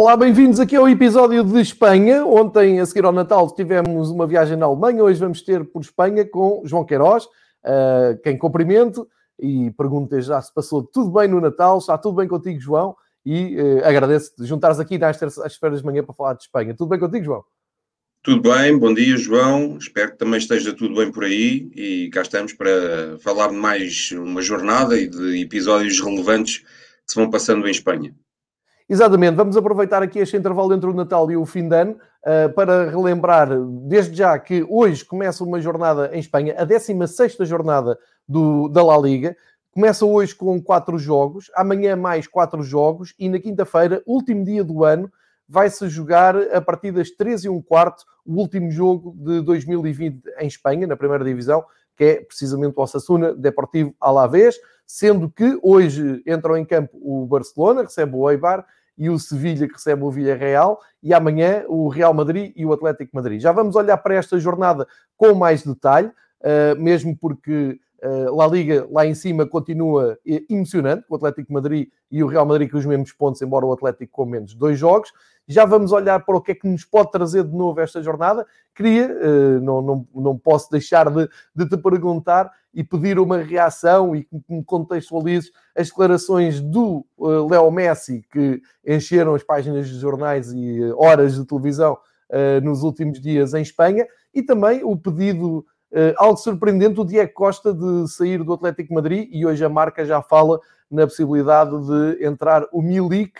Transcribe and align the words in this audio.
Olá, 0.00 0.16
bem-vindos 0.16 0.58
aqui 0.58 0.74
ao 0.74 0.88
episódio 0.88 1.44
de 1.44 1.60
Espanha. 1.60 2.24
Ontem, 2.24 2.80
a 2.80 2.86
seguir 2.86 3.04
ao 3.04 3.12
Natal, 3.12 3.54
tivemos 3.54 4.08
uma 4.08 4.26
viagem 4.26 4.56
na 4.56 4.64
Alemanha. 4.64 5.04
Hoje 5.04 5.20
vamos 5.20 5.42
ter 5.42 5.62
por 5.62 5.82
Espanha 5.82 6.24
com 6.24 6.62
João 6.64 6.86
Queiroz, 6.86 7.26
uh, 7.26 8.18
quem 8.22 8.38
cumprimento 8.38 9.06
e 9.38 9.70
pergunto 9.72 10.18
já 10.22 10.40
se 10.40 10.54
passou 10.54 10.82
tudo 10.82 11.10
bem 11.10 11.28
no 11.28 11.38
Natal. 11.38 11.76
Está 11.76 11.98
tudo 11.98 12.16
bem 12.16 12.26
contigo, 12.26 12.58
João? 12.58 12.96
E 13.26 13.60
uh, 13.60 13.84
agradeço-te 13.84 14.42
juntares 14.46 14.80
aqui 14.80 14.96
nas 14.96 15.18
terças-feiras 15.18 15.80
de 15.80 15.84
manhã 15.84 16.02
para 16.02 16.14
falar 16.14 16.32
de 16.32 16.44
Espanha. 16.44 16.74
Tudo 16.74 16.88
bem 16.88 16.98
contigo, 16.98 17.22
João? 17.26 17.44
Tudo 18.22 18.50
bem, 18.50 18.78
bom 18.78 18.94
dia, 18.94 19.18
João. 19.18 19.76
Espero 19.76 20.12
que 20.12 20.16
também 20.16 20.38
esteja 20.38 20.72
tudo 20.72 20.94
bem 20.94 21.12
por 21.12 21.24
aí 21.24 21.70
e 21.76 22.08
cá 22.08 22.22
estamos 22.22 22.54
para 22.54 23.18
falar 23.22 23.48
de 23.48 23.56
mais 23.56 24.10
uma 24.12 24.40
jornada 24.40 24.98
e 24.98 25.06
de 25.06 25.42
episódios 25.42 26.00
relevantes 26.00 26.60
que 26.60 27.12
se 27.12 27.16
vão 27.16 27.28
passando 27.28 27.68
em 27.68 27.70
Espanha. 27.70 28.14
Exatamente, 28.92 29.36
vamos 29.36 29.56
aproveitar 29.56 30.02
aqui 30.02 30.18
este 30.18 30.36
intervalo 30.36 30.74
entre 30.74 30.90
o 30.90 30.92
Natal 30.92 31.30
e 31.30 31.36
o 31.36 31.46
fim 31.46 31.68
de 31.68 31.76
ano 31.76 31.96
uh, 32.26 32.52
para 32.52 32.90
relembrar, 32.90 33.48
desde 33.86 34.16
já, 34.16 34.36
que 34.36 34.66
hoje 34.68 35.04
começa 35.04 35.44
uma 35.44 35.60
jornada 35.60 36.10
em 36.12 36.18
Espanha, 36.18 36.56
a 36.58 36.64
16 36.64 37.36
jornada 37.42 37.96
do, 38.26 38.66
da 38.66 38.82
La 38.82 38.98
Liga. 38.98 39.36
Começa 39.70 40.04
hoje 40.04 40.34
com 40.34 40.60
quatro 40.60 40.98
jogos, 40.98 41.52
amanhã 41.54 41.94
mais 41.94 42.26
quatro 42.26 42.64
jogos 42.64 43.14
e 43.16 43.28
na 43.28 43.38
quinta-feira, 43.38 44.02
último 44.04 44.44
dia 44.44 44.64
do 44.64 44.82
ano, 44.82 45.08
vai-se 45.48 45.88
jogar 45.88 46.36
a 46.52 46.60
partir 46.60 46.90
das 46.90 47.12
13 47.12 47.46
e 47.46 47.48
um 47.48 47.62
quarto 47.62 48.04
o 48.26 48.40
último 48.40 48.72
jogo 48.72 49.14
de 49.16 49.40
2020 49.40 50.20
em 50.40 50.48
Espanha, 50.48 50.88
na 50.88 50.96
primeira 50.96 51.24
divisão, 51.24 51.64
que 51.96 52.04
é 52.04 52.24
precisamente 52.24 52.74
o 52.76 52.82
Osasuna 52.82 53.34
Deportivo 53.34 53.94
Alavés, 54.00 54.56
sendo 54.84 55.30
que 55.30 55.56
hoje 55.62 56.20
entram 56.26 56.56
em 56.56 56.64
campo 56.64 56.98
o 57.00 57.24
Barcelona, 57.24 57.82
recebe 57.82 58.16
o 58.16 58.28
Eibar, 58.28 58.66
e 59.00 59.08
o 59.08 59.18
Sevilha 59.18 59.66
que 59.66 59.72
recebe 59.72 60.04
o 60.04 60.10
Villarreal 60.10 60.78
e 61.02 61.14
amanhã 61.14 61.64
o 61.66 61.88
Real 61.88 62.12
Madrid 62.12 62.52
e 62.54 62.66
o 62.66 62.72
Atlético 62.74 63.16
Madrid. 63.16 63.40
Já 63.40 63.50
vamos 63.50 63.74
olhar 63.74 63.96
para 63.96 64.14
esta 64.14 64.38
jornada 64.38 64.86
com 65.16 65.32
mais 65.34 65.64
detalhe, 65.64 66.12
eh, 66.42 66.74
mesmo 66.74 67.16
porque 67.16 67.80
La 68.32 68.46
Liga 68.46 68.88
lá 68.90 69.04
em 69.04 69.14
cima 69.14 69.46
continua 69.46 70.18
emocionante, 70.48 71.04
o 71.08 71.16
Atlético 71.16 71.52
Madrid 71.52 71.88
e 72.10 72.22
o 72.24 72.26
Real 72.26 72.46
Madrid 72.46 72.70
com 72.70 72.78
os 72.78 72.86
mesmos 72.86 73.12
pontos, 73.12 73.42
embora 73.42 73.66
o 73.66 73.72
Atlético 73.72 74.12
com 74.12 74.24
menos 74.24 74.54
dois 74.54 74.78
jogos. 74.78 75.12
Já 75.46 75.64
vamos 75.64 75.90
olhar 75.92 76.24
para 76.24 76.36
o 76.36 76.40
que 76.40 76.52
é 76.52 76.54
que 76.54 76.68
nos 76.68 76.84
pode 76.84 77.10
trazer 77.10 77.44
de 77.44 77.54
novo 77.54 77.80
esta 77.80 78.02
jornada. 78.02 78.46
Queria, 78.74 79.08
uh, 79.08 79.60
não, 79.60 79.82
não, 79.82 80.08
não 80.14 80.38
posso 80.38 80.70
deixar 80.70 81.10
de, 81.10 81.28
de 81.54 81.68
te 81.68 81.76
perguntar 81.76 82.50
e 82.72 82.84
pedir 82.84 83.18
uma 83.18 83.38
reação 83.38 84.14
e 84.14 84.22
que 84.22 84.40
me 84.48 84.64
contextualizes 84.64 85.50
as 85.76 85.88
declarações 85.88 86.60
do 86.60 87.04
Léo 87.18 87.70
Messi, 87.70 88.24
que 88.30 88.62
encheram 88.86 89.34
as 89.34 89.42
páginas 89.42 89.88
de 89.88 89.98
jornais 89.98 90.52
e 90.52 90.80
horas 90.96 91.34
de 91.34 91.44
televisão 91.44 91.98
nos 92.62 92.84
últimos 92.84 93.20
dias 93.20 93.54
em 93.54 93.62
Espanha, 93.62 94.06
e 94.32 94.40
também 94.40 94.84
o 94.84 94.96
pedido, 94.96 95.66
algo 96.16 96.36
surpreendente, 96.36 97.00
o 97.00 97.04
Diego 97.04 97.32
Costa 97.32 97.74
de 97.74 98.08
sair 98.08 98.42
do 98.42 98.52
Atlético 98.52 98.94
Madrid, 98.94 99.28
e 99.32 99.44
hoje 99.44 99.64
a 99.64 99.68
marca 99.68 100.04
já 100.04 100.22
fala 100.22 100.60
na 100.90 101.06
possibilidade 101.06 101.70
de 101.70 102.24
entrar 102.24 102.64
o 102.72 102.80
Milik 102.80 103.32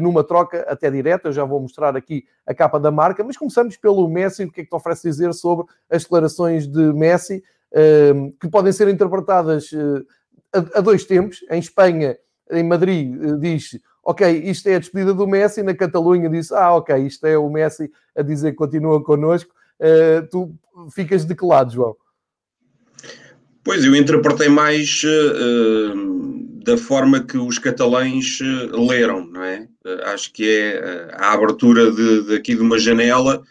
numa 0.00 0.24
troca 0.24 0.64
até 0.68 0.90
direta. 0.90 1.28
Eu 1.28 1.32
já 1.32 1.44
vou 1.44 1.60
mostrar 1.60 1.96
aqui 1.96 2.24
a 2.46 2.54
capa 2.54 2.80
da 2.80 2.90
marca, 2.90 3.22
mas 3.22 3.36
começamos 3.36 3.76
pelo 3.76 4.08
Messi. 4.08 4.44
O 4.44 4.50
que 4.50 4.62
é 4.62 4.64
que 4.64 4.70
te 4.70 4.76
oferece 4.76 5.08
dizer 5.08 5.32
sobre 5.34 5.66
as 5.90 6.02
declarações 6.02 6.66
de 6.66 6.92
Messi? 6.92 7.42
que 8.40 8.48
podem 8.48 8.72
ser 8.72 8.88
interpretadas 8.88 9.70
eh, 9.72 10.58
a, 10.74 10.80
dois 10.80 11.04
tempos. 11.04 11.44
Em 11.50 11.58
Espanha, 11.58 12.16
em 12.50 12.64
Madrid, 12.64 13.14
diz 13.38 13.78
ok, 14.02 14.26
isto 14.26 14.66
é 14.68 14.76
a 14.76 14.78
despedida 14.78 15.12
do 15.12 15.26
Messi, 15.26 15.62
na 15.62 15.74
Catalunha 15.74 16.30
diz, 16.30 16.50
ah, 16.50 16.74
ok, 16.74 16.96
isto 16.96 17.26
é 17.26 17.36
o 17.36 17.50
Messi 17.50 17.92
a 18.16 18.22
dizer 18.22 18.54
continua 18.54 19.02
connosco. 19.04 19.52
Uh, 19.80 20.26
tu 20.30 20.54
ficas 20.94 21.24
de 21.24 21.34
que 21.34 21.44
lado, 21.44 21.72
João? 21.72 21.96
Pois, 23.62 23.84
eu 23.84 23.94
interpretei 23.94 24.48
mais 24.48 25.02
uh, 25.04 26.62
da 26.64 26.76
forma 26.76 27.22
que 27.22 27.36
os 27.36 27.58
catalães 27.58 28.40
uh, 28.40 28.86
leram, 28.86 29.26
não 29.26 29.42
é? 29.42 29.68
acho 30.04 30.32
que 30.32 30.48
é 30.48 31.10
a 31.14 31.32
abertura 31.32 31.90
de, 31.90 32.24
de, 32.24 32.34
aqui 32.34 32.54
de 32.54 32.60
uma 32.60 32.78
janela 32.78 33.42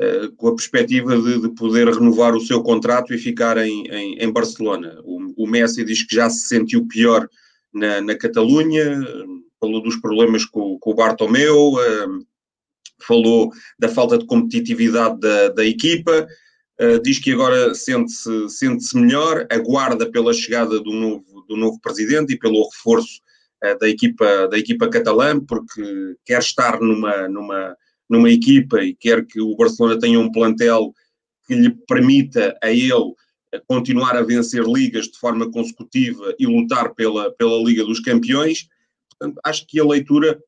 eh, 0.00 0.28
com 0.36 0.48
a 0.48 0.54
perspectiva 0.54 1.20
de, 1.20 1.40
de, 1.40 1.48
poder 1.56 1.88
renovar 1.88 2.32
o 2.32 2.40
seu 2.40 2.62
contrato 2.62 3.12
e 3.12 3.18
ficar 3.18 3.58
em, 3.58 3.84
em, 3.88 4.18
em 4.22 4.32
Barcelona. 4.32 4.96
O, 5.02 5.42
o, 5.42 5.46
Messi 5.46 5.84
diz 5.84 6.04
que 6.04 6.14
já 6.14 6.30
se 6.30 6.46
sentiu 6.46 6.86
pior 6.86 7.28
na, 7.74 8.00
na 8.00 8.14
Catalunha, 8.14 9.04
falou 9.58 9.82
dos 9.82 9.96
problemas 9.96 10.44
com, 10.44 10.78
com 10.78 10.90
o 10.92 10.94
Bartomeu, 10.94 11.72
uh, 11.72 12.26
falou 13.02 13.50
da 13.78 13.88
falta 13.88 14.18
de 14.18 14.26
competitividade 14.26 15.18
da, 15.20 15.48
da 15.48 15.64
equipa, 15.64 16.26
uh, 16.80 17.02
diz 17.02 17.18
que 17.18 17.32
agora 17.32 17.74
sente-se 17.74 18.48
sente 18.48 18.96
melhor, 18.96 19.46
aguarda 19.50 20.10
pela 20.10 20.32
chegada 20.32 20.80
do 20.80 20.92
novo, 20.92 21.44
do 21.48 21.56
novo 21.56 21.80
presidente 21.80 22.34
e 22.34 22.38
pelo 22.38 22.68
reforço 22.68 23.20
da, 23.80 23.88
equipa, 23.88 24.46
da 24.46 24.56
equipa 24.56 24.88
catalã, 24.88 25.40
porque 25.40 25.82
quer 26.24 26.38
estar 26.38 26.80
numa, 26.80 27.26
numa 27.26 27.76
numa 28.08 28.30
equipa 28.30 28.82
e 28.82 28.94
quer 28.94 29.24
que 29.26 29.40
o 29.40 29.54
Barcelona 29.54 29.98
tenha 29.98 30.18
um 30.18 30.32
plantel 30.32 30.94
que 31.46 31.54
lhe 31.54 31.70
permita 31.86 32.56
a 32.62 32.70
ele 32.70 33.14
continuar 33.66 34.16
a 34.16 34.22
vencer 34.22 34.64
ligas 34.64 35.06
de 35.06 35.18
forma 35.18 35.50
consecutiva 35.50 36.34
e 36.38 36.46
lutar 36.46 36.94
pela, 36.94 37.30
pela 37.32 37.62
Liga 37.62 37.84
dos 37.84 38.00
Campeões. 38.00 38.68
Portanto, 39.10 39.40
acho 39.44 39.66
que 39.66 39.80
a 39.80 39.84
leitura 39.84 40.38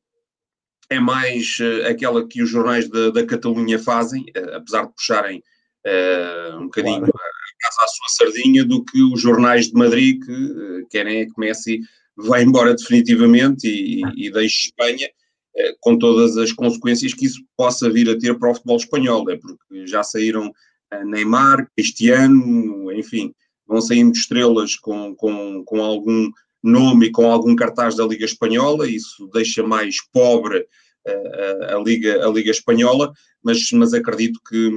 é 0.91 0.99
mais 0.99 1.57
uh, 1.59 1.87
aquela 1.87 2.27
que 2.27 2.41
os 2.41 2.49
jornais 2.49 2.89
da, 2.89 3.09
da 3.09 3.25
Catalunha 3.25 3.79
fazem, 3.79 4.23
uh, 4.37 4.55
apesar 4.55 4.85
de 4.85 4.93
puxarem 4.93 5.43
uh, 5.85 6.57
um 6.57 6.65
bocadinho 6.65 6.99
claro. 6.99 7.11
a 7.11 7.63
casa 7.63 7.83
à 7.83 7.87
sua 7.87 8.25
sardinha, 8.25 8.63
do 8.65 8.83
que 8.83 9.01
os 9.01 9.21
jornais 9.21 9.67
de 9.67 9.73
Madrid 9.73 10.23
que 10.23 10.85
querem 10.89 11.21
é 11.21 11.25
que 11.25 11.33
Messi 11.37 11.79
vá 12.15 12.41
embora 12.41 12.75
definitivamente 12.75 13.67
e, 13.67 14.01
e, 14.01 14.27
e 14.27 14.31
deixe 14.31 14.67
Espanha 14.67 15.09
eh, 15.55 15.75
com 15.81 15.97
todas 15.97 16.37
as 16.37 16.53
consequências 16.53 17.13
que 17.13 17.25
isso 17.25 17.43
possa 17.57 17.89
vir 17.89 18.09
a 18.09 18.17
ter 18.17 18.37
para 18.39 18.51
o 18.51 18.53
futebol 18.53 18.77
espanhol, 18.77 19.29
é 19.29 19.37
porque 19.37 19.85
já 19.85 20.01
saíram 20.01 20.51
eh, 20.91 21.03
Neymar, 21.03 21.67
Cristiano, 21.75 22.91
enfim, 22.93 23.33
vão 23.67 23.81
saindo 23.81 24.15
estrelas 24.15 24.75
com, 24.77 25.13
com, 25.15 25.63
com 25.65 25.83
algum 25.83 26.29
nome 26.63 27.07
e 27.07 27.11
com 27.11 27.29
algum 27.29 27.55
cartaz 27.55 27.95
da 27.97 28.05
Liga 28.05 28.23
Espanhola, 28.23 28.87
isso 28.87 29.29
deixa 29.33 29.61
mais 29.61 29.97
pobre 30.13 30.65
a, 31.07 31.75
a, 31.75 31.79
Liga, 31.79 32.25
a 32.25 32.29
Liga 32.29 32.51
Espanhola, 32.51 33.11
mas, 33.43 33.71
mas 33.71 33.93
acredito 33.93 34.39
que 34.47 34.71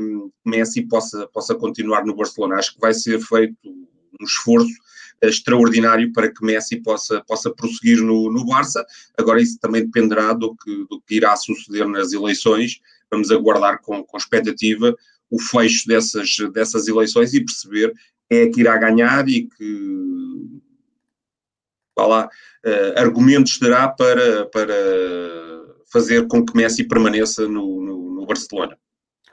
Messi 0.44 0.82
possa, 0.82 1.28
possa 1.28 1.54
continuar 1.54 2.04
no 2.04 2.16
Barcelona. 2.16 2.56
Acho 2.56 2.74
que 2.74 2.80
vai 2.80 2.94
ser 2.94 3.20
feito 3.20 3.56
um 3.64 4.24
esforço 4.24 4.72
extraordinário 5.22 6.12
para 6.12 6.32
que 6.32 6.44
Messi 6.44 6.76
possa, 6.76 7.22
possa 7.26 7.50
prosseguir 7.50 8.02
no, 8.02 8.30
no 8.30 8.44
Barça. 8.46 8.84
Agora, 9.18 9.40
isso 9.40 9.58
também 9.60 9.84
dependerá 9.84 10.32
do 10.32 10.54
que, 10.56 10.86
do 10.88 11.00
que 11.00 11.16
irá 11.16 11.36
suceder 11.36 11.88
nas 11.88 12.12
eleições. 12.12 12.80
Vamos 13.10 13.30
aguardar 13.30 13.80
com, 13.80 14.02
com 14.04 14.16
expectativa 14.16 14.94
o 15.30 15.38
fecho 15.40 15.86
dessas, 15.86 16.36
dessas 16.52 16.86
eleições 16.88 17.34
e 17.34 17.44
perceber 17.44 17.92
quem 18.28 18.38
é 18.40 18.48
que 18.48 18.60
irá 18.60 18.76
ganhar 18.76 19.28
e 19.28 19.48
que 19.48 20.04
lá, 21.98 22.26
uh, 22.26 23.00
argumentos 23.00 23.58
terá 23.58 23.88
para, 23.88 24.46
para 24.46 24.74
fazer 25.94 26.26
com 26.26 26.44
que 26.44 26.56
Messi 26.56 26.82
permaneça 26.82 27.46
no, 27.46 27.80
no, 27.80 28.14
no 28.14 28.26
Barcelona. 28.26 28.76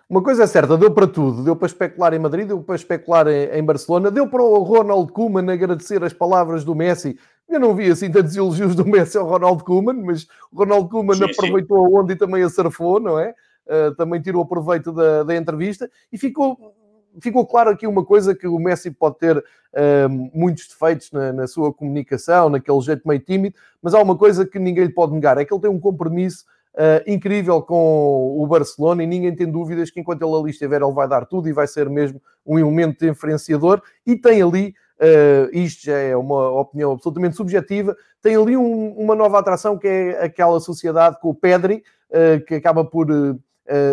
Uma 0.08 0.22
coisa 0.22 0.44
é 0.44 0.48
certa, 0.48 0.78
deu 0.78 0.92
para 0.92 1.08
tudo. 1.08 1.44
Deu 1.44 1.56
para 1.56 1.66
especular 1.66 2.14
em 2.14 2.20
Madrid, 2.20 2.48
deu 2.48 2.62
para 2.62 2.76
especular 2.76 3.28
em, 3.28 3.64
Barcelona, 3.64 4.12
deu 4.12 4.30
para 4.30 4.44
o 4.44 4.62
Ronald 4.62 5.12
Koeman 5.12 5.52
agradecer 5.52 6.04
as 6.04 6.14
palavras 6.14 6.64
do 6.64 6.76
Messi. 6.76 7.18
Eu 7.50 7.60
não 7.60 7.74
vi 7.76 7.90
assim 7.90 8.12
tantos 8.12 8.36
elogios 8.36 8.76
do 8.76 8.86
Messi 8.86 9.18
ao 9.18 9.28
Ronald 9.28 9.64
Koeman, 9.64 10.04
mas 10.06 10.28
o 10.52 10.60
Ronald 10.60 10.88
Koeman 10.90 11.16
sim, 11.16 11.24
aproveitou 11.24 11.88
sim. 11.88 11.96
a 11.96 12.00
onda 12.00 12.14
e 12.14 12.16
também 12.16 12.44
a 12.44 12.50
surfou, 12.50 13.00
não 13.00 13.18
é? 13.18 13.34
Uh, 13.66 13.96
também 13.96 14.22
tirou 14.22 14.46
proveito 14.46 14.92
da, 14.92 15.24
da 15.24 15.36
entrevista 15.36 15.90
e 16.12 16.18
ficou 16.18 16.76
ficou 17.20 17.46
claro 17.46 17.70
aqui 17.70 17.88
uma 17.88 18.06
coisa 18.06 18.36
que 18.36 18.48
o 18.48 18.60
Messi 18.60 18.92
pode 18.92 19.18
ter 19.18 19.38
uh, 19.38 20.10
muitos 20.34 20.68
defeitos 20.68 21.12
na, 21.12 21.34
na, 21.34 21.48
sua 21.48 21.74
comunicação, 21.74 22.50
naquele 22.50 22.82
jeito 22.82 23.08
meio 23.08 23.20
tímido, 23.20 23.56
mas 23.82 23.94
há 23.94 24.02
uma 24.02 24.18
coisa 24.18 24.46
que 24.46 24.60
ninguém 24.60 24.86
lhe 24.86 24.94
pode 24.94 25.14
negar, 25.14 25.38
é 25.38 25.46
que 25.46 25.54
ele 25.54 25.62
tem 25.62 25.70
um 25.70 25.80
compromisso 25.80 26.46
uh, 26.76 27.10
incrível 27.10 27.62
com 27.62 28.42
o 28.42 28.46
Barcelona 28.48 29.04
e 29.04 29.08
ninguém 29.08 29.36
tem 29.36 29.50
dúvidas 29.50 29.90
que 29.90 30.00
enquanto 30.00 30.22
ele 30.22 30.36
ali 30.36 30.52
estiver, 30.52 30.82
ele 30.82 30.94
vai 30.94 31.08
dar 31.08 31.26
tudo 31.26 31.50
e 31.50 31.54
vai 31.54 31.68
ser 31.68 31.90
mesmo 31.90 32.22
um 32.46 32.58
elemento 32.58 33.06
diferenciador. 33.06 33.82
E 34.06 34.16
tem 34.16 34.42
ali, 34.42 34.74
uh, 35.00 35.56
isto 35.58 35.86
já 35.86 35.98
é 35.98 36.16
uma 36.16 36.50
opinião 36.50 36.94
absolutamente 36.94 37.36
subjetiva, 37.36 37.96
tem 38.22 38.36
ali 38.36 38.56
um, 38.56 38.92
uma 38.94 39.16
nova 39.16 39.40
atração 39.40 39.78
que 39.78 39.88
é 39.88 40.24
aquela 40.24 40.60
sociedade 40.60 41.20
com 41.20 41.30
o 41.30 41.36
Pedri, 41.36 41.84
uh, 42.10 42.44
que 42.46 42.56
acaba 42.56 42.84
por 42.86 43.12
uh, 43.12 43.40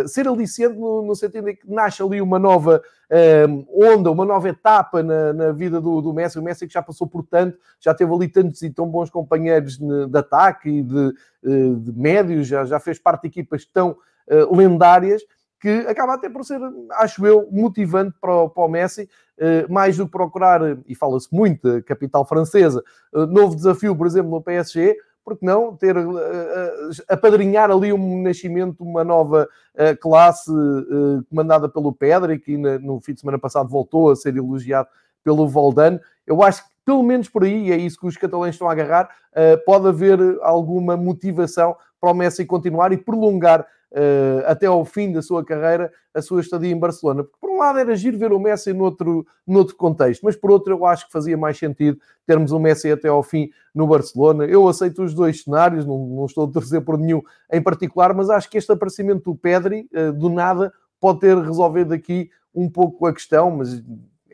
ser 0.07 0.27
aliciante 0.27 0.79
no, 0.79 1.03
no, 1.03 1.15
sentido 1.15 1.49
em 1.49 1.55
que 1.55 1.71
nasce 1.71 2.03
ali 2.03 2.21
uma 2.21 2.39
nova 2.39 2.83
uh, 3.11 3.87
onda, 3.93 4.11
uma 4.11 4.25
nova 4.25 4.49
etapa 4.49 5.03
na, 5.03 5.33
na 5.33 5.53
vida 5.53 5.81
do, 5.81 6.01
do, 6.01 6.13
Messi. 6.13 6.39
O 6.39 6.43
Messi 6.43 6.67
que 6.67 6.73
já 6.73 6.83
passou 6.83 7.07
por 7.07 7.25
tanto, 7.25 7.59
já 7.81 7.95
teve 7.95 8.13
ali 8.13 8.29
tantos 8.29 8.63
e 8.63 8.71
tão 8.71 8.87
bons 8.87 9.11
companheiros 9.11 9.79
de, 9.79 10.19
ataque 10.19 10.69
e 10.69 10.83
de, 10.83 11.15
uh, 11.45 11.77
de 11.77 11.93
médios, 11.93 12.47
já, 12.47 12.65
já 12.65 12.81
fez 12.81 12.99
parte 12.99 13.23
de 13.23 13.29
equipas 13.29 13.65
tão 13.65 13.97
lendárias 14.51 15.23
que 15.59 15.71
acaba 15.89 16.15
até 16.15 16.29
por 16.29 16.45
ser, 16.45 16.61
acho 16.99 17.27
eu, 17.27 17.49
motivante 17.51 18.15
para 18.21 18.43
o, 18.43 18.51
para 18.51 18.63
o 18.63 18.69
Messi, 18.69 19.09
mais 19.71 19.97
do 19.97 20.05
que 20.05 20.13
procurar, 20.13 20.61
e 20.87 20.95
fala-se 20.95 21.29
muito 21.33 21.83
capital 21.85 22.27
francesa, 22.27 22.85
novo 23.13 23.57
desafio, 23.57 23.97
por 23.97 24.07
exemplo, 24.07 24.31
no 24.31 24.43
PSG, 24.43 24.95
porque 25.29 25.45
não 25.45 25.77
ter 25.77 25.97
uh, 25.97 26.21
apadrinhar 27.09 27.71
ali 27.71 27.93
um 27.93 28.23
nascimento, 28.23 28.83
uma 28.83 29.05
nova 29.05 29.47
uh, 29.75 29.97
classe 30.01 30.51
comandada 31.29 31.69
pelo 31.69 31.93
Pedri, 31.93 32.39
que 32.39 32.57
no 32.57 33.01
fim 33.01 33.13
de 33.13 33.21
semana 33.21 33.39
passado 33.39 33.69
voltou 33.69 34.11
a 34.11 34.17
ser 34.17 34.37
elogiado 34.37 34.89
pelo 35.23 35.47
Voldano. 35.47 36.01
Eu 36.27 36.43
acho 36.43 36.65
que 36.65 36.71
pelo 36.85 37.03
menos 37.03 37.29
por 37.29 37.45
aí, 37.45 37.71
é 37.71 37.77
isso 37.77 38.01
que 38.01 38.07
os 38.07 38.17
catalães 38.17 38.55
estão 38.55 38.67
a 38.67 38.73
agarrar, 38.73 39.11
pode 39.67 39.89
haver 39.89 40.19
alguma 40.41 40.97
motivação 40.97 41.77
para 42.01 42.11
o 42.11 42.15
Messi 42.15 42.47
continuar 42.47 42.93
e 42.93 42.97
prolongar 42.97 43.67
uh, 43.93 44.45
até 44.47 44.67
ao 44.67 44.85
fim 44.85 45.13
da 45.13 45.23
sua 45.23 45.45
carreira 45.45 45.93
a 46.15 46.23
sua 46.23 46.41
estadia 46.41 46.71
em 46.71 46.79
Barcelona. 46.79 47.23
Porque 47.23 47.39
por 47.41 47.51
um 47.51 47.59
lado 47.59 47.79
era 47.79 47.95
giro 47.97 48.19
ver 48.19 48.33
o 48.33 48.39
Messi 48.39 48.73
noutro, 48.73 49.27
noutro 49.47 49.77
contexto, 49.77 50.23
mas 50.23 50.37
por 50.37 50.51
outro 50.51 50.75
eu 50.75 50.85
acho 50.85 51.07
que 51.07 51.13
fazia 51.13 51.37
mais 51.37 51.59
sentido 51.59 51.99
termos 52.27 52.53
o 52.53 52.59
Messi 52.59 52.91
até 52.91 53.09
ao 53.09 53.23
fim 53.23 53.51
no 53.75 53.87
Barcelona. 53.87 54.45
Eu 54.45 54.69
aceito 54.69 55.03
os 55.03 55.15
dois 55.15 55.43
cenários, 55.43 55.87
não, 55.87 56.07
não 56.07 56.27
estou 56.27 56.47
a 56.47 56.51
torcer 56.51 56.81
por 56.83 56.99
nenhum 56.99 57.23
em 57.53 57.63
particular, 57.63 58.15
mas 58.15 58.31
acho 58.31 58.51
que 58.51 58.59
este 58.59 58.73
aparecimento 58.73 59.31
do 59.31 59.37
Pedri, 59.37 59.89
uh, 59.95 60.13
do 60.13 60.29
nada, 60.29 60.73
pode 61.01 61.21
ter 61.21 61.37
resolvido 61.37 61.95
aqui 61.95 62.31
um 62.55 62.69
pouco 62.69 63.07
a 63.07 63.13
questão, 63.13 63.51
mas 63.51 63.83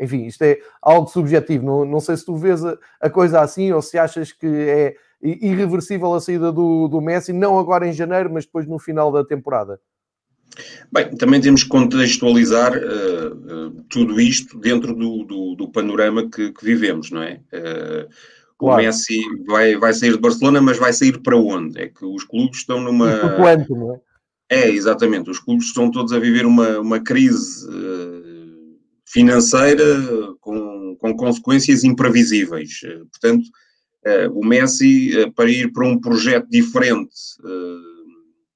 enfim, 0.01 0.25
isto 0.25 0.43
é 0.43 0.59
algo 0.83 1.09
subjetivo. 1.09 1.65
Não, 1.65 1.85
não 1.85 2.01
sei 2.01 2.17
se 2.17 2.25
tu 2.25 2.37
vês 2.37 2.65
a, 2.65 2.77
a, 3.01 3.11
coisa 3.11 3.41
assim 3.41 3.73
ou 3.73 3.81
se 3.81 3.99
achas 3.99 4.33
que 4.33 4.47
é 4.47 4.97
irreversível 5.25 6.13
a 6.13 6.21
saída 6.21 6.53
do, 6.53 6.87
do 6.87 7.01
Messi, 7.01 7.33
não 7.33 7.59
agora 7.59 7.89
em 7.89 7.93
janeiro, 7.93 8.31
mas 8.33 8.45
depois 8.45 8.67
no 8.67 8.79
final 8.79 9.11
da 9.11 9.25
temporada? 9.25 9.81
Bem, 10.93 11.17
também 11.17 11.41
temos 11.41 11.65
que 11.65 11.69
contextualizar 11.69 12.73
uh, 12.77 13.67
uh, 13.67 13.85
tudo 13.89 14.21
isto 14.21 14.59
dentro 14.59 14.95
do, 14.95 15.25
do, 15.25 15.55
do 15.57 15.69
panorama 15.69 16.29
que, 16.31 16.53
que, 16.53 16.65
vivemos, 16.65 17.11
não 17.11 17.23
é? 17.23 17.41
Uh, 17.53 18.09
claro. 18.57 18.83
O 18.83 18.85
Messi 18.85 19.19
vai, 19.47 19.77
vai 19.77 19.93
sair 19.93 20.13
de 20.13 20.21
Barcelona, 20.21 20.61
mas 20.61 20.79
vai 20.79 20.93
sair 20.93 21.21
para 21.21 21.37
onde? 21.37 21.81
É 21.81 21.89
que 21.89 22.05
os 22.05 22.23
clubes 22.23 22.59
estão 22.59 22.81
numa. 22.81 23.11
E 23.11 23.37
quanto, 23.37 23.75
não 23.75 23.95
é? 23.95 24.01
É, 24.49 24.71
exatamente. 24.71 25.31
Os 25.31 25.41
clubes 25.41 25.67
estão 25.67 25.91
todos 25.91 26.13
a 26.13 26.19
viver 26.19 26.47
uma, 26.47 26.79
uma 26.79 27.01
crise 27.01 27.67
financeira 29.07 29.85
com, 30.41 30.97
com 31.01 31.17
consequências 31.17 31.83
imprevisíveis. 31.83 32.81
Portanto, 33.11 33.45
o 34.33 34.45
Messi, 34.45 35.19
uh, 35.19 35.33
para 35.33 35.51
ir 35.51 35.73
para 35.73 35.87
um 35.87 35.99
projeto 35.99 36.47
diferente, 36.49 37.15
uh, 37.41 38.05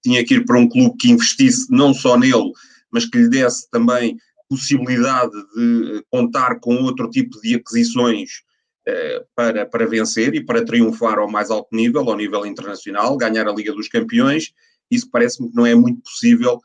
tinha 0.02 0.24
que 0.24 0.34
ir 0.34 0.44
para 0.44 0.58
um 0.58 0.68
clube 0.68 0.96
que 0.98 1.10
investisse 1.10 1.66
não 1.70 1.94
só 1.94 2.18
nele, 2.18 2.52
mas 2.90 3.06
que 3.06 3.18
lhe 3.18 3.28
desse 3.28 3.68
também 3.70 4.16
possibilidade 4.48 5.32
de 5.54 6.02
contar 6.10 6.60
com 6.60 6.82
outro 6.82 7.10
tipo 7.10 7.38
de 7.42 7.56
aquisições 7.56 8.42
para, 9.36 9.66
para 9.66 9.86
vencer 9.86 10.34
e 10.34 10.42
para 10.42 10.64
triunfar 10.64 11.18
ao 11.18 11.30
mais 11.30 11.50
alto 11.50 11.68
nível, 11.76 12.08
ao 12.08 12.16
nível 12.16 12.46
internacional, 12.46 13.18
ganhar 13.18 13.46
a 13.46 13.52
Liga 13.52 13.74
dos 13.74 13.88
Campeões. 13.88 14.54
Isso 14.90 15.10
parece-me 15.10 15.50
que 15.50 15.54
não 15.54 15.66
é 15.66 15.74
muito 15.74 16.00
possível 16.00 16.58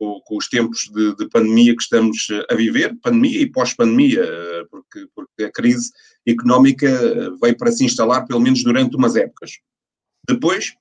com, 0.00 0.20
com, 0.24 0.36
os 0.36 0.48
tempos 0.48 0.90
de, 0.92 1.14
de, 1.14 1.28
pandemia 1.28 1.76
que 1.76 1.82
estamos 1.82 2.26
a 2.50 2.54
viver, 2.56 2.96
pandemia 3.00 3.40
e 3.40 3.46
pós-pandemia, 3.46 4.26
porque, 4.68 5.06
porque 5.14 5.44
a 5.44 5.52
crise 5.52 5.92
económica 6.26 6.88
veio 7.40 7.56
para 7.56 7.70
se 7.70 7.84
instalar, 7.84 8.26
pelo 8.26 8.40
menos 8.40 8.62
durante 8.62 8.96
umas 8.96 9.14
épocas. 9.16 9.58
Depois, 10.28 10.74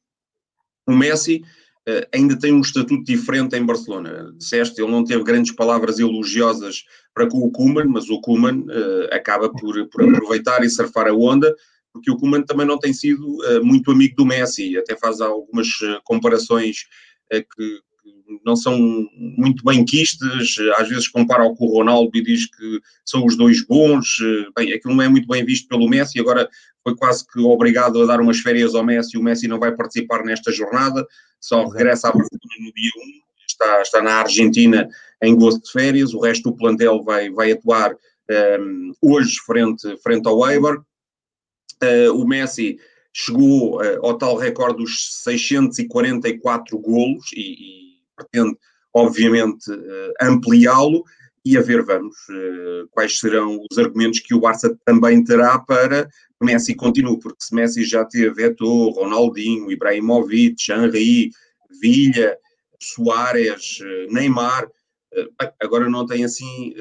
o 0.88 0.96
Messi 0.96 1.44
uh, 1.88 2.08
ainda 2.14 2.38
tem 2.38 2.54
um 2.54 2.62
estatuto 2.62 3.04
diferente 3.04 3.56
em 3.56 3.66
Barcelona. 3.66 4.34
Disseste, 4.38 4.82
ele 4.82 4.92
não 4.92 5.04
teve 5.04 5.24
grandes 5.24 5.54
palavras 5.54 6.00
elogiosas 6.00 6.84
para 7.14 7.28
com 7.28 7.40
o 7.40 7.52
Koeman, 7.52 7.86
mas 7.86 8.10
o 8.10 8.20
Koeman 8.22 8.62
uh, 8.62 9.14
acaba 9.14 9.50
por, 9.50 9.88
por 9.90 10.04
aproveitar 10.04 10.64
e 10.64 10.70
surfar 10.70 11.08
a 11.08 11.14
onda, 11.14 11.56
porque 11.94 12.12
o 12.12 12.18
Koeman 12.18 12.44
também 12.44 12.66
não 12.66 12.80
tem 12.80 12.94
sido 12.94 13.24
uh, 13.24 13.64
muito 13.64 13.92
amigo 13.92 14.16
do 14.16 14.26
Messi, 14.26 14.78
até 14.78 14.96
faz 14.96 15.22
algumas 15.22 15.68
comparações 16.04 16.86
que, 17.32 17.80
não 18.46 18.56
são 18.56 18.78
muito 19.16 19.64
bem 19.64 19.86
quistas, 19.86 20.56
às 20.78 20.90
vezes 20.90 21.08
compara 21.08 21.44
com 21.56 21.66
o 21.66 21.78
Ronaldo 21.78 22.12
e 22.16 22.24
diz 22.24 22.46
que 22.46 22.80
são 23.06 23.26
os 23.26 23.38
dois 23.38 23.66
bons, 23.66 24.18
bem, 24.56 24.74
aquilo 24.74 24.96
não 24.96 25.04
é 25.04 25.08
muito 25.08 25.28
bem 25.28 25.46
visto 25.46 25.68
pelo 25.68 25.88
Messi, 25.88 26.20
agora 26.20 26.50
foi 26.84 26.96
quase 26.96 27.26
que 27.28 27.40
obrigado 27.40 28.02
a 28.02 28.06
dar 28.06 28.22
umas 28.22 28.40
férias 28.40 28.76
ao 28.76 28.84
Messi, 28.84 29.18
o 29.18 29.24
Messi 29.24 29.48
não 29.48 29.60
vai 29.60 29.76
participar 29.76 30.24
nesta 30.24 30.52
jornada, 30.52 31.06
só 31.40 31.68
regressa 31.68 32.10
à 32.10 32.12
Barcelona 32.12 32.56
no 32.60 32.74
dia 32.74 32.92
1, 32.98 33.26
está, 33.48 33.82
está 33.82 34.02
na 34.02 34.16
Argentina 34.16 34.88
em 35.22 35.36
gozo 35.36 35.62
de 35.62 35.72
férias, 35.72 36.14
o 36.14 36.20
resto 36.20 36.52
do 36.52 36.58
plantel 36.58 37.04
vai, 37.04 37.30
vai 37.30 37.52
atuar 37.52 37.94
um, 37.94 37.96
ehm, 38.34 38.92
hoje 39.02 39.36
frente, 39.46 39.98
frente 40.02 40.28
ao 40.28 40.40
Weber, 40.40 40.80
uh, 41.84 42.14
o 42.14 42.28
Messi 42.28 42.78
chegou 43.14 43.82
uh, 43.82 44.06
ao 44.06 44.18
tal 44.18 44.36
recorde 44.36 44.78
dos 44.78 45.24
644 45.24 46.78
golos 46.80 47.32
e, 47.34 47.42
e 47.42 47.85
pretende, 48.16 48.58
obviamente, 48.94 49.72
eh, 49.72 50.14
ampliá-lo 50.22 51.04
e 51.44 51.58
a 51.58 51.62
ver, 51.62 51.84
vamos, 51.84 52.16
eh, 52.30 52.84
quais 52.92 53.20
serão 53.20 53.60
os 53.70 53.78
argumentos 53.78 54.20
que 54.20 54.34
o 54.34 54.40
Barça 54.40 54.76
também 54.86 55.24
terá 55.24 55.60
para 55.60 56.10
Messi 56.42 56.74
continue, 56.74 57.20
porque 57.20 57.44
se 57.44 57.54
Messi 57.54 57.84
já 57.84 58.04
teve 58.06 58.46
Eto'o, 58.46 58.90
Ronaldinho, 58.90 59.72
Ibrahimovic, 59.72 60.72
Henry, 60.72 61.32
Villa, 61.82 62.36
Soares, 62.82 63.80
eh, 63.82 64.08
Neymar, 64.10 64.68
agora 65.62 65.90
não 65.90 66.06
tem 66.06 66.26
assim 66.26 66.74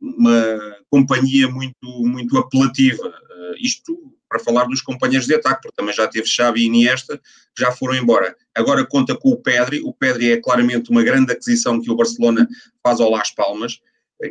uma 0.00 0.76
companhia 0.88 1.48
muito, 1.48 1.76
muito 1.82 2.38
apelativa. 2.38 3.12
Isto 3.58 4.14
para 4.32 4.40
falar 4.40 4.64
dos 4.64 4.80
companheiros 4.80 5.26
de 5.26 5.34
ataque, 5.34 5.60
porque 5.62 5.76
também 5.76 5.94
já 5.94 6.08
teve 6.08 6.26
Xavi 6.26 6.62
e 6.62 6.66
Iniesta, 6.66 7.18
que 7.54 7.62
já 7.62 7.70
foram 7.70 7.94
embora. 7.94 8.34
Agora 8.54 8.86
conta 8.86 9.14
com 9.14 9.28
o 9.28 9.36
Pedri, 9.36 9.82
o 9.84 9.92
Pedri 9.92 10.32
é 10.32 10.40
claramente 10.40 10.90
uma 10.90 11.02
grande 11.02 11.32
aquisição 11.32 11.78
que 11.80 11.90
o 11.90 11.94
Barcelona 11.94 12.48
faz 12.82 12.98
ao 12.98 13.10
Las 13.10 13.30
Palmas, 13.30 13.78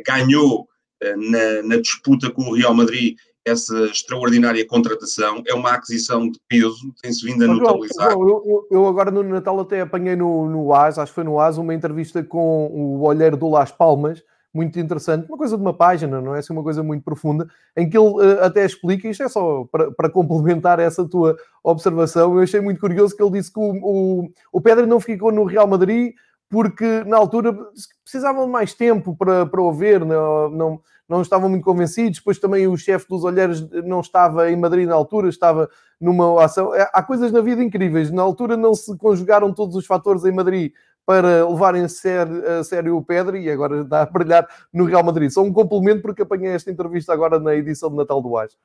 ganhou 0.04 0.66
eh, 1.00 1.16
na, 1.16 1.62
na 1.62 1.76
disputa 1.76 2.30
com 2.30 2.42
o 2.42 2.54
Real 2.54 2.74
Madrid 2.74 3.16
essa 3.44 3.76
extraordinária 3.86 4.64
contratação, 4.66 5.42
é 5.46 5.54
uma 5.54 5.72
aquisição 5.72 6.30
de 6.30 6.38
peso, 6.48 6.92
tem-se 7.02 7.24
vindo 7.26 7.44
a 7.44 7.48
notabilizar. 7.48 8.12
Eu, 8.12 8.20
eu, 8.20 8.66
eu, 8.70 8.86
agora 8.86 9.10
no 9.10 9.22
Natal 9.22 9.58
até 9.58 9.80
apanhei 9.80 10.14
no, 10.14 10.48
no 10.48 10.72
AS, 10.72 10.96
acho 10.96 11.10
que 11.10 11.16
foi 11.16 11.24
no 11.24 11.40
AS, 11.40 11.58
uma 11.58 11.74
entrevista 11.74 12.22
com 12.22 12.66
o 12.68 13.02
olheiro 13.02 13.36
do 13.36 13.48
Las 13.48 13.72
Palmas, 13.72 14.22
muito 14.52 14.78
interessante, 14.78 15.26
uma 15.28 15.38
coisa 15.38 15.56
de 15.56 15.62
uma 15.62 15.74
página, 15.74 16.20
não 16.20 16.34
é 16.34 16.40
assim 16.40 16.52
uma 16.52 16.62
coisa 16.62 16.82
muito 16.82 17.02
profunda, 17.02 17.48
em 17.76 17.88
que 17.88 17.96
ele 17.96 18.08
uh, 18.08 18.44
até 18.44 18.64
explica, 18.64 19.08
isto 19.08 19.22
é 19.22 19.28
só 19.28 19.64
para, 19.64 19.90
para, 19.92 20.10
complementar 20.10 20.78
essa 20.78 21.08
tua 21.08 21.36
observação, 21.64 22.34
eu 22.34 22.42
achei 22.42 22.60
muito 22.60 22.80
curioso 22.80 23.16
que 23.16 23.22
ele 23.22 23.32
disse 23.32 23.52
que 23.52 23.58
o, 23.58 23.72
o, 23.72 24.30
o 24.52 24.60
Pedro 24.60 24.86
não 24.86 25.00
ficou 25.00 25.32
no 25.32 25.44
Real 25.44 25.66
Madrid 25.66 26.12
porque 26.50 27.02
na 27.04 27.16
altura 27.16 27.56
precisavam 28.04 28.44
de 28.44 28.52
mais 28.52 28.74
tempo 28.74 29.16
para, 29.16 29.46
para 29.46 29.62
o 29.62 29.72
ver, 29.72 30.04
não, 30.04 30.50
não, 30.50 30.80
não 31.08 31.22
estavam 31.22 31.48
muito 31.48 31.64
convencidos, 31.64 32.18
depois 32.18 32.38
também 32.38 32.68
o 32.68 32.76
chefe 32.76 33.08
dos 33.08 33.24
olheiros 33.24 33.66
não 33.84 34.00
estava 34.00 34.50
em 34.50 34.56
Madrid 34.56 34.86
na 34.86 34.94
altura, 34.94 35.30
estava 35.30 35.70
numa 35.98 36.44
ação. 36.44 36.70
Há 36.92 37.02
coisas 37.02 37.32
na 37.32 37.40
vida 37.40 37.62
incríveis, 37.62 38.10
na 38.10 38.20
altura 38.20 38.54
não 38.54 38.74
se 38.74 38.94
conjugaram 38.98 39.54
todos 39.54 39.74
os 39.76 39.86
fatores 39.86 40.26
em 40.26 40.32
Madrid 40.32 40.72
para 41.04 41.48
levarem 41.48 41.82
a 41.82 41.88
sério, 41.88 42.46
a 42.46 42.64
sério 42.64 42.96
o 42.96 43.04
Pedro 43.04 43.36
e 43.36 43.50
agora 43.50 43.82
está 43.82 44.02
a 44.02 44.06
brilhar 44.06 44.48
no 44.72 44.84
Real 44.84 45.04
Madrid. 45.04 45.30
Só 45.30 45.42
um 45.42 45.52
complemento 45.52 46.02
porque 46.02 46.22
apanhei 46.22 46.52
esta 46.52 46.70
entrevista 46.70 47.12
agora 47.12 47.38
na 47.38 47.54
edição 47.54 47.90
de 47.90 47.96
Natal 47.96 48.22
do 48.22 48.36
AS. 48.36 48.56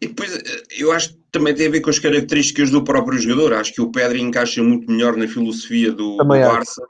E 0.00 0.06
depois, 0.06 0.34
eh, 0.34 0.62
eu 0.78 0.92
acho 0.92 1.10
que 1.10 1.20
também 1.32 1.54
tem 1.54 1.66
a 1.66 1.70
ver 1.70 1.80
com 1.80 1.90
as 1.90 1.98
características 1.98 2.70
do 2.70 2.84
próprio 2.84 3.18
jogador. 3.18 3.54
Acho 3.54 3.74
que 3.74 3.80
o 3.80 3.90
Pedro 3.90 4.16
encaixa 4.16 4.62
muito 4.62 4.90
melhor 4.90 5.16
na 5.16 5.26
filosofia 5.26 5.90
do, 5.90 6.16
do 6.16 6.24
Barça 6.24 6.82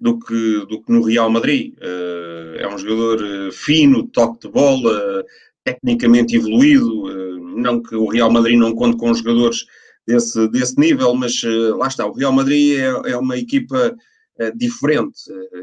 do 0.00 0.18
que, 0.18 0.66
do 0.66 0.82
que 0.82 0.92
no 0.92 1.02
Real 1.02 1.30
Madrid. 1.30 1.74
Uh, 1.78 2.56
é 2.58 2.68
um 2.68 2.78
jogador 2.78 3.20
uh, 3.20 3.52
fino, 3.52 4.06
toque 4.06 4.46
de 4.46 4.52
bola, 4.52 5.24
tecnicamente 5.64 6.36
evoluído. 6.36 7.36
não 7.56 7.82
que 7.82 7.96
o 7.96 8.08
Real 8.08 8.30
Madrid 8.30 8.58
não 8.58 8.74
conte 8.74 8.96
com 8.96 9.12
jogadores 9.12 9.64
desse, 10.06 10.48
desse 10.48 10.78
nível, 10.78 11.14
mas 11.14 11.42
lá 11.76 11.88
está. 11.88 12.06
O 12.06 12.12
Real 12.12 12.32
Madrid 12.32 12.78
é, 12.78 13.10
é 13.10 13.16
uma 13.16 13.36
equipa 13.36 13.96
eh, 14.40 14.52
diferente. 14.54 15.18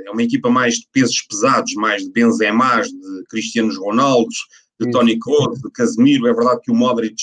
É 0.05 0.12
uma 0.12 0.24
equipa 0.24 0.50
mais 0.50 0.75
de 0.75 0.88
pesos 0.91 1.22
pesados, 1.22 1.74
mais 1.75 2.03
de 2.03 2.12
Benzema, 2.12 2.82
de 2.82 3.24
Cristianos 3.29 3.77
Ronaldos, 3.77 4.36
de 4.79 4.89
Tony 4.91 5.17
Kroos, 5.17 5.60
de 5.62 5.72
Casemiro. 5.72 6.27
É 6.27 6.34
verdade 6.34 6.62
que 6.62 6.72
o 6.72 6.75
Modric 6.75 7.15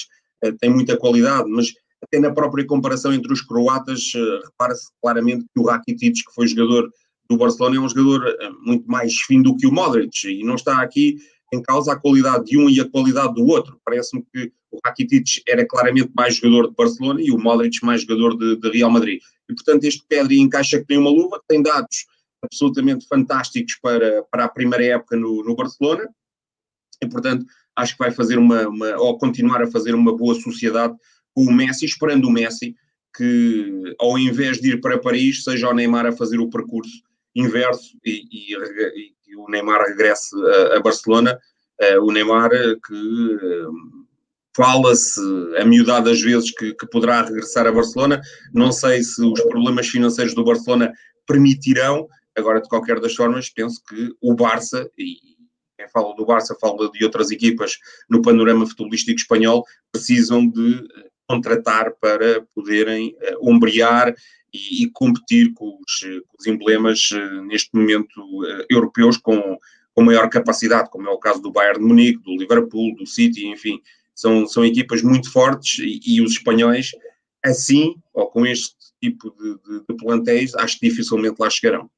uh, 0.44 0.56
tem 0.58 0.70
muita 0.70 0.96
qualidade, 0.96 1.50
mas 1.50 1.72
até 2.02 2.18
na 2.18 2.32
própria 2.32 2.66
comparação 2.66 3.12
entre 3.12 3.32
os 3.32 3.42
croatas, 3.42 4.12
uh, 4.14 4.46
repara-se 4.46 4.88
claramente 5.00 5.44
que 5.54 5.60
o 5.60 5.66
Rakitic, 5.66 6.14
que 6.14 6.34
foi 6.34 6.46
jogador 6.46 6.90
do 7.28 7.36
Barcelona 7.36 7.76
é 7.76 7.80
um 7.80 7.88
jogador 7.88 8.26
eh, 8.26 8.50
muito 8.60 8.86
mais 8.86 9.14
fino 9.14 9.44
do 9.44 9.56
que 9.56 9.66
o 9.66 9.72
Modric 9.72 10.26
e 10.26 10.44
não 10.44 10.56
está 10.56 10.82
aqui 10.82 11.16
em 11.52 11.62
causa 11.62 11.92
a 11.92 11.96
qualidade 11.96 12.46
de 12.46 12.58
um 12.58 12.68
e 12.68 12.80
a 12.80 12.88
qualidade 12.88 13.34
do 13.34 13.46
outro. 13.46 13.80
Parece-me 13.84 14.22
que 14.32 14.52
o 14.72 14.78
Rakitic 14.84 15.42
era 15.46 15.66
claramente 15.66 16.10
mais 16.16 16.36
jogador 16.36 16.68
de 16.68 16.74
Barcelona 16.74 17.20
e 17.22 17.30
o 17.30 17.38
Modric 17.38 17.84
mais 17.84 18.02
jogador 18.02 18.36
de, 18.36 18.56
de 18.56 18.70
Real 18.70 18.90
Madrid. 18.90 19.20
E, 19.48 19.54
portanto, 19.54 19.84
este 19.84 20.02
Pedri 20.08 20.40
encaixa 20.40 20.80
que 20.80 20.86
tem 20.86 20.98
uma 20.98 21.10
luva, 21.10 21.40
tem 21.46 21.62
dados 21.62 22.06
absolutamente 22.42 23.06
fantásticos 23.06 23.76
para, 23.80 24.24
para 24.30 24.44
a 24.44 24.48
primeira 24.48 24.84
época 24.84 25.16
no, 25.16 25.44
no 25.44 25.54
Barcelona 25.54 26.08
e, 27.02 27.06
portanto, 27.06 27.44
acho 27.76 27.92
que 27.92 27.98
vai 27.98 28.10
fazer 28.10 28.38
uma, 28.38 28.66
uma, 28.68 28.96
ou 28.96 29.18
continuar 29.18 29.62
a 29.62 29.70
fazer 29.70 29.94
uma 29.94 30.16
boa 30.16 30.34
sociedade 30.34 30.94
com 31.34 31.44
o 31.44 31.52
Messi, 31.52 31.84
esperando 31.84 32.26
o 32.26 32.30
Messi 32.30 32.74
que, 33.14 33.94
ao 33.98 34.18
invés 34.18 34.60
de 34.60 34.70
ir 34.70 34.80
para 34.80 34.98
Paris, 34.98 35.44
seja 35.44 35.68
o 35.68 35.74
Neymar 35.74 36.06
a 36.06 36.12
fazer 36.12 36.38
o 36.38 36.48
percurso 36.48 37.02
inverso 37.34 37.96
e, 38.04 38.22
e, 38.30 39.12
e 39.26 39.36
o 39.36 39.48
Neymar 39.48 39.82
regresse 39.82 40.34
a, 40.36 40.76
a 40.76 40.80
Barcelona. 40.80 41.38
Uh, 41.80 42.04
o 42.04 42.12
Neymar 42.12 42.50
que 42.50 42.94
uh, 42.94 43.72
fala-se 44.54 45.20
a 45.58 45.64
miudade 45.64 46.06
das 46.06 46.20
vezes 46.20 46.50
que, 46.50 46.74
que, 46.74 46.86
poderá 46.86 47.22
regressar 47.22 47.66
a 47.66 47.72
Barcelona. 47.72 48.20
Não 48.52 48.70
sei 48.70 49.02
se 49.02 49.22
os 49.24 49.40
problemas 49.42 49.88
financeiros 49.88 50.34
do 50.34 50.44
Barcelona 50.44 50.92
permitirão. 51.26 52.08
Agora, 52.36 52.60
de 52.60 52.68
qualquer 52.68 53.00
das 53.00 53.14
formas, 53.14 53.48
penso 53.48 53.82
que 53.88 54.10
o 54.20 54.34
Barça, 54.34 54.90
e 54.98 55.16
quem 55.76 55.88
fala 55.88 56.14
do 56.14 56.24
Barça 56.24 56.56
fala 56.60 56.90
de 56.90 57.04
outras 57.04 57.30
equipas 57.30 57.78
no 58.08 58.22
panorama 58.22 58.66
futebolístico 58.66 59.18
espanhol, 59.18 59.64
precisam 59.90 60.46
de 60.48 60.86
contratar 61.28 61.92
para 62.00 62.42
poderem 62.54 63.14
uh, 63.14 63.50
ombrear 63.50 64.14
e, 64.52 64.84
e 64.84 64.90
competir 64.90 65.52
com 65.54 65.78
os, 65.86 66.00
com 66.00 66.36
os 66.38 66.46
emblemas, 66.46 67.10
uh, 67.12 67.42
neste 67.44 67.70
momento, 67.74 68.20
uh, 68.20 68.64
europeus 68.68 69.16
com, 69.16 69.58
com 69.94 70.02
maior 70.02 70.28
capacidade, 70.28 70.90
como 70.90 71.08
é 71.08 71.10
o 71.10 71.18
caso 71.18 71.40
do 71.40 71.52
Bayern 71.52 71.78
de 71.78 71.84
Munique, 71.86 72.22
do 72.22 72.36
Liverpool, 72.36 72.94
do 72.96 73.06
City, 73.06 73.46
enfim, 73.46 73.80
são, 74.14 74.46
são 74.46 74.64
equipas 74.64 75.02
muito 75.02 75.30
fortes 75.30 75.78
e, 75.78 76.00
e 76.06 76.22
os 76.22 76.32
espanhóis, 76.32 76.90
assim, 77.44 77.94
ou 78.12 78.28
com 78.28 78.46
este 78.46 78.74
tipo 79.00 79.30
de, 79.30 79.54
de, 79.54 79.84
de 79.88 79.96
plantéis, 79.96 80.54
acho 80.54 80.78
que 80.78 80.88
dificilmente 80.88 81.36
lá 81.38 81.50
chegarão. 81.50 81.90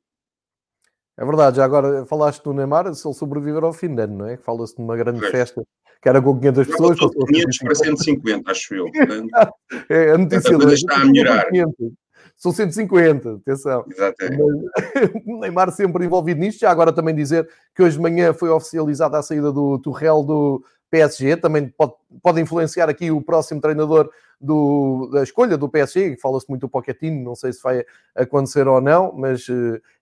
É 1.16 1.25
verdade, 1.25 1.59
já 1.59 1.64
agora 1.64 2.04
falaste 2.06 2.42
do 2.42 2.52
Neymar, 2.52 2.92
se 2.94 3.06
ele 3.06 3.14
sobreviver 3.14 3.62
ao 3.62 3.73
fim 3.73 3.94
de 3.94 4.02
ano, 4.02 4.18
não 4.18 4.26
é? 4.26 4.37
Fala-se 4.37 4.75
de 4.75 4.83
uma 4.83 4.97
grande 4.97 5.21
pois. 5.21 5.30
festa 5.30 5.64
que 6.04 6.09
era 6.11 6.21
com 6.21 6.38
500 6.38 6.66
pessoas. 6.66 6.99
500 6.99 7.59
para 7.59 7.75
150, 7.75 8.50
acho 8.50 8.75
eu. 8.75 8.87
é, 9.88 10.11
a 10.11 10.18
notícia 10.18 10.54
a 10.54 10.73
está 10.75 10.97
a 10.97 11.04
melhorar. 11.06 11.47
São 12.37 12.52
150, 12.52 13.37
atenção. 13.37 13.87
Exatamente. 13.90 14.42
o 15.26 15.40
Neymar 15.40 15.71
sempre 15.73 16.04
envolvido 16.04 16.40
nisto. 16.40 16.61
Já 16.61 16.71
agora 16.71 16.92
também 16.92 17.14
dizer 17.14 17.49
que 17.75 17.83
hoje 17.83 17.97
de 17.97 18.02
manhã 18.02 18.35
foi 18.35 18.50
oficializada 18.50 19.16
a 19.16 19.23
saída 19.23 19.50
do 19.50 19.78
Turrell 19.78 20.23
do 20.23 20.62
PSG. 20.95 21.37
Também 21.39 21.69
pode, 21.69 21.95
pode 22.23 22.41
influenciar 22.41 22.89
aqui 22.89 23.11
o 23.11 23.21
próximo 23.21 23.61
treinador 23.61 24.09
do, 24.41 25.11
da 25.13 25.25
escolha 25.25 25.59
do 25.59 25.69
PSG. 25.69 26.17
Fala-se 26.23 26.49
muito 26.49 26.63
do 26.63 26.69
Pochettino, 26.69 27.21
não 27.21 27.35
sei 27.35 27.53
se 27.53 27.61
vai 27.61 27.85
acontecer 28.15 28.69
ou 28.69 28.81
não, 28.81 29.13
mas 29.13 29.47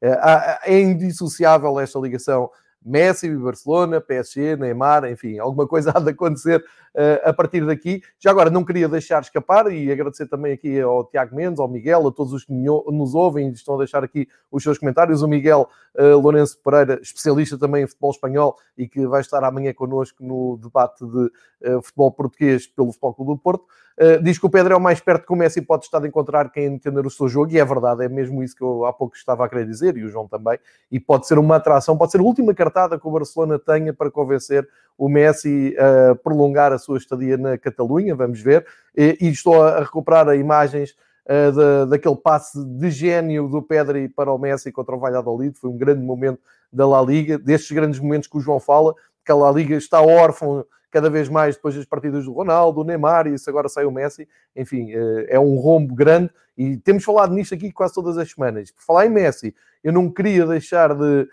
é, 0.03 0.75
é 0.75 0.81
indissociável 0.81 1.81
esta 1.81 1.99
ligação 1.99 2.51
Messi, 2.85 3.35
Barcelona, 3.37 4.01
PSG, 4.01 4.57
Neymar, 4.57 5.05
enfim, 5.05 5.39
alguma 5.39 5.67
coisa 5.67 5.93
há 5.95 6.01
de 6.01 6.11
acontecer 6.11 6.61
uh, 6.95 7.29
a 7.29 7.33
partir 7.33 7.65
daqui. 7.65 8.03
Já 8.19 8.31
agora, 8.31 8.51
não 8.51 8.65
queria 8.65 8.89
deixar 8.89 9.23
escapar 9.23 9.73
e 9.73 9.91
agradecer 9.91 10.27
também 10.27 10.53
aqui 10.53 10.81
ao 10.81 11.05
Tiago 11.05 11.35
Mendes, 11.35 11.61
ao 11.61 11.69
Miguel, 11.69 12.07
a 12.07 12.13
todos 12.13 12.33
os 12.33 12.45
que 12.45 12.53
nos 12.53 13.15
ouvem 13.15 13.49
e 13.49 13.53
estão 13.53 13.75
a 13.75 13.79
deixar 13.79 14.03
aqui 14.05 14.29
os 14.51 14.63
seus 14.63 14.79
comentários. 14.79 15.23
O 15.23 15.29
Miguel 15.29 15.69
uh, 15.99 16.19
Lourenço 16.19 16.59
Pereira, 16.63 16.99
especialista 17.03 17.59
também 17.59 17.85
em 17.85 17.87
futebol 17.87 18.11
espanhol 18.11 18.57
e 18.77 18.89
que 18.89 19.07
vai 19.07 19.21
estar 19.21 19.43
amanhã 19.45 19.73
connosco 19.73 20.25
no 20.25 20.59
debate 20.63 21.05
de 21.05 21.71
uh, 21.71 21.83
futebol 21.83 22.11
português 22.13 22.67
pelo 22.67 22.93
Futebol 22.93 23.15
Clube 23.15 23.33
do 23.33 23.39
Porto. 23.39 23.65
Uh, 24.01 24.23
diz 24.23 24.39
que 24.39 24.47
o 24.47 24.51
Pedro 24.51 24.73
é 24.73 24.77
o 24.77 24.81
mais 24.81 25.01
perto 25.01 25.27
que 25.27 25.33
o 25.33 25.37
Messi 25.37 25.61
pode 25.61 25.85
estar 25.85 26.01
de 26.01 26.09
encontrar 26.09 26.51
quem 26.51 26.65
entender 26.65 27.05
o 27.07 27.11
seu 27.11 27.29
jogo, 27.29 27.53
e 27.53 27.59
é 27.59 27.65
verdade, 27.65 28.05
é 28.05 28.09
mesmo 28.09 28.43
isso 28.43 28.57
que 28.57 28.63
eu 28.63 28.87
há 28.87 28.93
pouco 28.93 29.15
estava 29.15 29.45
a 29.45 29.49
querer 29.49 29.67
dizer, 29.67 29.97
e 29.97 30.05
o 30.05 30.09
João 30.09 30.27
também, 30.27 30.59
e 30.91 30.99
pode 30.99 31.27
ser 31.27 31.39
uma 31.39 31.57
atração, 31.57 31.97
pode 31.97 32.11
ser 32.11 32.21
a 32.21 32.23
última 32.23 32.55
que 32.73 33.07
o 33.07 33.11
Barcelona 33.11 33.59
tenha 33.59 33.93
para 33.93 34.11
convencer 34.11 34.69
o 34.97 35.09
Messi 35.09 35.75
a 35.79 36.15
prolongar 36.15 36.73
a 36.73 36.79
sua 36.79 36.99
estadia 36.99 37.37
na 37.37 37.57
Catalunha, 37.59 38.15
vamos 38.15 38.41
ver, 38.41 38.67
e, 38.97 39.17
e 39.21 39.29
estou 39.29 39.63
a 39.63 39.81
recuperar 39.81 40.35
imagens 40.37 40.95
uh, 41.27 41.87
daquele 41.87 42.17
passe 42.17 42.63
de 42.65 42.91
gênio 42.91 43.49
do 43.49 43.63
Pedri 43.63 44.09
para 44.09 44.33
o 44.33 44.39
Messi 44.39 44.71
contra 44.71 44.95
o 44.95 44.99
Valladolid, 44.99 45.57
foi 45.59 45.71
um 45.71 45.77
grande 45.77 46.03
momento 46.03 46.41
da 46.73 46.87
La 46.87 47.03
Liga, 47.03 47.39
destes 47.39 47.73
grandes 47.73 48.01
momentos 48.01 48.29
que 48.29 48.37
o 48.37 48.41
João 48.41 48.61
fala, 48.61 48.95
que 49.25 49.33
a 49.33 49.35
La 49.35 49.51
Liga 49.51 49.77
está 49.77 50.01
órfã 50.01 50.65
cada 50.93 51.09
vez 51.09 51.29
mais 51.29 51.57
depois 51.57 51.75
das 51.75 51.87
partidas 51.87 52.27
do 52.27 52.33
Ronaldo, 52.33 52.83
do 52.83 52.87
Neymar, 52.87 53.27
e 53.27 53.35
isso 53.35 53.49
agora 53.49 53.69
sai 53.69 53.87
o 53.87 53.91
Messi. 53.91 54.29
Enfim, 54.55 54.93
eh, 54.93 55.27
é 55.31 55.41
um 55.41 55.57
rombo 55.57 55.95
grande 55.95 56.31
e 56.57 56.77
temos 56.77 57.03
falado 57.03 57.33
nisto 57.33 57.55
aqui 57.55 57.73
quase 57.73 57.95
todas 57.95 58.19
as 58.19 58.31
semanas. 58.31 58.71
Por 58.71 58.83
falar 58.83 59.07
em 59.07 59.09
Messi, 59.09 59.55
eu 59.83 59.91
não 59.91 60.11
queria 60.11 60.47
deixar 60.47 60.95
de 60.95 61.27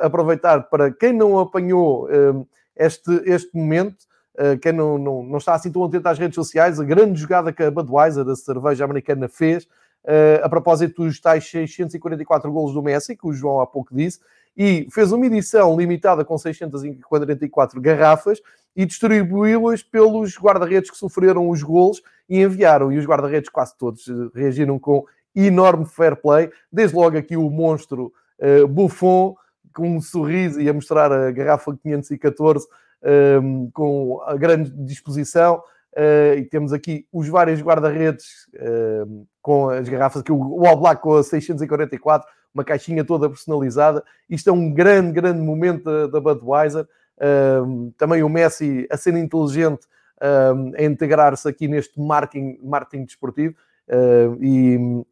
aproveitar 0.00 0.64
para 0.64 0.90
quem 0.90 1.12
não 1.12 1.38
apanhou 1.38 2.06
uh, 2.06 2.46
este, 2.76 3.10
este 3.24 3.56
momento, 3.56 3.98
uh, 4.34 4.58
quem 4.60 4.72
não, 4.72 4.98
não, 4.98 5.22
não 5.22 5.38
está 5.38 5.54
assim 5.54 5.70
tão 5.70 5.84
atento 5.84 6.08
às 6.08 6.18
redes 6.18 6.34
sociais, 6.34 6.80
a 6.80 6.84
grande 6.84 7.20
jogada 7.20 7.52
que 7.52 7.62
a 7.62 7.70
Budweiser, 7.70 8.28
a 8.28 8.36
cerveja 8.36 8.84
americana, 8.84 9.28
fez. 9.28 9.66
a 10.42 10.48
propósito 10.48 11.04
dos 11.04 11.20
tais 11.20 11.48
644 11.50 12.50
golos 12.50 12.72
do 12.72 12.82
Messi, 12.82 13.16
que 13.16 13.26
o 13.26 13.32
João 13.32 13.60
há 13.60 13.66
pouco 13.66 13.94
disse, 13.94 14.20
e 14.56 14.88
fez 14.90 15.12
uma 15.12 15.26
edição 15.26 15.76
limitada 15.76 16.24
com 16.24 16.36
644 16.36 17.80
garrafas 17.80 18.40
e 18.74 18.86
distribuiu-as 18.86 19.82
pelos 19.82 20.38
guarda-redes 20.38 20.90
que 20.90 20.96
sofreram 20.96 21.48
os 21.48 21.62
golos 21.62 22.00
e 22.28 22.40
enviaram. 22.42 22.92
E 22.92 22.98
os 22.98 23.04
guarda-redes, 23.04 23.48
quase 23.48 23.76
todos, 23.76 24.06
eh, 24.08 24.12
reagiram 24.34 24.78
com 24.78 25.04
enorme 25.34 25.84
fair 25.84 26.14
play. 26.14 26.50
Desde 26.70 26.96
logo 26.96 27.16
aqui 27.16 27.36
o 27.36 27.50
monstro 27.50 28.12
uh, 28.40 28.66
Buffon, 28.66 29.34
com 29.78 29.88
um 29.96 30.00
sorriso 30.00 30.60
e 30.60 30.68
a 30.68 30.72
mostrar 30.72 31.12
a 31.12 31.30
garrafa 31.30 31.72
514 31.80 32.66
um, 32.66 33.08
ehm, 33.08 33.70
com 33.72 34.20
a 34.26 34.36
grande 34.36 34.70
disposição. 34.70 35.62
Uh, 35.92 36.38
e 36.38 36.44
temos 36.44 36.72
aqui 36.72 37.06
os 37.12 37.28
vários 37.28 37.60
guarda-redes 37.60 38.46
uh, 38.54 39.26
com 39.40 39.70
as 39.70 39.88
garrafas, 39.88 40.20
aqui 40.20 40.30
o, 40.30 40.66
All 40.66 40.76
Black 40.76 41.00
com 41.00 41.14
a 41.14 41.22
644, 41.22 42.28
uma 42.52 42.64
caixinha 42.64 43.04
toda 43.04 43.28
personalizada. 43.28 44.04
Isto 44.28 44.50
é 44.50 44.52
um 44.52 44.72
grande, 44.72 45.12
grande 45.12 45.40
momento 45.40 46.08
da, 46.08 46.20
Budweiser. 46.20 46.86
Uh, 47.16 47.92
também 47.96 48.22
o 48.22 48.28
Messi 48.28 48.86
a 48.90 48.96
ser 48.96 49.14
inteligente 49.16 49.86
a 50.20 50.82
integrar-se 50.82 51.48
aqui 51.48 51.68
neste 51.68 52.00
marketing, 52.00 52.58
marketing 52.60 53.04
desportivo. 53.04 53.54
E 54.40 55.04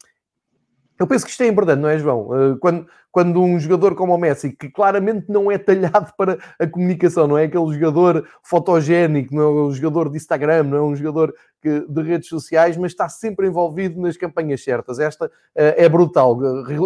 eu 0.98 1.06
penso 1.06 1.24
que 1.24 1.30
isto 1.30 1.42
é 1.42 1.48
importante, 1.48 1.80
não 1.80 1.88
é, 1.88 1.98
João? 1.98 2.28
Uh, 2.28 2.58
quando, 2.58 2.86
quando 3.12 3.42
um 3.42 3.58
jogador 3.58 3.94
como 3.94 4.14
o 4.14 4.18
Messi, 4.18 4.50
que 4.50 4.70
claramente 4.70 5.26
não 5.28 5.50
é 5.50 5.58
talhado 5.58 6.12
para 6.16 6.38
a 6.58 6.66
comunicação, 6.66 7.26
não 7.26 7.36
é 7.36 7.44
aquele 7.44 7.72
jogador 7.72 8.26
fotogénico, 8.42 9.34
não 9.34 9.42
é 9.42 9.62
um 9.66 9.72
jogador 9.72 10.10
de 10.10 10.16
Instagram, 10.16 10.64
não 10.64 10.78
é 10.78 10.82
um 10.82 10.96
jogador 10.96 11.34
que, 11.60 11.80
de 11.88 12.02
redes 12.02 12.28
sociais, 12.28 12.76
mas 12.76 12.92
está 12.92 13.08
sempre 13.08 13.46
envolvido 13.46 14.00
nas 14.00 14.16
campanhas 14.16 14.62
certas. 14.62 14.98
Esta 14.98 15.26
uh, 15.26 15.30
é 15.54 15.88
brutal, 15.88 16.38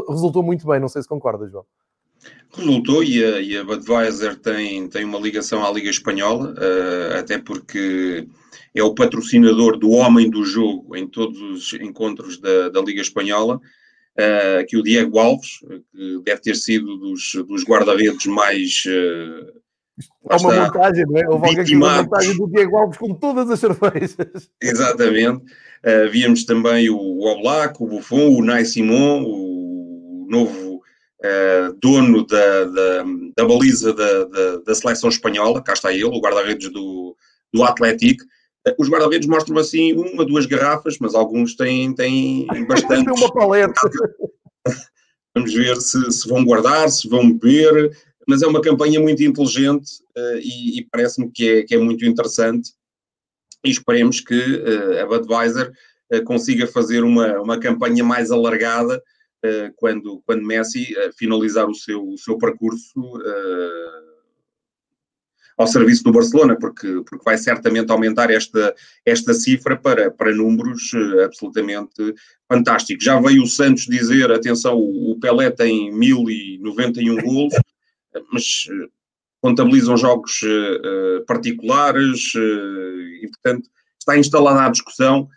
resultou 0.09 0.43
muito 0.43 0.67
bem, 0.67 0.81
não 0.81 0.89
sei 0.89 1.03
se 1.03 1.09
concorda, 1.09 1.49
João. 1.49 1.65
Resultou 2.53 3.03
e 3.03 3.25
a, 3.25 3.41
e 3.41 3.57
a 3.57 3.65
Budweiser 3.65 4.37
tem, 4.37 4.89
tem 4.89 5.05
uma 5.05 5.19
ligação 5.19 5.65
à 5.65 5.71
Liga 5.71 5.89
Espanhola, 5.89 6.53
uh, 6.53 7.19
até 7.19 7.39
porque 7.39 8.27
é 8.75 8.83
o 8.83 8.95
patrocinador 8.95 9.79
do 9.79 9.91
homem 9.91 10.29
do 10.29 10.45
jogo 10.45 10.97
em 10.97 11.07
todos 11.07 11.41
os 11.41 11.73
encontros 11.75 12.39
da, 12.39 12.69
da 12.69 12.81
Liga 12.81 13.01
Espanhola, 13.01 13.61
uh, 14.21 14.67
que 14.67 14.77
o 14.77 14.83
Diego 14.83 15.19
Alves, 15.19 15.59
que 15.93 16.23
deve 16.25 16.41
ter 16.43 16.57
sido 16.57 16.97
dos, 16.99 17.33
dos 17.47 17.65
guarda-redes 17.65 18.27
mais. 18.27 18.85
Uh, 18.87 19.61
Há 20.29 20.37
uma 20.37 20.55
montagem, 20.55 21.05
não 21.07 21.19
é? 21.19 21.29
Houve 21.29 21.61
aqui 21.61 21.77
uma 21.77 22.03
montagem 22.03 22.37
do 22.37 22.47
Diego 22.49 22.77
Alves 22.77 22.99
com 22.99 23.15
todas 23.15 23.51
as 23.51 23.61
cervejas. 23.61 24.17
Exatamente. 24.63 25.45
Uh, 25.85 26.11
víamos 26.11 26.45
também 26.45 26.89
o, 26.91 26.97
o 26.97 27.27
Oblak, 27.27 27.83
o 27.83 27.87
Buffon, 27.87 28.37
o 28.37 28.45
Nai 28.45 28.65
Simon, 28.65 29.25
o 29.25 30.27
novo 30.31 30.71
Uh, 31.23 31.77
dono 31.83 32.25
da, 32.25 32.65
da, 32.65 33.05
da 33.37 33.45
baliza 33.45 33.93
da, 33.93 34.25
da, 34.25 34.57
da, 34.65 34.75
seleção 34.75 35.11
espanhola, 35.11 35.63
cá 35.63 35.75
está 35.75 35.93
ele, 35.93 36.07
o 36.07 36.19
guarda-redes 36.19 36.73
do, 36.73 37.15
do 37.53 37.63
Atlético. 37.63 38.25
Uh, 38.67 38.75
os 38.79 38.89
guarda-redes 38.89 39.29
mostram 39.29 39.59
assim 39.59 39.93
uma, 39.93 40.25
duas 40.25 40.47
garrafas, 40.47 40.99
mas 41.01 41.15
alguns 41.15 41.55
têm, 41.55 41.95
têm 41.95 42.47
bastante. 42.67 43.05
Tem 43.05 43.15
uma 43.15 43.33
paleta. 43.33 43.81
Vamos 45.35 45.55
ver 45.55 45.77
se, 45.77 46.11
se, 46.11 46.29
vão 46.29 46.45
guardar, 46.45 46.89
se 46.91 47.09
vão 47.09 47.33
beber, 47.33 47.97
mas 48.27 48.43
é 48.43 48.47
uma 48.47 48.61
campanha 48.61 49.01
muito 49.01 49.23
inteligente 49.23 50.03
uh, 50.17 50.39
e, 50.43 50.81
e 50.81 50.89
parece-me 50.91 51.31
que 51.31 51.49
é, 51.49 51.63
que 51.63 51.75
é 51.75 51.79
muito 51.79 52.05
interessante. 52.05 52.73
E 53.65 53.71
esperemos 53.71 54.21
que 54.21 54.43
a 55.03 55.05
Budweiser 55.05 55.71
consiga 56.25 56.67
fazer 56.67 57.05
uma, 57.05 57.39
uma 57.43 57.61
campanha 57.61 58.03
mais 58.03 58.31
alargada 58.31 59.03
quando, 59.77 60.23
quando 60.25 60.47
Messi 60.47 60.95
finalizar 61.19 61.69
o 61.69 61.75
seu, 61.75 62.03
o 62.09 62.17
seu 62.17 62.39
percurso 62.39 63.21
ao 65.61 65.67
serviço 65.67 66.03
do 66.05 66.13
Barcelona, 66.13 66.57
porque, 66.59 67.03
porque 67.07 67.23
vai 67.23 67.37
certamente 67.37 67.93
aumentar 67.93 68.31
esta, 68.31 68.75
esta 69.05 69.35
cifra 69.35 69.77
para, 69.77 70.11
para 70.11 70.35
números 70.35 70.91
uh, 70.95 71.21
absolutamente 71.25 72.15
fantásticos. 72.49 73.05
Já 73.05 73.21
veio 73.21 73.43
o 73.43 73.47
Santos 73.47 73.85
dizer, 73.85 74.33
atenção, 74.33 74.79
o, 74.79 75.19
Pelé 75.21 75.51
tem 75.51 75.93
1091 75.93 77.17
golos, 77.21 77.55
mas 78.33 78.65
uh, 78.71 78.91
contabilizam 79.43 79.99
jogos 79.99 80.41
uh, 80.43 81.27
particulares 81.27 82.33
e, 82.35 83.29
portanto, 83.29 83.69
está 83.99 84.17
instalada 84.17 84.65
a 84.65 84.71
discussão. 84.71 85.29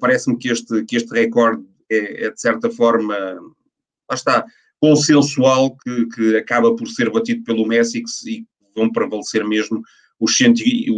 Parece-me 0.00 0.38
que 0.38 0.48
este, 0.48 0.84
que 0.84 0.94
este 0.94 1.12
recorde 1.12 1.64
é, 1.90 2.26
é, 2.26 2.30
de 2.30 2.40
certa 2.40 2.70
forma, 2.70 3.16
lá 3.16 4.14
está, 4.14 4.46
consensual, 4.80 5.76
que, 5.76 6.06
que 6.06 6.36
acaba 6.36 6.76
por 6.76 6.86
ser 6.86 7.10
batido 7.10 7.42
pelo 7.42 7.66
Messi 7.66 7.98
e 7.98 8.46
vão 8.74 8.90
prevalecer 8.90 9.44
mesmo 9.46 9.82
os, 10.18 10.36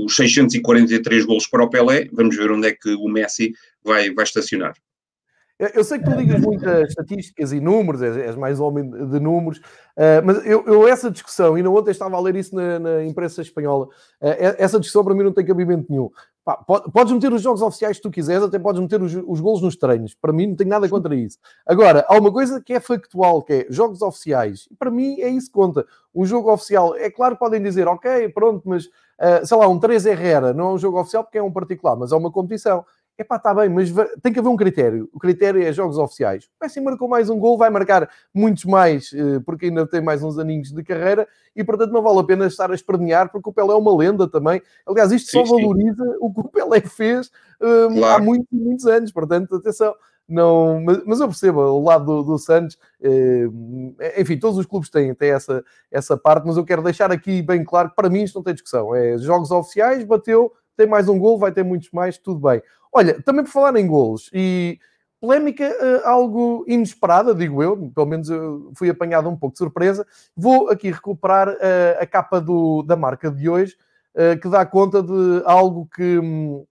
os 0.04 0.16
643 0.16 1.24
golos 1.24 1.46
para 1.46 1.64
o 1.64 1.70
Pelé. 1.70 2.08
Vamos 2.12 2.36
ver 2.36 2.50
onde 2.50 2.68
é 2.68 2.72
que 2.72 2.94
o 2.94 3.08
Messi 3.08 3.52
vai, 3.82 4.12
vai 4.12 4.24
estacionar. 4.24 4.74
Eu 5.58 5.84
sei 5.84 6.00
que 6.00 6.04
tu 6.04 6.10
ligas 6.10 6.40
muitas 6.40 6.88
estatísticas 6.88 7.52
e 7.52 7.60
números, 7.60 8.02
és, 8.02 8.34
mais 8.34 8.58
homem 8.58 8.90
de 8.90 9.20
números, 9.20 9.58
uh, 9.58 10.20
mas 10.24 10.44
eu, 10.44 10.64
eu, 10.66 10.88
essa 10.88 11.08
discussão, 11.08 11.56
e 11.56 11.62
não 11.62 11.72
ontem 11.76 11.92
estava 11.92 12.16
a 12.16 12.20
ler 12.20 12.34
isso 12.34 12.56
na, 12.56 12.80
na 12.80 13.04
imprensa 13.04 13.40
espanhola, 13.40 13.86
uh, 13.86 13.90
essa 14.58 14.80
discussão 14.80 15.04
para 15.04 15.14
mim 15.14 15.22
não 15.22 15.32
tem 15.32 15.46
cabimento 15.46 15.86
nenhum. 15.88 16.10
Pá, 16.44 16.56
podes 16.56 17.12
meter 17.12 17.32
os 17.32 17.40
jogos 17.40 17.62
oficiais 17.62 17.96
que 17.96 18.02
tu 18.02 18.10
quiseres, 18.10 18.42
até 18.42 18.58
podes 18.58 18.80
meter 18.80 19.00
os, 19.00 19.14
os 19.14 19.40
golos 19.40 19.62
nos 19.62 19.76
treinos. 19.76 20.14
Para 20.14 20.30
mim 20.32 20.48
não 20.48 20.56
tenho 20.56 20.68
nada 20.68 20.86
contra 20.88 21.14
isso. 21.14 21.38
Agora, 21.64 22.04
há 22.06 22.18
uma 22.18 22.30
coisa 22.30 22.60
que 22.60 22.74
é 22.74 22.80
factual, 22.80 23.42
que 23.42 23.52
é 23.52 23.66
jogos 23.70 24.02
oficiais. 24.02 24.68
Para 24.78 24.90
mim 24.90 25.20
é 25.20 25.28
isso 25.30 25.46
que 25.46 25.54
conta. 25.54 25.86
Um 26.14 26.26
jogo 26.26 26.52
oficial, 26.52 26.94
é 26.96 27.10
claro 27.10 27.36
que 27.36 27.40
podem 27.40 27.62
dizer, 27.62 27.88
ok, 27.88 28.28
pronto, 28.28 28.68
mas 28.68 28.84
uh, 28.86 29.46
sei 29.46 29.56
lá, 29.56 29.66
um 29.68 29.78
3 29.78 30.04
Herrera 30.04 30.52
não 30.52 30.70
é 30.70 30.72
um 30.74 30.78
jogo 30.78 31.00
oficial 31.00 31.24
porque 31.24 31.38
é 31.38 31.42
um 31.42 31.52
particular, 31.52 31.96
mas 31.96 32.12
é 32.12 32.16
uma 32.16 32.30
competição. 32.30 32.84
Epá, 33.16 33.36
está 33.36 33.54
bem, 33.54 33.68
mas 33.68 33.92
tem 34.20 34.32
que 34.32 34.40
haver 34.40 34.48
um 34.48 34.56
critério. 34.56 35.08
O 35.12 35.20
critério 35.20 35.62
é 35.62 35.72
jogos 35.72 35.98
oficiais. 35.98 36.46
O 36.46 36.64
Messi 36.64 36.80
marcou 36.80 37.08
mais 37.08 37.30
um 37.30 37.38
gol, 37.38 37.56
vai 37.56 37.70
marcar 37.70 38.10
muitos 38.34 38.64
mais, 38.64 39.12
eh, 39.12 39.38
porque 39.46 39.66
ainda 39.66 39.86
tem 39.86 40.00
mais 40.00 40.20
uns 40.24 40.36
aninhos 40.36 40.72
de 40.72 40.82
carreira, 40.82 41.28
e 41.54 41.62
portanto 41.62 41.92
não 41.92 42.02
vale 42.02 42.18
a 42.18 42.24
pena 42.24 42.46
estar 42.46 42.72
a 42.72 42.74
espernear, 42.74 43.30
porque 43.30 43.48
o 43.48 43.52
Pelé 43.52 43.72
é 43.72 43.76
uma 43.76 43.96
lenda 43.96 44.28
também. 44.28 44.60
Aliás, 44.84 45.12
isto 45.12 45.30
sim, 45.30 45.46
só 45.46 45.56
valoriza 45.56 46.04
sim. 46.04 46.16
o 46.20 46.34
que 46.34 46.40
o 46.40 46.48
Pelé 46.48 46.80
fez 46.80 47.30
um, 47.60 47.98
claro. 47.98 48.22
há 48.22 48.24
muitos, 48.24 48.48
muitos 48.50 48.86
anos. 48.86 49.12
Portanto, 49.12 49.54
atenção, 49.54 49.94
não, 50.28 50.82
mas, 50.82 51.04
mas 51.04 51.20
eu 51.20 51.28
percebo 51.28 51.60
o 51.60 51.84
lado 51.84 52.04
do, 52.04 52.22
do 52.24 52.38
Santos, 52.38 52.76
eh, 53.00 53.44
enfim, 54.18 54.38
todos 54.38 54.58
os 54.58 54.66
clubes 54.66 54.90
têm, 54.90 55.14
têm 55.14 55.30
essa, 55.30 55.62
essa 55.88 56.16
parte, 56.16 56.46
mas 56.46 56.56
eu 56.56 56.64
quero 56.64 56.82
deixar 56.82 57.12
aqui 57.12 57.42
bem 57.42 57.62
claro 57.62 57.90
que 57.90 57.96
para 57.96 58.10
mim 58.10 58.24
isto 58.24 58.34
não 58.34 58.42
tem 58.42 58.54
discussão. 58.54 58.92
É 58.92 59.16
jogos 59.18 59.52
oficiais, 59.52 60.02
bateu, 60.02 60.52
tem 60.76 60.86
mais 60.86 61.08
um 61.08 61.18
gol, 61.18 61.38
vai 61.38 61.52
ter 61.52 61.62
muitos 61.62 61.90
mais, 61.90 62.18
tudo 62.18 62.40
bem. 62.40 62.62
Olha, 62.92 63.20
também 63.22 63.44
por 63.44 63.50
falar 63.50 63.76
em 63.76 63.86
golos 63.86 64.30
e 64.32 64.78
polémica 65.20 65.68
uh, 65.68 66.06
algo 66.06 66.64
inesperada, 66.68 67.34
digo 67.34 67.62
eu, 67.62 67.90
pelo 67.94 68.06
menos 68.06 68.28
eu 68.28 68.70
fui 68.76 68.90
apanhado 68.90 69.28
um 69.28 69.36
pouco 69.36 69.54
de 69.54 69.58
surpresa. 69.58 70.06
Vou 70.36 70.68
aqui 70.68 70.90
recuperar 70.90 71.48
uh, 71.48 72.00
a 72.00 72.06
capa 72.06 72.40
do, 72.40 72.82
da 72.82 72.96
marca 72.96 73.30
de 73.30 73.48
hoje, 73.48 73.76
que 74.40 74.48
dá 74.48 74.64
conta 74.64 75.02
de 75.02 75.42
algo 75.44 75.88
que 75.92 76.20
um, 76.20 76.64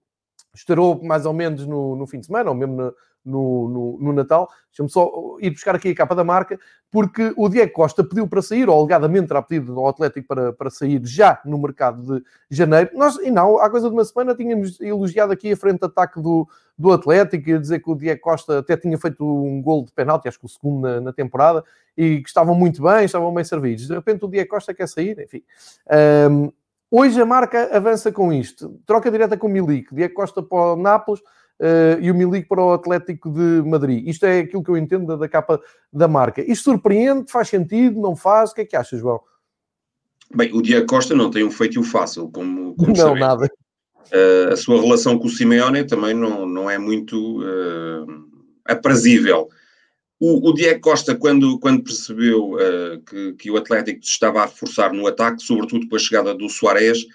estourou 0.54 1.02
mais 1.04 1.26
ou 1.26 1.34
menos 1.34 1.66
no, 1.66 1.94
no 1.94 2.06
fim 2.06 2.18
de 2.18 2.24
semana, 2.24 2.48
ou 2.48 2.56
mesmo 2.56 2.90
no, 3.24 3.68
no, 3.68 3.98
no, 4.00 4.12
Natal. 4.12 4.48
Deixa-me 4.70 4.90
só 4.90 5.10
ir 5.40 5.50
buscar 5.50 5.74
aqui 5.74 5.90
a 5.90 5.94
capa 5.94 6.14
da 6.14 6.24
marca, 6.24 6.58
porque 6.90 7.32
o 7.36 7.48
Diego 7.48 7.72
Costa 7.72 8.04
pediu 8.04 8.28
para 8.28 8.42
sair, 8.42 8.68
ou 8.68 8.78
alegadamente 8.78 9.28
terá 9.28 9.40
pedido 9.40 9.78
ao 9.78 9.88
Atlético 9.88 10.26
para, 10.26 10.52
para 10.52 10.70
sair 10.70 11.00
já 11.04 11.40
no 11.44 11.58
mercado 11.58 12.18
de 12.18 12.24
janeiro. 12.50 12.90
Nós, 12.94 13.16
e 13.16 13.30
não, 13.30 13.58
há 13.58 13.70
coisa 13.70 13.88
de 13.88 13.94
uma 13.94 14.04
semana 14.04 14.34
tínhamos 14.34 14.80
elogiado 14.80 15.32
aqui 15.32 15.52
a 15.52 15.56
frente 15.56 15.80
de 15.80 15.86
ataque 15.86 16.20
do, 16.20 16.46
do 16.76 16.92
Atlético 16.92 17.48
e 17.48 17.54
a 17.54 17.58
dizer 17.58 17.80
que 17.80 17.90
o 17.90 17.94
Diego 17.94 18.20
Costa 18.20 18.58
até 18.58 18.76
tinha 18.76 18.98
feito 18.98 19.24
um 19.24 19.62
gol 19.62 19.84
de 19.84 19.92
penalti, 19.92 20.28
acho 20.28 20.38
que 20.38 20.46
o 20.46 20.48
segundo 20.48 20.82
na, 20.82 21.00
na 21.00 21.12
temporada, 21.12 21.64
e 21.96 22.20
que 22.20 22.28
estavam 22.28 22.54
muito 22.54 22.82
bem, 22.82 23.04
estavam 23.04 23.32
bem 23.32 23.44
servidos. 23.44 23.86
De 23.86 23.94
repente 23.94 24.24
o 24.24 24.28
Diego 24.28 24.50
Costa 24.50 24.74
quer 24.74 24.88
sair, 24.88 25.18
enfim. 25.20 25.42
Um, 26.30 26.52
hoje 26.90 27.20
a 27.20 27.26
marca 27.26 27.76
avança 27.76 28.10
com 28.10 28.32
isto. 28.32 28.80
Troca 28.84 29.10
direta 29.10 29.36
com 29.36 29.46
o 29.46 29.50
Milik. 29.50 29.94
Diego 29.94 30.14
Costa 30.14 30.42
para 30.42 30.72
o 30.72 30.76
Nápoles, 30.76 31.22
uh, 31.60 32.00
e 32.00 32.10
o 32.10 32.14
Milik 32.14 32.48
para 32.48 32.62
o 32.62 32.72
Atlético 32.72 33.30
de 33.30 33.62
Madrid. 33.68 34.06
Isto 34.06 34.26
é 34.26 34.40
aquilo 34.40 34.62
que 34.62 34.70
eu 34.70 34.76
entendo 34.76 35.06
da, 35.06 35.16
da, 35.16 35.28
capa 35.28 35.60
da 35.92 36.08
marca. 36.08 36.42
Isto 36.42 36.64
surpreende? 36.64 37.30
Faz 37.30 37.48
sentido? 37.48 38.00
Não 38.00 38.16
faz? 38.16 38.50
O 38.50 38.54
que 38.54 38.62
é 38.62 38.64
que 38.64 38.76
achas, 38.76 39.00
João? 39.00 39.20
Bem, 40.34 40.52
o 40.52 40.62
Diego 40.62 40.86
Costa 40.86 41.14
não 41.14 41.30
tem 41.30 41.44
um 41.44 41.50
feitio 41.50 41.82
fácil, 41.82 42.28
como, 42.30 42.74
como 42.74 42.88
Não, 42.88 42.96
sabemos. 42.96 43.20
nada. 43.20 43.50
Uh, 44.12 44.52
a 44.52 44.56
sua 44.56 44.80
relação 44.80 45.18
com 45.18 45.26
o 45.26 45.30
Simeone 45.30 45.84
também 45.84 46.14
não, 46.14 46.46
não 46.46 46.68
é 46.68 46.78
muito 46.78 47.40
uh, 47.40 48.06
aprazível. 48.64 49.48
O, 50.20 50.48
o 50.50 50.54
Diego 50.54 50.80
Costa, 50.80 51.14
quando, 51.14 51.58
quando 51.58 51.82
percebeu 51.82 52.52
uh, 52.52 53.00
que, 53.06 53.32
que 53.34 53.50
o 53.50 53.56
Atlético 53.56 54.00
estava 54.02 54.42
a 54.42 54.46
reforçar 54.46 54.92
no 54.92 55.06
ataque, 55.06 55.42
sobretudo 55.42 55.88
com 55.88 55.96
a 55.96 55.98
chegada 55.98 56.34
do 56.34 56.48
Soares, 56.48 57.06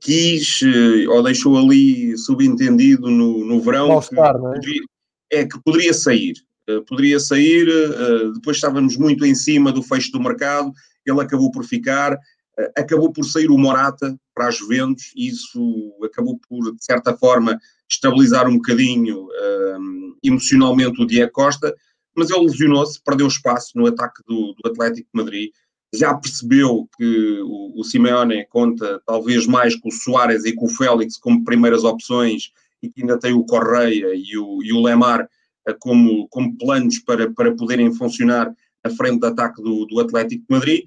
quis 0.00 0.60
eh, 0.62 1.08
ou 1.08 1.22
deixou 1.22 1.56
ali 1.56 2.16
subentendido 2.18 3.10
no, 3.10 3.44
no 3.44 3.60
verão 3.60 4.00
que, 4.00 4.18
é? 4.18 4.32
Poderia, 4.32 4.82
é 5.30 5.46
que 5.46 5.62
poderia 5.62 5.94
sair. 5.94 6.34
Eh, 6.68 6.80
poderia 6.86 7.18
sair, 7.18 7.66
depois 8.34 8.56
estávamos 8.56 8.96
muito 8.96 9.24
em 9.24 9.34
cima 9.34 9.72
do 9.72 9.82
fecho 9.82 10.12
do 10.12 10.20
mercado, 10.20 10.72
ele 11.04 11.20
acabou 11.20 11.50
por 11.50 11.64
ficar, 11.64 12.16
acabou 12.76 13.12
por 13.12 13.24
sair 13.24 13.50
o 13.50 13.58
Morata 13.58 14.16
para 14.34 14.48
as 14.48 14.56
Juventus, 14.56 15.12
e 15.16 15.28
isso 15.28 15.92
acabou 16.04 16.38
por, 16.48 16.72
de 16.74 16.84
certa 16.84 17.16
forma, 17.16 17.58
estabilizar 17.90 18.48
um 18.48 18.56
bocadinho 18.56 19.26
um, 19.26 20.16
emocionalmente 20.22 21.02
o 21.02 21.06
Diego 21.06 21.32
Costa, 21.32 21.74
mas 22.16 22.30
ele 22.30 22.44
lesionou-se, 22.44 23.02
perdeu 23.02 23.26
espaço 23.26 23.72
no 23.74 23.86
ataque 23.86 24.22
do, 24.26 24.54
do 24.54 24.70
Atlético 24.70 25.08
de 25.12 25.22
Madrid, 25.22 25.50
já 25.94 26.14
percebeu 26.14 26.88
que 26.96 27.40
o, 27.42 27.80
o 27.80 27.84
Simeone 27.84 28.46
conta 28.46 29.00
talvez 29.06 29.46
mais 29.46 29.76
com 29.76 29.88
o 29.88 29.92
Soares 29.92 30.44
e 30.44 30.54
com 30.54 30.66
o 30.66 30.70
Félix 30.70 31.18
como 31.18 31.44
primeiras 31.44 31.84
opções 31.84 32.50
e 32.82 32.88
que 32.88 33.02
ainda 33.02 33.18
tem 33.18 33.32
o 33.32 33.44
Correia 33.44 34.14
e 34.14 34.36
o, 34.36 34.62
e 34.62 34.72
o 34.72 34.82
Lemar 34.82 35.28
eh, 35.66 35.76
como, 35.78 36.26
como 36.28 36.56
planos 36.56 36.98
para, 37.00 37.30
para 37.32 37.54
poderem 37.54 37.94
funcionar 37.94 38.52
na 38.84 38.90
frente 38.90 39.20
de 39.20 39.26
ataque 39.26 39.62
do, 39.62 39.84
do 39.86 40.00
Atlético 40.00 40.44
de 40.48 40.54
Madrid. 40.54 40.84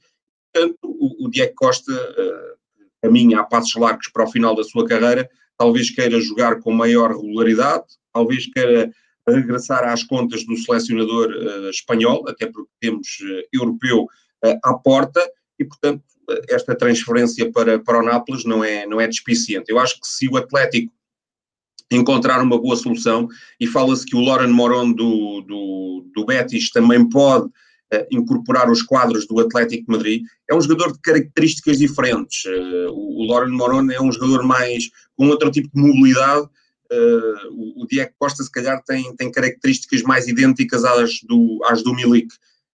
Portanto, 0.54 0.78
o, 0.84 1.26
o 1.26 1.30
Diego 1.30 1.54
Costa 1.56 1.92
uh, 1.92 2.86
caminha 3.02 3.40
a 3.40 3.44
passos 3.44 3.76
largos 3.76 4.10
para 4.10 4.26
o 4.26 4.32
final 4.32 4.56
da 4.56 4.64
sua 4.64 4.86
carreira, 4.86 5.30
talvez 5.58 5.90
queira 5.90 6.20
jogar 6.20 6.60
com 6.60 6.72
maior 6.72 7.12
regularidade, 7.12 7.86
talvez 8.12 8.48
queira 8.48 8.92
regressar 9.28 9.84
às 9.86 10.04
contas 10.04 10.46
do 10.46 10.58
selecionador 10.58 11.30
uh, 11.30 11.70
espanhol, 11.70 12.28
até 12.28 12.48
porque 12.48 12.72
temos 12.82 13.08
uh, 13.22 13.48
europeu 13.54 14.08
à 14.64 14.74
porta 14.74 15.22
e, 15.60 15.66
portanto, 15.66 16.04
esta 16.50 16.76
transferência 16.76 17.52
para, 17.52 17.80
para 17.80 18.00
o 18.00 18.06
Nápoles 18.06 18.46
não 18.46 18.64
é, 18.64 18.86
não 18.86 19.00
é 19.00 19.08
despiciente. 19.08 19.72
Eu 19.72 19.80
acho 19.80 20.00
que 20.00 20.08
se 20.08 20.28
o 20.28 20.38
Atlético 20.38 20.92
encontrar 21.92 22.42
uma 22.42 22.60
boa 22.60 22.76
solução, 22.76 23.28
e 23.60 23.68
fala-se 23.68 24.06
que 24.06 24.16
o 24.16 24.22
Lauren 24.22 24.50
Moron 24.50 24.92
do, 24.92 25.42
do, 25.42 26.06
do 26.16 26.26
Betis 26.26 26.72
também 26.72 27.08
pode 27.08 27.46
uh, 27.46 28.08
incorporar 28.12 28.70
os 28.72 28.82
quadros 28.82 29.28
do 29.28 29.40
Atlético 29.40 29.86
de 29.86 29.92
Madrid, 29.92 30.24
é 30.50 30.56
um 30.56 30.62
jogador 30.62 30.94
de 30.94 31.00
características 31.00 31.78
diferentes. 31.78 32.44
Uh, 32.46 32.92
o, 32.92 33.22
o 33.22 33.28
Lauren 33.28 33.52
Moron 33.52 33.92
é 33.92 34.02
um 34.02 34.12
jogador 34.12 34.44
mais 34.44 34.90
com 35.16 35.28
outro 35.28 35.52
tipo 35.52 35.70
de 35.74 35.80
mobilidade. 35.80 36.48
Uh, 36.92 37.52
o, 37.52 37.84
o 37.84 37.88
Diego 37.88 38.12
Costa, 38.18 38.44
se 38.44 38.52
calhar, 38.52 38.82
tem, 38.84 39.16
tem 39.16 39.32
características 39.32 40.02
mais 40.02 40.28
idênticas 40.28 40.84
às 40.84 41.22
do, 41.22 41.62
às 41.66 41.84
do 41.84 41.94
Milik 41.94 42.28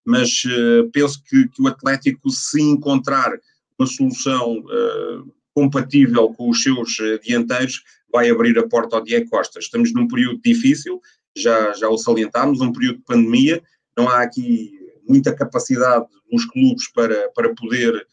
mas 0.05 0.43
uh, 0.45 0.89
penso 0.91 1.21
que, 1.23 1.47
que, 1.47 1.61
o 1.61 1.67
Atlético, 1.67 2.29
se 2.29 2.61
encontrar 2.61 3.31
uma 3.77 3.87
solução 3.87 4.59
uh, 4.59 5.33
compatível 5.53 6.29
com 6.33 6.49
os 6.49 6.61
seus 6.63 6.97
uh, 6.99 7.19
dianteiros, 7.19 7.83
vai 8.11 8.29
abrir 8.29 8.57
a 8.59 8.67
porta 8.67 8.97
ao 8.97 9.03
Diego 9.03 9.29
Costa. 9.29 9.59
Estamos 9.59 9.93
num 9.93 10.07
período 10.07 10.41
difícil, 10.43 11.01
já, 11.35 11.73
já 11.73 11.87
o 11.89 11.97
salientámos, 11.97 12.61
um 12.61 12.73
período 12.73 12.97
de 12.97 13.03
pandemia, 13.03 13.63
não 13.97 14.09
há 14.09 14.21
aqui 14.21 14.71
muita 15.07 15.33
capacidade 15.33 16.05
dos 16.31 16.45
clubes 16.45 16.91
para, 16.91 17.29
para 17.31 17.53
poder 17.55 18.05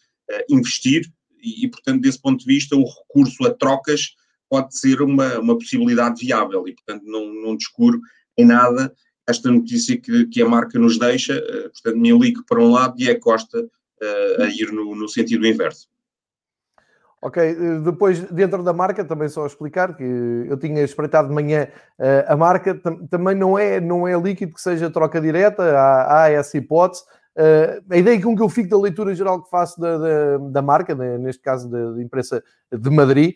investir 0.49 1.11
e, 1.43 1.65
e, 1.65 1.69
portanto, 1.69 2.01
desse 2.01 2.21
ponto 2.21 2.41
de 2.41 2.47
vista, 2.47 2.77
o 2.77 2.85
recurso 2.85 3.45
a 3.47 3.55
trocas 3.55 4.15
pode 4.49 4.77
ser 4.77 5.03
uma, 5.03 5.39
uma 5.39 5.57
possibilidade 5.57 6.25
viável 6.25 6.67
e, 6.67 6.75
portanto, 6.75 7.05
não, 7.05 7.33
não 7.33 7.57
descuro 7.57 8.01
em 8.37 8.45
nada 8.45 8.93
esta 9.29 9.51
notícia 9.51 10.01
que, 10.01 10.27
que 10.27 10.41
a 10.41 10.49
marca 10.49 10.79
nos 10.79 10.99
deixa, 10.99 11.35
uh, 11.35 11.71
portanto, 11.71 11.99
Milik 11.99 12.43
para 12.47 12.61
um 12.61 12.73
lado 12.73 12.95
e 12.99 13.11
a 13.11 13.21
Costa 13.21 13.61
uh, 13.61 14.43
a 14.43 14.47
ir 14.47 14.73
no, 14.73 14.97
no, 14.97 15.09
sentido 15.09 15.47
inverso. 15.47 15.87
Ok, 17.21 17.43
eh, 17.43 17.81
depois 17.85 18.21
dentro 18.31 18.63
da 18.63 18.73
marca, 18.73 19.05
também 19.05 19.29
só 19.29 19.45
explicar 19.45 19.97
que 19.97 20.05
eu 20.05 20.57
tinha 20.57 20.85
espreitado 20.85 21.27
de 21.27 21.35
manhã 21.35 21.67
a 22.29 22.37
marca, 22.37 22.77
tam 22.77 23.09
também 23.09 23.35
não 23.35 23.59
é, 23.59 23.81
não 23.81 24.07
é 24.07 24.17
líquido 24.17 24.55
que 24.55 24.61
seja 24.61 24.89
troca 24.89 25.21
direta, 25.21 25.65
há, 25.65 26.23
há 26.23 26.31
essa 26.31 26.57
hipótese. 26.57 27.03
A 27.91 27.97
ideia 27.97 28.23
com 28.23 28.37
que 28.37 28.43
eu 28.43 28.49
fico 28.49 28.69
da 28.69 28.79
leitura 28.79 29.17
geral 29.17 29.43
que 29.43 29.51
faço 29.51 29.81
da, 29.81 29.99
da, 29.99 30.39
da 30.39 30.63
marca, 30.63 30.95
né, 30.95 31.19
neste 31.19 31.43
caso 31.43 31.69
da, 31.69 31.91
da, 31.91 32.01
imprensa 32.01 32.41
de 32.71 32.89
Madrid, 32.89 33.35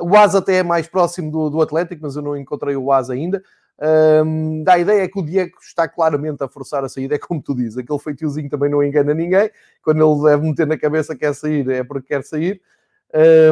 o 0.00 0.16
AS 0.16 0.36
até 0.36 0.58
é 0.58 0.62
mais 0.62 0.86
próximo 0.86 1.28
do, 1.32 1.50
do 1.50 1.60
Atlético, 1.60 2.02
mas 2.04 2.14
eu 2.14 2.22
não 2.22 2.36
encontrei 2.36 2.76
o 2.76 2.92
AS 2.92 3.10
ainda. 3.10 3.42
Um, 3.80 4.64
dá 4.64 4.72
a 4.72 4.78
ideia 4.78 5.08
que 5.08 5.18
o 5.18 5.24
Diego 5.24 5.56
está 5.62 5.86
claramente 5.86 6.42
a 6.42 6.48
forçar 6.48 6.84
a 6.84 6.88
saída, 6.88 7.14
é 7.14 7.18
como 7.18 7.40
tu 7.40 7.54
dizes, 7.54 7.78
aquele 7.78 7.98
feitiozinho 7.98 8.50
também 8.50 8.68
não 8.68 8.82
engana 8.82 9.14
ninguém, 9.14 9.50
quando 9.82 10.04
ele 10.04 10.30
deve 10.30 10.48
meter 10.48 10.66
na 10.66 10.76
cabeça 10.76 11.14
que 11.14 11.20
quer 11.20 11.34
sair, 11.34 11.68
é 11.70 11.84
porque 11.84 12.08
quer 12.08 12.24
sair. 12.24 12.60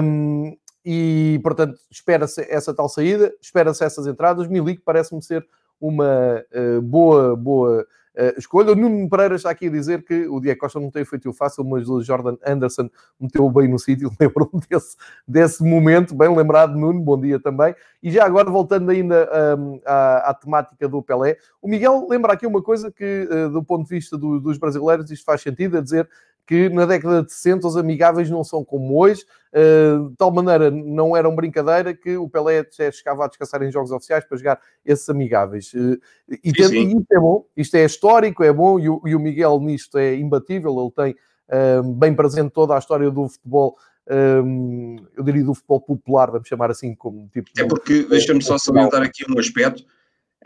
Um, 0.03 0.57
e, 0.85 1.41
portanto, 1.43 1.79
espera-se 1.91 2.47
essa 2.49 2.73
tal 2.73 2.89
saída, 2.89 3.35
espera-se 3.41 3.85
essas 3.85 4.07
entradas. 4.07 4.47
Milik 4.47 4.83
parece-me 4.85 5.23
ser 5.23 5.47
uma 5.81 6.45
uh, 6.55 6.81
boa, 6.81 7.35
boa 7.37 7.87
uh, 8.17 8.39
escolha. 8.39 8.73
O 8.73 8.75
Nuno 8.75 9.09
Pereira 9.09 9.37
está 9.37 9.51
aqui 9.51 9.67
a 9.67 9.71
dizer 9.71 10.05
que 10.05 10.27
o 10.27 10.41
Diego 10.41 10.61
Costa 10.61 10.81
não 10.81 10.91
tem 10.91 11.05
feito 11.05 11.33
fácil, 11.33 11.65
mas 11.65 11.89
o 11.89 12.03
Jordan 12.03 12.37
Anderson 12.45 12.89
meteu 13.21 13.49
bem 13.51 13.69
no 13.69 13.79
sítio. 13.79 14.11
Lembro-me 14.19 14.61
desse, 14.69 14.97
desse 15.27 15.63
momento, 15.63 16.15
bem 16.15 16.35
lembrado, 16.35 16.77
Nuno, 16.77 17.01
bom 17.01 17.21
dia 17.21 17.39
também. 17.39 17.75
E 18.03 18.11
já 18.11 18.25
agora, 18.25 18.51
voltando 18.51 18.91
ainda 18.91 19.29
um, 19.59 19.81
à, 19.85 20.31
à, 20.31 20.35
temática 20.35 20.89
do 20.89 21.03
Pelé, 21.03 21.37
o 21.61 21.69
Miguel 21.69 22.07
lembra 22.09 22.33
aqui 22.33 22.47
uma 22.47 22.63
coisa 22.63 22.91
que, 22.91 23.29
uh, 23.31 23.51
do 23.51 23.63
ponto 23.63 23.85
de 23.89 23.95
vista 23.95 24.17
do, 24.17 24.41
dos 24.41 24.59
brasileiros, 24.59 25.11
isto 25.11 25.25
faz 25.25 25.43
sentido, 25.43 25.79
a 25.79 25.81
dizer 25.81 26.09
que 26.47 26.69
na 26.69 26.87
década 26.87 27.23
de 27.25 27.33
60 27.33 27.67
os 27.67 27.77
amigáveis 27.77 28.31
não 28.31 28.45
são 28.45 28.65
como 28.65 28.97
hoje, 28.99 29.25
uh, 29.53 30.11
de 30.11 30.17
tal 30.17 30.31
maneira 30.31 30.71
não 30.71 31.17
eram 31.17 31.35
brincadeira 31.35 31.93
que 31.93 32.17
o 32.17 32.29
Pelé 32.29 32.65
chegava 32.93 33.25
a 33.25 33.29
descansar 33.29 33.63
em 33.63 33.71
jogos 33.71 33.91
oficiais 33.91 34.25
para 34.25 34.39
jogar 34.39 34.61
esses 34.85 35.09
amigáveis. 35.09 35.73
Uh, 35.75 35.99
e, 36.45 36.51
sim, 36.51 36.69
sim. 36.69 36.99
isto 36.99 37.13
é 37.13 37.19
bom, 37.19 37.45
isto 37.57 37.75
é 37.75 37.85
histórico, 37.85 38.45
é 38.45 38.53
bom, 38.53 38.79
e 38.79 38.89
o, 38.89 39.19
Miguel 39.19 39.59
nisto 39.61 39.99
é 39.99 40.15
imbatível, 40.15 40.79
ele 40.81 40.91
tem 40.93 41.17
uh, 41.49 41.83
bem 41.83 42.15
presente 42.15 42.51
toda 42.51 42.77
a 42.77 42.79
história 42.79 43.11
do 43.11 43.29
futebol 43.29 43.77
eu 44.09 45.25
diria 45.25 45.43
do 45.43 45.53
futebol 45.53 45.81
popular, 45.81 46.31
vamos 46.31 46.47
chamar 46.47 46.71
assim 46.71 46.95
como 46.95 47.29
tipo. 47.33 47.51
É 47.59 47.65
porque, 47.65 48.05
deixa-me 48.05 48.41
só 48.41 48.57
salientar 48.57 49.03
aqui 49.03 49.25
um 49.29 49.37
aspecto, 49.37 49.85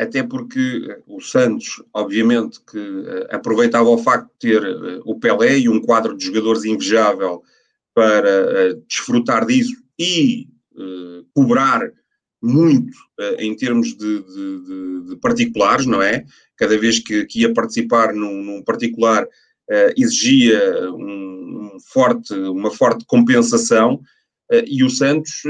até 0.01 0.23
porque 0.23 0.99
o 1.07 1.21
Santos, 1.21 1.83
obviamente, 1.93 2.59
que 2.61 2.79
uh, 2.79 3.27
aproveitava 3.31 3.91
o 3.91 3.99
facto 3.99 4.31
de 4.33 4.51
ter 4.51 4.63
uh, 4.63 5.03
o 5.05 5.21
Pelé 5.21 5.59
e 5.59 5.69
um 5.69 5.79
quadro 5.79 6.17
de 6.17 6.25
jogadores 6.25 6.65
invejável 6.65 7.43
para 7.95 8.75
desfrutar 8.89 9.45
disso 9.45 9.77
e 9.99 10.49
cobrar 11.35 11.91
muito 12.41 12.97
em 13.39 13.55
termos 13.55 13.89
de, 13.89 14.23
de, 14.23 14.61
de, 14.65 15.09
de, 15.09 15.17
particulares, 15.17 15.85
não 15.85 16.01
é? 16.01 16.25
Cada 16.57 16.79
vez 16.79 17.01
que, 17.01 17.27
que 17.27 17.41
ia 17.41 17.53
participar 17.53 18.15
num, 18.15 18.43
num 18.43 18.63
particular 18.63 19.27
exigia 19.97 20.89
um, 20.93 21.75
um 21.75 21.81
forte, 21.93 22.33
uma 22.33 22.71
forte 22.71 23.05
compensação 23.05 24.01
e 24.67 24.83
o 24.83 24.89
Santos 24.89 25.43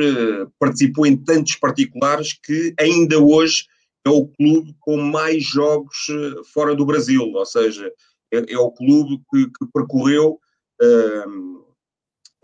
participou 0.59 1.07
em 1.07 1.17
tantos 1.17 1.55
particulares 1.57 2.33
que 2.33 2.75
ainda 2.81 3.21
hoje 3.21 3.67
é 4.07 4.11
o 4.11 4.27
clube 4.27 4.75
com 4.81 4.97
mais 4.97 5.45
jogos 5.45 6.07
eh, 6.09 6.43
fora 6.53 6.75
do 6.75 6.87
Brasil, 6.87 7.23
ou 7.23 7.47
seja, 7.47 7.93
é, 8.33 8.53
é 8.53 8.59
o 8.59 8.71
clube 8.71 9.23
que, 9.31 9.47
que 9.47 9.67
percorreu, 9.73 10.39
uh, 10.83 11.59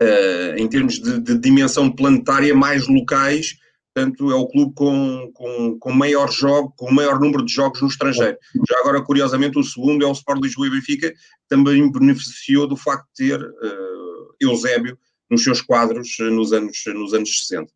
uh, 0.01 0.57
em 0.57 0.67
termos 0.67 0.99
de, 0.99 1.19
de, 1.19 1.37
dimensão 1.37 1.89
planetária, 1.89 2.53
mais 2.53 2.87
locais, 2.87 3.57
portanto, 3.93 4.31
é 4.31 4.35
o 4.35 4.47
clube 4.47 4.73
com, 4.75 5.31
com, 5.33 5.79
com 5.79 5.91
maior 5.91 6.31
jogo, 6.31 6.73
com 6.77 6.91
maior 6.91 7.19
número 7.19 7.43
de 7.43 7.51
jogos 7.51 7.81
no 7.81 7.87
estrangeiro. 7.87 8.37
Já 8.69 8.79
agora, 8.79 9.01
curiosamente, 9.01 9.57
o 9.57 9.63
segundo 9.63 10.03
é 10.03 10.07
o 10.07 10.11
Sport 10.11 10.43
Lisboa 10.43 10.67
e 10.67 10.71
Benfica, 10.71 11.09
que 11.09 11.17
também 11.49 11.91
beneficiou 11.91 12.67
do 12.67 12.75
facto 12.75 13.07
de 13.17 13.29
ter 13.29 13.41
uh, 13.41 14.35
Eusébio 14.39 14.97
nos 15.29 15.43
seus 15.43 15.61
quadros 15.61 16.15
nos 16.19 16.53
anos, 16.53 16.77
nos 16.93 17.13
anos 17.13 17.47
60. 17.47 17.71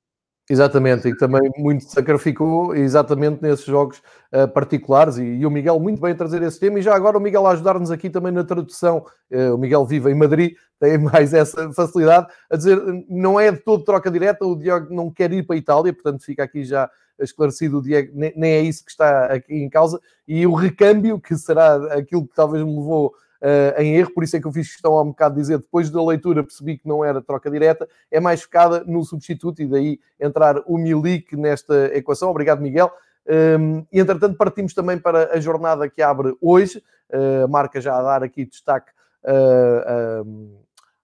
Exatamente, 0.50 1.08
e 1.08 1.14
que 1.14 1.18
também 1.18 1.50
muito 1.58 1.86
sacrificou 1.86 2.76
exatamente 2.76 3.42
nesses 3.42 3.66
jogos 3.66 4.02
uh, 4.34 4.48
particulares, 4.48 5.18
e, 5.18 5.24
e, 5.24 5.46
o 5.46 5.52
Miguel 5.52 5.80
muito 5.80 6.02
bem 6.02 6.12
a 6.12 6.16
trazer 6.16 6.42
esse 6.42 6.60
tema, 6.60 6.80
e 6.80 6.82
já 6.82 6.94
agora 6.94 7.18
o 7.18 7.22
Miguel 7.22 7.46
a 7.48 7.52
ajudar-nos 7.52 7.92
aqui 7.92 8.10
também 8.10 8.32
na 8.34 8.44
tradução, 8.44 9.06
uh, 9.32 9.56
o 9.56 9.58
Miguel 9.58 9.86
vive 9.86 10.12
em 10.12 10.16
Madrid, 10.16 10.56
tem 10.80 10.98
mais 10.98 11.34
essa 11.34 11.72
facilidade, 11.72 12.28
a 12.50 12.58
dizer, 12.58 12.82
não 13.08 13.40
é 13.40 13.52
de 13.52 13.60
todo 13.60 13.84
troca 13.86 14.10
direta, 14.10 14.46
o 14.46 14.56
Diogo 14.56 14.94
não 14.94 15.12
quer 15.12 15.32
ir 15.32 15.46
para 15.46 15.56
a 15.56 15.60
Itália, 15.60 15.94
portanto 15.94 16.26
fica 16.26 16.44
aqui 16.44 16.66
já 16.66 16.90
esclarecido, 17.20 17.78
o 17.78 17.82
Diego, 17.82 18.12
nem, 18.14 18.34
nem 18.36 18.52
é 18.54 18.62
isso 18.62 18.84
que 18.84 18.92
está 18.92 19.26
aqui 19.28 19.54
em 19.54 19.70
causa, 19.70 20.02
e 20.28 20.46
o 20.46 20.54
recâmbio, 20.54 21.20
que 21.20 21.38
será 21.38 21.76
aquilo 21.94 22.28
que 22.28 22.36
talvez 22.36 22.64
me 22.64 22.76
levou 22.76 23.14
uh, 23.42 23.82
em 23.82 23.96
erro, 23.96 24.14
por 24.14 24.24
isso 24.24 24.38
é 24.38 24.40
que 24.40 24.48
eu 24.48 24.52
fiz 24.52 24.72
questão 24.72 24.94
há 24.94 25.02
um 25.02 25.08
bocado 25.08 25.36
de 25.36 25.42
dizer, 25.42 25.58
depois 25.58 25.90
da 25.90 26.04
leitura 26.04 26.44
percebi 26.44 26.78
que 26.78 26.88
não 26.88 27.04
era 27.04 27.22
troca 27.22 27.50
direta, 27.50 27.88
é 28.10 28.20
mais 28.20 28.44
focada 28.44 28.84
no 28.86 29.04
substituto 29.04 29.62
e 29.62 29.68
daí 29.68 30.00
entrar 30.20 30.62
o 30.66 30.78
Milik 30.78 31.36
nesta 31.36 31.96
equação. 31.96 32.30
Obrigado, 32.30 32.62
Miguel. 32.62 32.92
Um, 33.28 33.34
ehm, 33.34 33.86
e 33.92 34.00
entretanto, 34.00 34.38
partimos 34.38 34.74
também 34.74 34.98
para 34.98 35.36
a 35.36 35.40
jornada 35.40 35.90
que 35.90 36.02
abre 36.02 36.36
hoje, 36.42 36.84
uh, 37.10 37.48
marca 37.48 37.82
já 37.82 37.98
a 37.98 38.02
dar 38.02 38.24
aqui 38.24 38.46
destaque 38.46 38.92
uh, 39.24 40.24
um, 40.26 40.58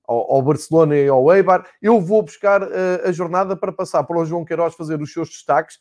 ao, 0.07 0.41
Barcelona 0.41 0.95
e 0.95 1.07
ao 1.07 1.31
Eibar. 1.33 1.65
Eu 1.81 1.99
vou 1.99 2.23
buscar 2.23 2.63
uh, 2.63 2.67
a 3.05 3.11
jornada 3.11 3.55
para 3.55 3.71
passar 3.71 4.03
para 4.03 4.17
o 4.17 4.25
João 4.25 4.45
Queiroz 4.45 4.73
fazer 4.75 5.01
os 5.01 5.11
seus 5.11 5.29
destaques, 5.29 5.79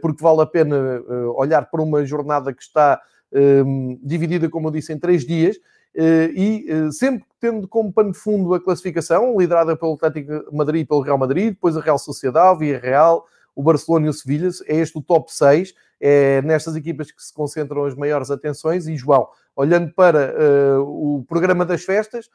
porque 0.00 0.22
vale 0.22 0.40
a 0.40 0.46
pena 0.46 1.02
olhar 1.36 1.68
para 1.70 1.82
uma 1.82 2.02
jornada 2.02 2.54
que 2.54 2.62
está 2.62 2.98
um, 3.30 4.00
dividida, 4.02 4.48
como 4.48 4.68
eu 4.68 4.72
disse, 4.72 4.94
em 4.94 4.98
três 4.98 5.26
dias. 5.26 5.58
Eh, 5.94 6.30
e 6.34 6.66
eh, 6.68 6.90
sempre 6.92 7.24
tendo 7.40 7.66
como 7.66 7.92
pano 7.92 8.12
de 8.12 8.18
fundo 8.18 8.54
a 8.54 8.60
classificação, 8.60 9.38
liderada 9.38 9.76
pelo 9.76 9.94
Atlético 9.94 10.54
Madrid 10.54 10.82
e 10.82 10.86
pelo 10.86 11.00
Real 11.00 11.18
Madrid, 11.18 11.50
depois 11.50 11.76
a 11.76 11.80
Real 11.80 11.98
Sociedade, 11.98 12.58
Via 12.58 12.78
Real, 12.78 13.26
o 13.54 13.62
Barcelona 13.62 14.06
e 14.06 14.08
o 14.08 14.12
Sevilha, 14.12 14.48
é 14.66 14.76
este 14.76 14.98
o 14.98 15.02
top 15.02 15.32
6, 15.32 15.74
é 16.00 16.42
nestas 16.42 16.76
equipas 16.76 17.10
que 17.10 17.22
se 17.22 17.32
concentram 17.32 17.84
as 17.84 17.94
maiores 17.94 18.30
atenções, 18.30 18.86
e 18.86 18.96
João, 18.96 19.28
olhando 19.56 19.92
para 19.92 20.32
uh, 20.32 21.16
o 21.18 21.24
programa 21.24 21.64
das 21.64 21.82
festas, 21.82 22.30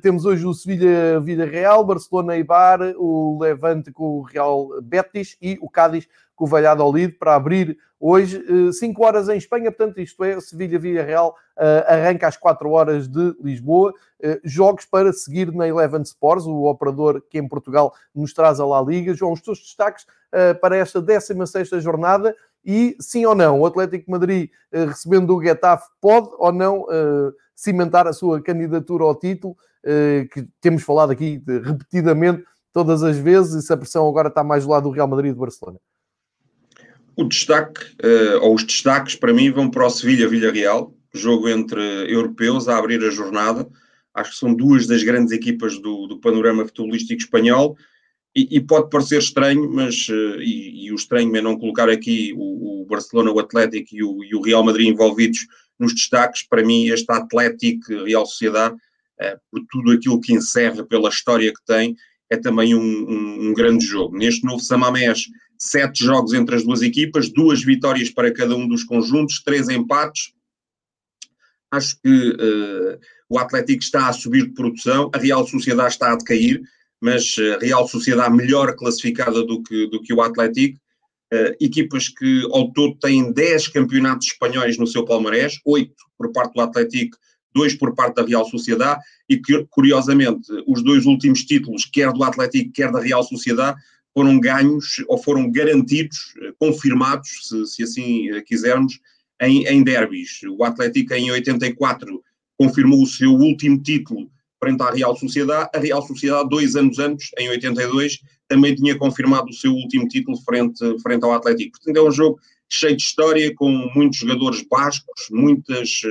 temos 0.00 0.24
hoje 0.24 0.46
o 0.46 0.54
Sevilha 0.54 1.18
Vila 1.20 1.44
Real, 1.44 1.84
Barcelona 1.84 2.36
e 2.36 2.44
Bar, 2.44 2.80
o 2.96 3.38
Levante 3.40 3.90
com 3.90 4.18
o 4.18 4.22
Real 4.22 4.68
Betis 4.80 5.36
e 5.40 5.58
o 5.60 5.68
Cádiz 5.68 6.06
com 6.34 6.44
o 6.44 6.48
Valladolid 6.48 7.12
para 7.18 7.34
abrir 7.34 7.78
hoje 8.00 8.44
5 8.72 9.00
uh, 9.00 9.04
horas 9.04 9.28
em 9.28 9.36
Espanha, 9.36 9.70
portanto 9.70 10.00
isto 10.00 10.24
é, 10.24 10.40
Sevilha 10.40 10.78
Vila 10.78 11.02
Real 11.02 11.36
arranca 11.86 12.26
às 12.26 12.36
4 12.36 12.68
horas 12.70 13.06
de 13.06 13.36
Lisboa, 13.40 13.92
jogos 14.42 14.84
para 14.84 15.12
seguir 15.12 15.52
na 15.52 15.68
Eleven 15.68 16.02
Sports, 16.02 16.46
o 16.46 16.64
operador 16.64 17.22
que 17.28 17.38
em 17.38 17.46
Portugal 17.46 17.94
nos 18.14 18.32
traz 18.32 18.58
a 18.58 18.66
La 18.66 18.80
Liga. 18.80 19.14
João, 19.14 19.32
os 19.32 19.40
teus 19.40 19.58
destaques 19.58 20.06
para 20.60 20.76
esta 20.76 21.00
16ª 21.00 21.78
jornada, 21.80 22.34
e 22.64 22.96
sim 22.98 23.24
ou 23.26 23.34
não, 23.34 23.60
o 23.60 23.66
Atlético 23.66 24.10
Madrid, 24.10 24.50
recebendo 24.72 25.36
o 25.36 25.42
Getafe, 25.42 25.88
pode 26.00 26.28
ou 26.38 26.50
não 26.50 26.86
cimentar 27.62 28.06
a 28.06 28.12
sua 28.12 28.42
candidatura 28.42 29.04
ao 29.04 29.14
título, 29.14 29.56
uh, 29.84 30.28
que 30.28 30.46
temos 30.60 30.82
falado 30.82 31.10
aqui 31.10 31.42
repetidamente 31.46 32.42
todas 32.72 33.02
as 33.02 33.16
vezes, 33.16 33.54
e 33.54 33.66
se 33.66 33.72
a 33.72 33.76
pressão 33.76 34.08
agora 34.08 34.28
está 34.28 34.42
mais 34.42 34.64
do 34.64 34.70
lado 34.70 34.84
do 34.84 34.90
Real 34.90 35.08
Madrid 35.08 35.30
e 35.30 35.34
do 35.34 35.40
Barcelona. 35.40 35.78
O 37.14 37.24
destaque, 37.24 37.94
ou 38.40 38.54
os 38.54 38.64
destaques 38.64 39.14
para 39.14 39.34
mim, 39.34 39.50
vão 39.50 39.70
para 39.70 39.86
o 39.86 39.90
Sevilha-Villarreal, 39.90 40.94
jogo 41.12 41.48
entre 41.48 41.80
europeus 42.10 42.68
a 42.68 42.78
abrir 42.78 43.04
a 43.04 43.10
jornada. 43.10 43.68
Acho 44.14 44.32
que 44.32 44.38
são 44.38 44.54
duas 44.54 44.86
das 44.86 45.02
grandes 45.02 45.32
equipas 45.32 45.78
do, 45.78 46.06
do 46.06 46.18
panorama 46.18 46.64
futebolístico 46.64 47.20
espanhol 47.20 47.76
e, 48.34 48.56
e, 48.56 48.60
pode 48.60 48.88
parecer 48.88 49.18
estranho, 49.18 49.70
mas 49.70 50.08
uh, 50.08 50.40
e, 50.40 50.86
e, 50.86 50.92
o 50.92 50.94
estranho 50.94 51.34
é 51.36 51.42
não 51.42 51.58
colocar 51.58 51.88
aqui 51.88 52.32
o, 52.34 52.82
o 52.82 52.86
Barcelona, 52.86 53.30
o 53.30 53.38
Atlético 53.38 53.88
e 53.92 54.02
o, 54.02 54.24
e 54.24 54.34
o, 54.34 54.40
Real 54.40 54.64
Madrid 54.64 54.88
envolvidos 54.88 55.46
nos 55.78 55.94
destaques. 55.94 56.46
Para 56.46 56.64
mim, 56.64 56.86
este 56.88 57.10
Atlético 57.12 58.04
Real 58.04 58.26
Sociedade, 58.26 58.74
uh, 58.74 59.38
por 59.50 59.64
tudo 59.70 59.92
aquilo 59.92 60.20
que 60.20 60.32
encerra, 60.32 60.84
pela 60.84 61.08
história 61.08 61.52
que 61.52 61.64
tem, 61.66 61.96
é 62.30 62.36
também 62.36 62.74
um, 62.74 62.80
um, 62.80 63.48
um, 63.48 63.54
grande 63.54 63.84
jogo. 63.84 64.16
Neste 64.16 64.44
novo 64.44 64.60
Samamés, 64.60 65.26
sete 65.58 66.04
jogos 66.04 66.32
entre 66.32 66.56
as 66.56 66.64
duas 66.64 66.82
equipas, 66.82 67.30
duas 67.30 67.62
vitórias 67.62 68.10
para 68.10 68.32
cada 68.32 68.56
um 68.56 68.66
dos 68.66 68.84
conjuntos, 68.84 69.42
três 69.42 69.68
empates. 69.68 70.32
Acho 71.70 71.96
que 72.00 72.30
uh, 72.30 72.98
o 73.28 73.38
Atlético 73.38 73.82
está 73.82 74.08
a 74.08 74.12
subir 74.12 74.46
de 74.46 74.54
produção, 74.54 75.10
a 75.14 75.18
Real 75.18 75.46
Sociedade 75.46 75.92
está 75.92 76.12
a 76.12 76.16
decair 76.16 76.62
mas 77.02 77.34
a 77.36 77.42
eh, 77.42 77.58
Real 77.60 77.86
Sociedade 77.88 78.34
melhor 78.34 78.76
classificada 78.76 79.44
do 79.44 79.60
que, 79.60 79.88
do 79.88 80.00
que 80.00 80.14
o 80.14 80.22
Atlético. 80.22 80.78
Uh, 81.32 81.56
equipas 81.58 82.10
que 82.10 82.42
ao 82.52 82.70
todo 82.72 82.94
têm 82.96 83.32
10 83.32 83.68
campeonatos 83.68 84.26
espanhóis 84.26 84.76
no 84.76 84.86
seu 84.86 85.02
palmarés, 85.02 85.58
8 85.64 85.90
por 86.18 86.30
parte 86.30 86.52
do 86.52 86.60
Atlético, 86.60 87.16
dois 87.54 87.74
por 87.74 87.94
parte 87.94 88.16
da 88.16 88.26
Real 88.26 88.44
Sociedade, 88.44 89.00
e 89.28 89.38
que, 89.38 89.66
curiosamente, 89.70 90.52
os 90.66 90.82
dois 90.82 91.06
últimos 91.06 91.44
títulos, 91.44 91.84
quer 91.84 92.12
do 92.12 92.22
Atlético, 92.22 92.72
quer 92.72 92.90
da 92.90 93.00
Real 93.00 93.22
Sociedade, 93.22 93.80
foram 94.14 94.38
ganhos 94.38 95.02
ou 95.08 95.16
foram 95.16 95.50
garantidos, 95.50 96.34
eh, 96.42 96.52
confirmados, 96.58 97.48
se, 97.48 97.66
se 97.66 97.82
assim 97.82 98.30
eh, 98.30 98.42
quisermos, 98.42 99.00
em, 99.40 99.66
em 99.66 99.82
derbys. 99.82 100.40
O 100.58 100.64
Atlético, 100.64 101.14
em 101.14 101.30
84, 101.30 102.22
confirmou 102.58 103.02
o 103.02 103.06
seu 103.06 103.32
último 103.32 103.82
título 103.82 104.30
frente 104.62 104.80
à 104.80 104.90
Real 104.90 105.16
Sociedade. 105.16 105.70
A 105.74 105.78
Real 105.78 106.02
Sociedade, 106.02 106.48
dois 106.48 106.76
anos 106.76 106.98
antes, 107.00 107.30
em 107.36 107.48
82, 107.48 108.20
também 108.48 108.74
tinha 108.74 108.96
confirmado 108.96 109.48
o 109.48 109.52
seu 109.52 109.72
último 109.72 110.06
título 110.06 110.36
frente, 110.44 110.78
frente 111.00 111.24
ao 111.24 111.32
Atlético. 111.32 111.72
Portanto, 111.78 111.96
é 111.96 112.08
um 112.08 112.12
jogo 112.12 112.38
cheio 112.70 112.96
de 112.96 113.02
história, 113.02 113.52
com 113.54 113.68
muitos 113.94 114.18
jogadores 114.18 114.62
bascos, 114.70 115.26
muitas 115.30 116.02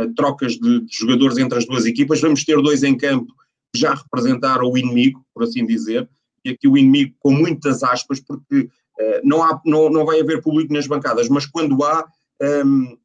uh, 0.00 0.14
trocas 0.14 0.54
de, 0.54 0.80
de, 0.80 0.96
jogadores 0.96 1.36
entre 1.36 1.58
as 1.58 1.66
duas 1.66 1.84
equipas. 1.84 2.20
Vamos 2.20 2.44
ter 2.44 2.56
dois 2.62 2.82
em 2.82 2.96
campo 2.96 3.32
que 3.72 3.80
já 3.80 3.94
representaram 3.94 4.70
o 4.70 4.78
inimigo, 4.78 5.24
por 5.34 5.44
assim 5.44 5.66
dizer, 5.66 6.08
e 6.44 6.50
aqui 6.50 6.66
o 6.66 6.78
inimigo 6.78 7.14
com 7.20 7.30
muitas 7.30 7.82
aspas, 7.82 8.20
porque 8.20 8.60
uh, 8.60 9.20
não, 9.22 9.42
há, 9.42 9.60
não, 9.66 9.90
não 9.90 10.06
vai 10.06 10.20
haver 10.20 10.40
público 10.40 10.72
nas 10.72 10.86
bancadas, 10.86 11.28
mas 11.28 11.46
quando 11.46 11.82
há, 11.84 12.04
um, 12.40 12.46
ehm, 12.46 12.96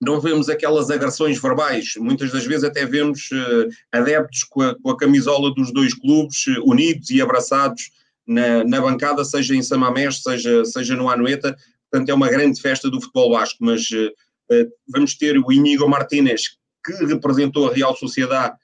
não 0.00 0.20
vemos 0.20 0.48
aquelas 0.48 0.90
agressões 0.90 1.40
verbais, 1.40 1.94
muitas 1.96 2.30
das 2.30 2.44
vezes 2.44 2.64
até 2.64 2.84
vemos 2.84 3.30
uh, 3.32 3.68
adeptos 3.90 4.44
com 4.44 4.62
a, 4.62 4.74
com 4.74 4.90
a, 4.90 4.96
camisola 4.96 5.54
dos 5.54 5.72
dois 5.72 5.94
clubes 5.94 6.46
uh, 6.48 6.62
unidos 6.64 7.10
e 7.10 7.20
abraçados 7.20 7.90
na, 8.26 8.62
na, 8.64 8.80
bancada, 8.80 9.24
seja 9.24 9.54
em 9.54 9.62
Samamés, 9.62 10.22
seja, 10.22 10.64
seja 10.64 10.94
no 10.94 11.08
Anoeta, 11.08 11.56
portanto 11.90 12.10
é 12.10 12.14
uma 12.14 12.28
grande 12.28 12.60
festa 12.60 12.90
do 12.90 13.00
futebol 13.00 13.30
basco, 13.30 13.58
mas 13.60 13.90
uh, 13.90 14.70
vamos 14.88 15.14
ter 15.16 15.38
o 15.38 15.50
Inigo 15.50 15.88
Martínez, 15.88 16.58
que 16.84 16.92
representou 17.04 17.68
a 17.68 17.74
Real 17.74 17.96
Sociedade 17.96 18.54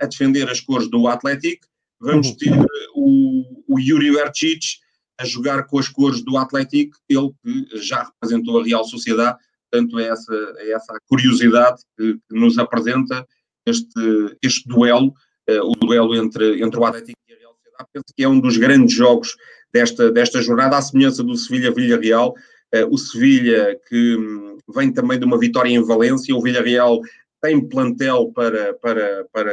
a 0.00 0.06
defender 0.06 0.48
as 0.48 0.60
cores 0.60 0.88
do 0.88 1.06
Atlético, 1.08 1.66
vamos 2.00 2.28
uhum. 2.28 2.36
ter 2.36 2.66
o, 2.94 3.64
o 3.68 3.78
Yuri 3.78 4.12
Bercic 4.12 4.78
a 5.18 5.24
jogar 5.24 5.64
com 5.64 5.78
as 5.78 5.88
cores 5.88 6.22
do 6.22 6.36
Atlético, 6.36 6.96
ele 7.08 7.30
que 7.42 7.78
já 7.78 8.04
representou 8.04 8.60
a 8.60 8.64
Real 8.64 8.84
Sociedade, 8.84 9.38
Portanto, 9.74 9.98
é 9.98 10.06
essa, 10.06 10.54
é 10.58 10.70
essa 10.70 10.96
curiosidade 11.08 11.82
que, 11.98 12.14
que 12.14 12.38
nos 12.38 12.58
apresenta 12.58 13.26
este, 13.66 14.36
este 14.40 14.68
duelo, 14.68 15.08
uh, 15.50 15.64
o 15.64 15.72
duelo 15.74 16.14
entre, 16.14 16.62
entre 16.62 16.78
o 16.78 16.84
Atlético 16.84 17.18
e 17.28 17.32
a 17.32 17.36
Real 17.36 17.54
Sociedade. 17.56 17.88
Penso 17.92 18.04
que 18.16 18.22
é 18.22 18.28
um 18.28 18.38
dos 18.38 18.56
grandes 18.56 18.94
jogos 18.94 19.34
desta, 19.72 20.12
desta 20.12 20.40
jornada, 20.40 20.78
à 20.78 20.82
semelhança 20.82 21.24
do 21.24 21.34
Sevilha-Villarreal. 21.34 22.34
Uh, 22.72 22.86
o 22.88 22.96
Sevilha, 22.96 23.76
que 23.88 24.16
um, 24.16 24.58
vem 24.72 24.92
também 24.92 25.18
de 25.18 25.24
uma 25.24 25.38
vitória 25.38 25.70
em 25.70 25.82
Valência, 25.82 26.36
o 26.36 26.40
Villarreal 26.42 27.00
tem 27.42 27.68
plantel 27.68 28.30
para, 28.32 28.74
para, 28.74 29.26
para 29.32 29.52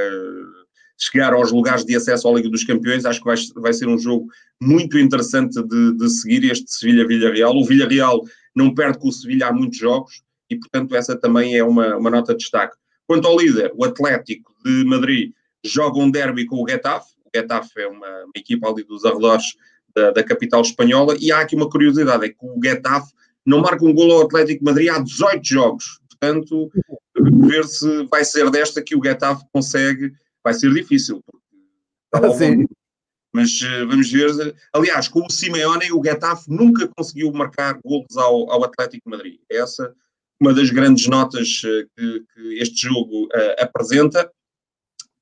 chegar 1.00 1.34
aos 1.34 1.52
lugares 1.52 1.84
de 1.84 1.96
acesso 1.96 2.28
à 2.28 2.32
Liga 2.32 2.48
dos 2.48 2.64
Campeões. 2.64 3.06
Acho 3.06 3.20
que 3.20 3.26
vai, 3.26 3.38
vai 3.56 3.74
ser 3.74 3.88
um 3.88 3.98
jogo 3.98 4.28
muito 4.62 5.00
interessante 5.00 5.60
de, 5.64 5.98
de 5.98 6.10
seguir 6.10 6.44
este 6.44 6.72
Sevilha-Villarreal. 6.72 7.56
O 7.56 7.66
Villarreal 7.66 8.22
não 8.56 8.74
perde 8.74 9.00
com 9.00 9.08
o 9.08 9.12
Sevilha 9.12 9.48
há 9.48 9.54
muitos 9.54 9.78
jogos 9.78 10.22
e, 10.50 10.58
portanto, 10.58 10.96
essa 10.96 11.16
também 11.16 11.56
é 11.56 11.64
uma, 11.64 11.96
uma 11.96 12.10
nota 12.10 12.34
de 12.34 12.40
destaque. 12.40 12.76
Quanto 13.08 13.28
ao 13.28 13.40
líder, 13.40 13.72
o 13.76 13.86
Atlético 13.86 14.54
de 14.64 14.84
Madrid 14.86 15.32
joga 15.66 16.00
um 16.00 16.12
derby 16.12 16.46
com 16.46 16.62
o 16.62 16.68
Getafe. 16.68 17.14
O 17.26 17.30
Getafe 17.36 17.82
é 17.82 17.88
uma, 17.88 18.08
uma 18.08 18.32
equipa 18.36 18.70
ali 18.70 18.84
dos 18.84 19.06
arredores 19.06 19.56
da, 19.96 20.12
da, 20.12 20.24
capital 20.24 20.62
espanhola 20.62 21.16
e 21.20 21.32
há 21.32 21.42
aqui 21.42 21.56
uma 21.56 21.70
curiosidade, 21.70 22.26
é 22.26 22.30
que 22.30 22.38
o 22.42 22.60
Getafe 22.64 23.12
não 23.46 23.60
marca 23.60 23.84
um 23.84 23.94
gol 23.94 24.12
ao 24.12 24.22
Atlético 24.24 24.60
de 24.60 24.66
Madrid 24.66 24.90
há 24.90 25.00
18 25.00 25.46
jogos. 25.46 26.00
Portanto, 26.10 26.72
ver 27.48 27.66
se 27.66 28.06
vai 28.06 28.24
ser 28.24 28.50
desta 28.50 28.82
que 28.82 28.96
o 28.96 29.04
Getafe 29.04 29.44
consegue, 29.52 30.14
vai 30.44 30.54
ser 30.54 30.74
difícil. 30.74 31.24
Porque, 32.12 32.34
Sim. 32.34 32.68
Mas 33.34 33.62
uh, 33.62 33.88
vamos 33.88 34.12
ver. 34.12 34.56
Aliás, 34.74 35.08
com 35.08 35.26
o 35.26 35.30
Simeone, 35.30 35.92
o 35.92 36.04
Getafe 36.04 36.50
nunca 36.50 36.88
conseguiu 36.88 37.32
marcar 37.32 37.80
golos 37.84 38.18
ao, 38.18 38.52
ao 38.52 38.64
Atlético 38.64 39.10
Madrid. 39.10 39.40
Essa 39.50 39.94
uma 40.40 40.54
das 40.54 40.70
grandes 40.72 41.08
notas 41.08 41.62
uh, 41.64 41.88
que, 41.96 42.26
que, 42.34 42.62
este 42.62 42.88
jogo 42.88 43.26
uh, 43.26 43.64
apresenta. 43.64 44.30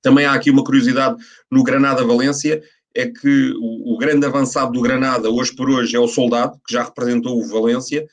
Também 0.02 0.26
há 0.26 0.34
aqui 0.34 0.50
uma 0.50 0.64
curiosidade 0.64 1.18
no 1.52 1.62
Granada-Valência, 1.62 2.64
é 2.96 3.06
que 3.06 3.54
o, 3.60 3.94
o, 3.94 3.98
grande 3.98 4.26
avançado 4.26 4.72
do 4.72 4.82
Granada, 4.82 5.30
hoje 5.30 5.54
por 5.54 5.70
hoje, 5.70 5.96
é 5.96 6.00
o 6.00 6.08
Soldado, 6.08 6.60
que 6.66 6.74
já 6.74 6.84
representou 6.84 7.38
o 7.38 7.48
Valência. 7.48 8.08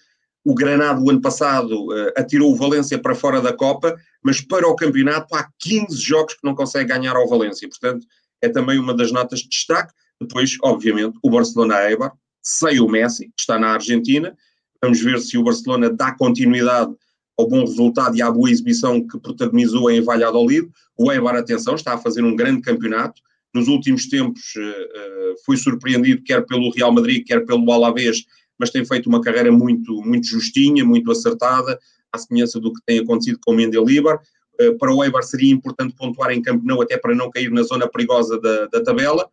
O 0.45 0.55
Granada, 0.55 1.01
o 1.01 1.11
ano 1.11 1.21
passado, 1.21 1.89
atirou 2.17 2.53
o 2.53 2.57
Valência 2.57 2.99
para 2.99 3.15
fora 3.15 3.41
da 3.41 3.53
Copa, 3.53 3.97
mas 4.23 4.41
para 4.41 4.69
o 4.69 4.77
campeonato 4.77 5.35
há 5.35 5.49
15 5.59 5.97
jogos 5.97 6.35
que 6.35 6.45
não 6.45 6.55
consegue 6.55 6.89
ganhar 6.89 7.17
ao 7.17 7.29
Valência. 7.29 7.69
Portanto, 7.69 8.07
é 8.43 8.49
também 8.49 8.79
uma 8.79 8.95
das 8.95 9.13
notas 9.13 9.41
de 9.41 9.49
destaque. 9.49 9.93
Depois, 10.21 10.57
obviamente, 10.63 11.19
o 11.23 11.31
Barcelona-Eibar, 11.31 12.13
sem 12.43 12.81
o 12.81 12.89
Messi, 12.89 13.27
que 13.27 13.41
está 13.41 13.59
na 13.59 13.73
Argentina. 13.73 14.37
Vamos 14.83 15.01
ver 15.01 15.19
se 15.21 15.37
o 15.37 15.43
Barcelona 15.43 15.91
dá 15.91 16.13
continuidade 16.13 16.95
ao 17.39 17.49
bom 17.49 17.61
resultado 17.61 18.17
e 18.17 18.23
à 18.23 18.31
boa 18.31 18.51
exibição 18.51 19.07
que 19.07 19.19
protagonizou 19.19 19.91
em 19.91 20.01
Valladolid. 20.01 20.69
O 20.97 21.13
Eibar, 21.13 21.37
atenção, 21.37 21.75
está 21.75 21.95
a 21.95 21.99
fazer 21.99 22.25
um 22.25 22.35
grande 22.35 22.63
campeonato. 22.63 23.21
Nos 23.55 23.69
últimos 23.69 24.09
tempos 24.09 24.43
uh, 24.57 25.35
foi 25.45 25.57
surpreendido 25.57 26.23
quer 26.23 26.45
pelo 26.47 26.71
Real 26.71 26.93
Madrid, 26.93 27.27
quer 27.27 27.45
pelo 27.45 27.71
Alavés, 27.71 28.25
mas 28.59 28.71
tem 28.71 28.85
feito 28.85 29.09
uma 29.09 29.21
carreira 29.21 29.53
muito, 29.53 30.03
muito 30.03 30.27
justinha, 30.27 30.85
muito 30.85 31.11
acertada, 31.11 31.79
à 32.13 32.19
semelhança 32.19 32.59
do 32.59 32.73
que 32.73 32.81
tem 32.87 32.99
acontecido 32.99 33.39
com 33.45 33.53
o 33.53 33.57
Mendelibar. 33.57 34.21
Eh, 34.59 34.73
para 34.73 34.93
o 34.93 35.05
Eibar 35.05 35.23
seria 35.23 35.53
importante 35.53 35.95
pontuar 35.95 36.31
em 36.31 36.43
Camp 36.43 36.63
Nou, 36.65 36.83
até 36.83 36.97
para 36.97 37.15
não 37.15 37.31
cair 37.31 37.51
na 37.51 37.63
zona 37.63 37.89
perigosa 37.89 38.41
da, 38.41 38.67
da 38.67 38.83
tabela. 38.83 39.29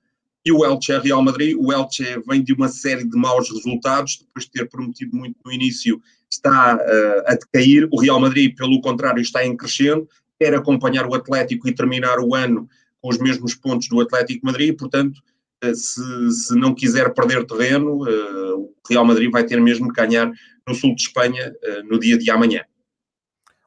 E 0.46 0.52
o 0.52 0.66
Elche 0.66 0.98
Real 1.00 1.22
Madrid. 1.22 1.56
O 1.58 1.72
Elche 1.72 2.22
vem 2.28 2.44
de 2.44 2.54
uma 2.54 2.68
série 2.68 3.06
de 3.06 3.18
maus 3.18 3.50
resultados, 3.50 4.20
depois 4.20 4.46
de 4.46 4.52
ter 4.52 4.70
prometido 4.70 5.16
muito 5.16 5.38
no 5.46 5.52
início, 5.52 6.02
está 6.30 6.76
uh, 6.76 7.32
a 7.32 7.36
decair. 7.36 7.88
O 7.92 8.02
Real 8.02 8.20
Madrid, 8.20 8.54
pelo 8.56 8.82
contrário, 8.82 9.22
está 9.22 9.46
em 9.46 9.56
crescendo, 9.56 10.08
quer 10.38 10.54
acompanhar 10.54 11.08
o 11.08 11.16
Atlético 11.16 11.68
e 11.68 11.74
terminar 11.74 12.20
o 12.20 12.36
ano 12.36 12.68
com 13.02 13.10
os 13.10 13.18
mesmos 13.18 13.56
pontos 13.56 13.88
do 13.88 14.02
Atlético 14.02 14.46
Madrid, 14.46 14.76
portanto, 14.78 15.18
uh, 15.64 15.76
se, 15.76 16.02
se, 16.32 16.56
não 16.56 16.76
quiser 16.76 17.14
perder 17.14 17.46
terreno, 17.46 18.04
uh, 18.04 18.60
o 18.60 18.74
Real 18.90 19.06
Madrid 19.06 19.32
vai 19.32 19.46
ter 19.46 19.62
mesmo 19.62 19.94
que 19.94 20.02
ganhar 20.02 20.30
no 20.68 20.76
sul 20.76 20.94
de 20.96 21.04
Espanha 21.04 21.54
no 21.90 22.00
dia 22.00 22.18
de 22.18 22.30
amanhã. 22.32 22.64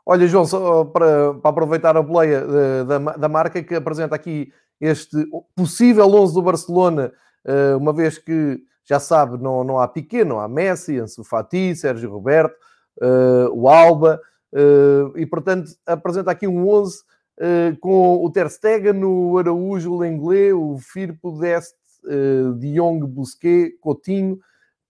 Olha, 0.09 0.29
João, 0.29 0.47
só 0.47 0.85
para, 0.85 1.35
para 1.35 1.51
aproveitar 1.51 1.97
a 1.97 2.03
boleia 2.03 2.47
eh, 2.49 2.85
da, 2.85 2.99
da 2.99 3.29
marca 3.29 3.61
que 3.61 3.75
apresenta 3.75 4.15
aqui 4.15 4.53
este 4.81 5.17
possível 5.57 6.07
11 6.07 6.33
do 6.33 6.43
Barcelona, 6.43 7.13
eh, 7.45 7.75
uma 7.75 7.93
vez 7.93 8.17
que 8.17 8.63
já 8.85 9.01
sabe, 9.01 9.37
não, 9.43 9.65
não 9.65 9.81
há 9.81 9.89
Piquet, 9.89 10.25
não 10.25 10.39
há 10.39 10.47
Messi, 10.47 10.97
Ansu 10.97 11.25
Fati, 11.25 11.75
Sérgio 11.75 12.09
Roberto, 12.09 12.55
uh, 13.03 13.51
o 13.53 13.69
Alba, 13.69 14.21
e 15.17 15.27
portanto 15.27 15.73
apresenta 15.85 16.31
aqui 16.31 16.47
um 16.47 16.69
11 16.69 16.99
uh, 17.41 17.77
com 17.81 18.25
o 18.25 18.31
Ter 18.31 18.49
Stegen, 18.49 19.03
o 19.03 19.37
Araújo, 19.39 19.93
o 19.93 19.99
Lenglet, 19.99 20.53
o 20.53 20.79
Firpo, 20.79 21.33
Dest, 21.33 21.75
uh, 22.05 22.55
De 22.55 22.75
Jong, 22.75 23.05
Busquet, 23.09 23.77
Coutinho, 23.81 24.39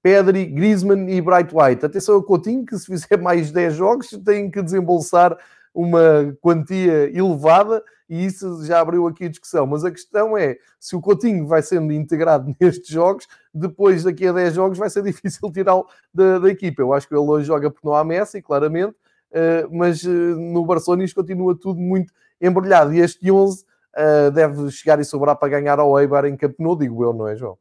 Pedri, 0.07 0.47
Griezmann 0.47 1.09
e 1.11 1.21
Bright 1.21 1.53
White. 1.53 1.85
Atenção 1.85 2.15
ao 2.15 2.23
Coutinho, 2.23 2.65
que 2.65 2.79
se 2.79 2.87
fizer 2.87 3.21
mais 3.21 3.51
10 3.51 3.75
jogos 3.75 4.11
tem 4.25 4.49
que 4.49 4.63
desembolsar 4.63 5.37
uma 5.75 6.33
quantia 6.41 7.11
elevada 7.13 7.83
e 8.09 8.25
isso 8.25 8.65
já 8.65 8.79
abriu 8.79 9.09
aqui 9.09 9.25
a 9.25 9.29
discussão. 9.29 9.67
Mas 9.67 9.85
a 9.85 9.91
questão 9.91 10.39
é, 10.39 10.59
se 10.79 10.95
o 10.95 11.01
Coutinho 11.01 11.45
vai 11.49 11.61
sendo 11.61 11.93
integrado 11.93 12.55
nestes 12.61 12.87
jogos, 12.87 13.27
depois 13.53 14.05
daqui 14.05 14.29
a 14.29 14.33
10 14.33 14.55
jogos 14.55 14.79
vai 14.79 14.89
ser 14.89 15.03
difícil 15.03 15.51
tirá-lo 15.51 15.85
da, 16.15 16.39
da, 16.39 16.49
equipa. 16.49 16.83
Eu 16.83 16.93
acho 16.93 17.09
que 17.09 17.13
ele 17.13 17.27
hoje 17.27 17.49
joga 17.49 17.69
porque 17.69 17.89
não 17.89 17.97
há 17.97 18.05
Messi, 18.05 18.41
claramente, 18.41 18.95
uh, 19.33 19.77
mas 19.77 20.05
uh, 20.05 20.09
no 20.09 20.65
Barcelona 20.65 21.03
isto 21.03 21.17
continua 21.17 21.59
tudo 21.59 21.81
muito 21.81 22.15
embrulhado 22.41 22.95
e 22.95 23.01
este 23.01 23.29
11 23.29 23.61
uh, 23.61 23.67
eh, 23.97 24.31
deve 24.31 24.71
chegar 24.71 25.01
e 25.01 25.05
sobrar 25.05 25.35
para 25.35 25.49
ganhar 25.49 25.81
ao 25.81 25.99
Eibar 25.99 26.27
em 26.27 26.37
Camp 26.37 26.55
Nou, 26.61 26.77
digo 26.77 27.03
eu, 27.03 27.13
não 27.13 27.27
é, 27.27 27.35
João? 27.35 27.59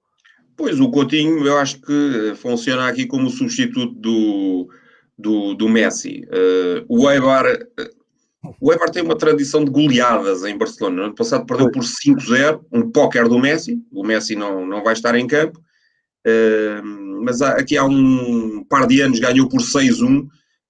Pois, 0.58 0.80
o 0.80 0.90
Coutinho 0.90 1.46
eu 1.46 1.58
acho 1.58 1.82
que 1.82 2.34
funciona 2.38 2.88
aqui 2.88 3.06
como 3.06 3.30
substituto 3.30 3.94
do, 3.94 4.70
do, 5.18 5.54
do 5.54 5.70
Messi. 5.70 6.26
Uh, 6.28 6.86
o 6.88 7.10
Eibar... 7.10 7.46
O 8.62 8.72
Eibar 8.72 8.92
tem 8.92 9.02
uma 9.02 9.18
tradição 9.18 9.66
de 9.66 9.72
goleadas 9.72 10.44
em 10.44 10.56
Barcelona. 10.56 10.98
No 10.98 11.04
ano 11.06 11.16
passado 11.16 11.48
perdeu 11.48 11.72
por 11.72 11.84
5-0, 11.84 12.62
um 12.72 12.92
póquer 12.92 13.28
do 13.28 13.40
Messi. 13.40 13.82
O 13.92 14.04
Messi 14.04 14.36
não, 14.36 14.66
não 14.68 14.84
vai 14.84 14.94
estar 14.94 15.16
em 15.16 15.26
campo. 15.26 15.60
Uh, 16.26 17.24
mas 17.24 17.42
há, 17.42 17.54
aqui 17.54 17.76
há 17.76 17.84
um 17.84 18.64
par 18.70 18.88
de 18.88 19.02
anos 19.02 19.20
ganhou 19.20 19.50
por 19.50 19.62
6-1. 19.62 20.28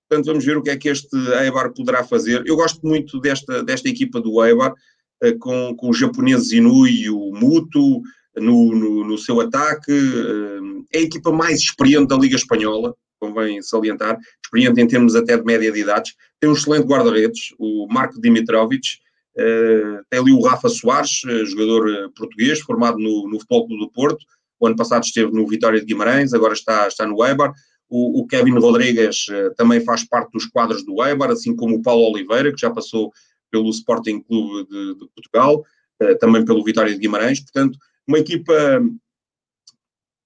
Portanto, 0.07 0.25
vamos 0.25 0.45
ver 0.45 0.57
o 0.57 0.61
que 0.61 0.69
é 0.69 0.77
que 0.77 0.89
este 0.89 1.17
Eibar 1.41 1.73
poderá 1.73 2.03
fazer. 2.03 2.43
Eu 2.45 2.55
gosto 2.55 2.85
muito 2.85 3.19
desta, 3.19 3.61
desta 3.61 3.89
equipa 3.89 4.21
do 4.21 4.43
Eibar, 4.43 4.71
uh, 4.71 5.39
com, 5.39 5.75
com 5.75 5.89
os 5.89 5.97
japoneses 5.97 6.51
Inui, 6.53 7.09
o 7.09 7.33
Muto, 7.33 8.01
no, 8.37 8.75
no, 8.75 9.07
no 9.07 9.17
seu 9.17 9.39
ataque. 9.41 9.91
Eh, 9.91 10.97
é 10.97 10.99
a 10.99 11.03
equipa 11.03 11.31
mais 11.31 11.59
experiente 11.59 12.07
da 12.07 12.17
Liga 12.17 12.35
Espanhola, 12.35 12.95
convém 13.19 13.61
salientar, 13.61 14.17
experiente 14.43 14.81
em 14.81 14.87
termos 14.87 15.15
até 15.15 15.37
de 15.37 15.43
média 15.43 15.71
de 15.71 15.79
idades, 15.79 16.13
tem 16.39 16.49
um 16.49 16.53
excelente 16.53 16.85
guarda-redes, 16.85 17.53
o 17.57 17.87
Marco 17.89 18.19
Dimitrovic, 18.21 18.87
uh, 19.37 20.03
tem 20.09 20.19
ali 20.19 20.31
o 20.31 20.41
Rafa 20.41 20.69
Soares, 20.69 21.23
uh, 21.23 21.45
jogador 21.45 22.11
português, 22.15 22.59
formado 22.59 22.97
no, 22.97 23.27
no 23.27 23.39
Futebol 23.39 23.67
Clube 23.67 23.85
do 23.85 23.91
Porto, 23.91 24.25
o 24.59 24.67
ano 24.67 24.75
passado 24.75 25.03
esteve 25.03 25.31
no 25.31 25.47
Vitória 25.47 25.79
de 25.79 25.85
Guimarães, 25.85 26.33
agora 26.33 26.53
está, 26.53 26.87
está 26.87 27.05
no 27.05 27.23
Eibar, 27.25 27.51
o, 27.89 28.21
o 28.21 28.27
Kevin 28.27 28.57
Rodrigues 28.57 29.27
também 29.57 29.79
faz 29.79 30.03
parte 30.03 30.31
dos 30.31 30.45
quadros 30.45 30.83
do 30.83 31.03
Eibar, 31.03 31.29
assim 31.29 31.55
como 31.55 31.75
o 31.75 31.81
Paulo 31.81 32.11
Oliveira, 32.11 32.51
que 32.51 32.59
já 32.59 32.71
passou 32.71 33.11
pelo 33.51 33.69
Sporting 33.69 34.21
Clube 34.21 34.67
de, 34.69 34.95
de 34.95 35.07
Portugal, 35.13 35.63
também 36.19 36.43
pelo 36.43 36.63
Vitória 36.63 36.91
de 36.91 36.97
Guimarães, 36.97 37.39
portanto, 37.39 37.77
uma 38.07 38.19
equipa 38.19 38.53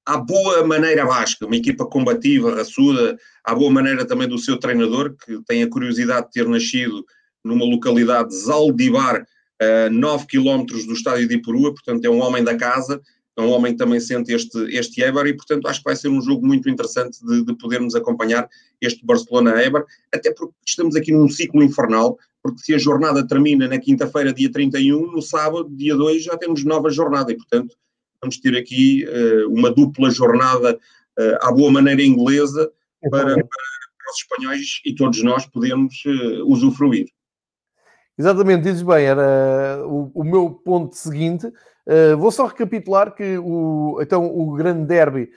à 0.05 0.17
boa 0.17 0.65
maneira 0.65 1.05
basca, 1.05 1.45
uma 1.45 1.55
equipa 1.55 1.85
combativa, 1.85 2.55
raçuda, 2.55 3.17
à 3.43 3.53
boa 3.53 3.69
maneira 3.69 4.05
também 4.05 4.27
do 4.27 4.39
seu 4.39 4.57
treinador, 4.57 5.15
que 5.23 5.39
tem 5.45 5.61
a 5.61 5.69
curiosidade 5.69 6.27
de 6.27 6.31
ter 6.31 6.47
nascido 6.47 7.05
numa 7.43 7.63
localidade 7.63 8.35
Zaldibar, 8.35 9.25
a 9.61 9.89
9 9.89 10.25
km 10.25 10.65
do 10.65 10.93
estádio 10.93 11.27
de 11.27 11.35
Ipurua, 11.35 11.73
portanto 11.73 12.05
é 12.05 12.09
um 12.09 12.21
homem 12.21 12.43
da 12.43 12.55
casa, 12.55 12.99
é 13.37 13.41
um 13.41 13.51
homem 13.51 13.71
que 13.73 13.77
também 13.77 13.99
sente 13.99 14.33
este, 14.33 14.57
este 14.75 15.01
Eibar 15.01 15.25
e, 15.27 15.33
portanto, 15.33 15.67
acho 15.67 15.79
que 15.79 15.85
vai 15.85 15.95
ser 15.95 16.09
um 16.09 16.21
jogo 16.21 16.45
muito 16.45 16.69
interessante 16.69 17.25
de, 17.25 17.45
de 17.45 17.57
podermos 17.57 17.95
acompanhar 17.95 18.49
este 18.81 19.05
Barcelona-Eibar, 19.05 19.85
até 20.13 20.33
porque 20.33 20.53
estamos 20.65 20.95
aqui 20.95 21.11
num 21.11 21.29
ciclo 21.29 21.63
infernal, 21.63 22.17
porque 22.41 22.61
se 22.61 22.73
a 22.73 22.77
jornada 22.77 23.25
termina 23.25 23.67
na 23.67 23.77
quinta-feira, 23.77 24.33
dia 24.33 24.51
31, 24.51 25.11
no 25.11 25.21
sábado, 25.21 25.69
dia 25.69 25.95
2, 25.95 26.23
já 26.23 26.37
temos 26.37 26.63
nova 26.63 26.89
jornada 26.89 27.31
e, 27.31 27.35
portanto, 27.35 27.75
vamos 28.21 28.37
ter 28.39 28.57
aqui 28.57 29.05
uh, 29.05 29.49
uma 29.49 29.71
dupla 29.71 30.09
jornada 30.09 30.75
uh, 30.75 31.47
à 31.47 31.51
boa 31.51 31.71
maneira 31.71 32.01
inglesa 32.01 32.71
para, 33.09 33.35
para, 33.35 34.11
os 34.11 34.17
espanhóis 34.17 34.81
e 34.85 34.95
todos 34.95 35.21
nós 35.23 35.45
podemos 35.45 36.03
uh, 36.05 36.45
usufruir. 36.45 37.07
Exatamente, 38.17 38.63
dizes 38.63 38.81
bem, 38.81 39.05
era 39.05 39.81
o, 39.85 40.11
o 40.13 40.23
meu 40.23 40.49
ponto 40.49 40.93
seguinte. 40.93 41.49
vou 42.17 42.31
só 42.31 42.47
recapitular 42.47 43.15
que 43.15 43.37
o, 43.37 43.97
então, 44.01 44.25
o 44.25 44.53
grande 44.55 44.85
derby 44.85 45.29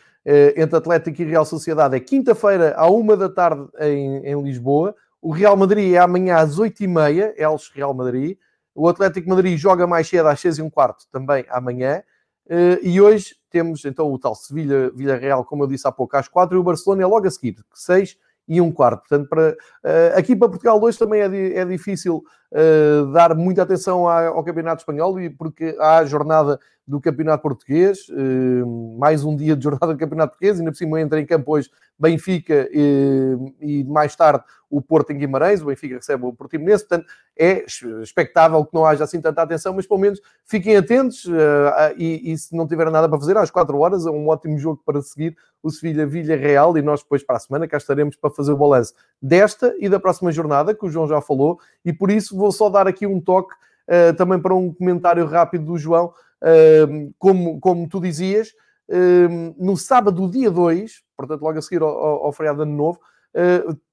entre 0.56 0.76
Atlético 0.76 1.22
e 1.22 1.24
Real 1.26 1.44
Sociedade 1.44 1.94
é 1.94 2.00
quinta-feira 2.00 2.74
à 2.76 2.90
uma 2.90 3.16
da 3.16 3.28
tarde 3.28 3.68
em, 3.78 4.26
em 4.26 4.42
Lisboa. 4.42 4.96
O 5.22 5.30
Real 5.30 5.56
Madrid 5.56 5.94
é 5.94 5.98
amanhã 5.98 6.38
às 6.38 6.58
oito 6.58 6.82
e 6.82 6.88
meia, 6.88 7.32
Elche 7.38 7.70
Real 7.72 7.94
Madrid. 7.94 8.36
O 8.74 8.88
Atlético 8.88 9.28
Madrid 9.28 9.56
joga 9.56 9.86
mais 9.86 10.08
cedo 10.08 10.26
às 10.26 10.40
seis 10.40 10.58
e 10.58 10.62
um 10.62 10.68
quarto, 10.68 11.06
também 11.12 11.46
amanhã. 11.48 12.02
Uh, 12.46 12.82
e 12.82 13.00
hoje 13.00 13.36
temos 13.48 13.84
então 13.84 14.12
o 14.12 14.18
tal 14.18 14.34
Sevilha, 14.34 14.90
Vila 14.90 15.14
Real, 15.14 15.44
como 15.44 15.62
eu 15.62 15.68
disse 15.68 15.86
há 15.86 15.92
pouco, 15.92 16.16
às 16.16 16.26
quatro, 16.26 16.56
e 16.56 16.58
o 16.58 16.62
Barcelona 16.64 17.04
é 17.04 17.06
logo 17.06 17.24
a 17.24 17.30
seguir, 17.30 17.54
seis 17.72 18.18
e 18.48 18.60
um 18.60 18.72
quarto. 18.72 19.08
Portanto, 19.08 19.28
para, 19.28 19.52
uh, 19.52 20.18
aqui 20.18 20.34
para 20.34 20.48
Portugal 20.48 20.82
hoje 20.82 20.98
também 20.98 21.20
é, 21.20 21.58
é 21.58 21.64
difícil 21.64 22.24
uh, 22.52 23.12
dar 23.12 23.34
muita 23.34 23.62
atenção 23.62 24.06
ao 24.08 24.44
Campeonato 24.44 24.82
Espanhol, 24.82 25.20
e 25.20 25.28
porque 25.28 25.76
há 25.80 25.98
a 25.98 26.04
jornada 26.04 26.60
do 26.86 27.00
Campeonato 27.00 27.42
Português, 27.42 28.06
mais 28.98 29.24
um 29.24 29.36
dia 29.36 29.54
de 29.54 29.62
jornada 29.62 29.94
do 29.94 29.98
Campeonato 29.98 30.32
Português, 30.32 30.58
ainda 30.58 30.72
por 30.72 30.76
cima 30.76 31.00
entra 31.00 31.20
em 31.20 31.24
campo 31.24 31.52
hoje 31.52 31.70
Benfica 31.98 32.68
e, 32.72 33.36
e 33.60 33.84
mais 33.84 34.16
tarde 34.16 34.42
o 34.68 34.80
Porto 34.80 35.12
em 35.12 35.18
Guimarães, 35.18 35.62
o 35.62 35.66
Benfica 35.66 35.96
recebe 35.96 36.24
o 36.24 36.32
Portimonense, 36.32 36.84
portanto 36.88 37.06
é 37.38 37.64
expectável 38.02 38.64
que 38.64 38.74
não 38.74 38.84
haja 38.84 39.04
assim 39.04 39.20
tanta 39.20 39.42
atenção, 39.42 39.74
mas 39.74 39.86
pelo 39.86 40.00
menos 40.00 40.20
fiquem 40.44 40.76
atentos 40.76 41.26
e, 41.96 42.32
e, 42.32 42.38
se 42.38 42.56
não 42.56 42.66
tiver 42.66 42.90
nada 42.90 43.08
para 43.08 43.18
fazer, 43.18 43.36
às 43.36 43.50
4 43.50 43.78
horas 43.78 44.06
é 44.06 44.10
um 44.10 44.28
ótimo 44.28 44.58
jogo 44.58 44.82
para 44.84 45.00
seguir 45.02 45.36
o 45.62 45.70
Sevilha 45.70 46.06
Vilha 46.06 46.36
Real 46.36 46.76
e 46.76 46.82
nós 46.82 47.02
depois 47.02 47.22
para 47.22 47.36
a 47.36 47.40
semana 47.40 47.68
cá 47.68 47.76
estaremos 47.76 48.16
para 48.16 48.30
fazer 48.30 48.52
o 48.52 48.56
balanço 48.56 48.94
desta 49.20 49.74
e 49.78 49.88
da 49.88 50.00
próxima 50.00 50.32
jornada, 50.32 50.74
que 50.74 50.84
o 50.84 50.88
João 50.88 51.06
já 51.06 51.20
falou, 51.20 51.58
e 51.84 51.92
por 51.92 52.10
isso 52.10 52.36
vou 52.42 52.52
só 52.52 52.68
dar 52.68 52.86
aqui 52.88 53.06
um 53.06 53.20
toque 53.20 53.54
uh, 53.88 54.14
também 54.16 54.40
para 54.40 54.54
um 54.54 54.72
comentário 54.72 55.24
rápido 55.26 55.64
do 55.64 55.78
João, 55.78 56.06
uh, 56.06 57.14
como, 57.18 57.60
como 57.60 57.88
tu 57.88 58.00
dizias, 58.00 58.52
no 59.56 59.74
sábado, 59.74 60.28
dia 60.28 60.50
2, 60.50 61.02
portanto 61.16 61.40
logo 61.40 61.58
a 61.58 61.62
seguir 61.62 61.80
ao, 61.80 61.88
ao, 61.88 62.24
ao 62.26 62.32
feriado 62.32 62.58
de 62.58 62.62
ano 62.64 62.76
novo, 62.76 63.00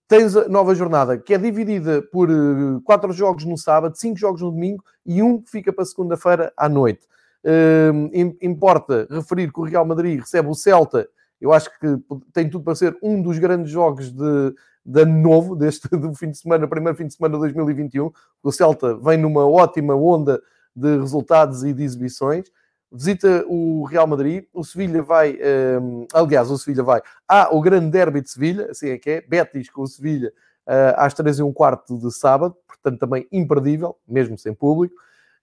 tens 0.10 0.36
a 0.36 0.50
nova 0.50 0.74
jornada 0.74 1.18
que 1.18 1.36
é 1.36 1.38
dividida 1.38 2.02
por 2.02 2.30
uh, 2.30 2.82
quatro 2.82 3.14
jogos 3.14 3.46
no 3.46 3.56
sábado, 3.56 3.96
cinco 3.96 4.18
jogos 4.18 4.42
no 4.42 4.52
domingo 4.52 4.84
e 5.06 5.22
um 5.22 5.40
que 5.40 5.52
fica 5.52 5.72
para 5.72 5.86
segunda-feira 5.86 6.52
à 6.58 6.68
noite. 6.68 7.08
Uh, 7.46 8.10
importa 8.42 9.08
referir 9.10 9.54
que 9.54 9.60
o 9.60 9.64
Real 9.64 9.86
Madrid 9.86 10.20
recebe 10.20 10.50
o 10.50 10.56
Celta, 10.56 11.08
eu 11.40 11.54
acho 11.54 11.70
que 11.80 11.88
tem 12.34 12.50
tudo 12.50 12.66
para 12.66 12.76
ser 12.76 12.98
um 13.02 13.22
dos 13.22 13.38
grandes 13.38 13.72
jogos 13.72 14.12
de, 14.12 14.54
de 14.90 15.04
ano 15.04 15.22
novo, 15.22 15.56
deste 15.56 15.88
do 15.96 16.14
fim 16.16 16.32
de 16.32 16.38
semana, 16.40 16.68
primeiro 16.68 16.98
fim 16.98 17.06
de 17.06 17.14
semana 17.14 17.36
de 17.36 17.42
2021. 17.42 18.12
O 18.42 18.52
Celta 18.52 18.96
vem 18.96 19.18
numa 19.18 19.48
ótima 19.48 19.94
onda 19.94 20.42
de 20.76 20.98
resultados 20.98 21.64
e 21.64 21.72
de 21.72 21.84
exibições. 21.84 22.48
Visita 22.92 23.46
o 23.48 23.84
Real 23.84 24.08
Madrid, 24.08 24.46
o 24.52 24.64
Sevilha 24.64 25.04
vai, 25.04 25.34
um, 25.34 26.02
ehm, 26.02 26.08
aliás, 26.12 26.50
o 26.50 26.58
Sevilha 26.58 26.84
vai. 26.84 27.02
Ah, 27.28 27.50
o 27.52 27.62
grande 27.62 27.92
derby 27.92 28.20
de 28.20 28.32
Sevilha, 28.32 28.72
assim 28.72 28.90
é 28.90 28.98
que 28.98 29.12
é, 29.12 29.22
Betis 29.22 29.70
com 29.70 29.84
o 29.84 29.88
Sevilha 29.88 30.34
uh, 30.68 30.96
às 30.98 31.14
3 31.14 31.38
e 31.38 31.44
um 31.44 31.54
quarto 31.54 31.96
de 32.00 32.12
sábado, 32.12 32.56
portanto 32.68 33.00
também 33.00 33.28
imperdível, 33.32 33.96
mesmo 34.08 34.40
sem 34.40 34.56
público. 34.56 34.96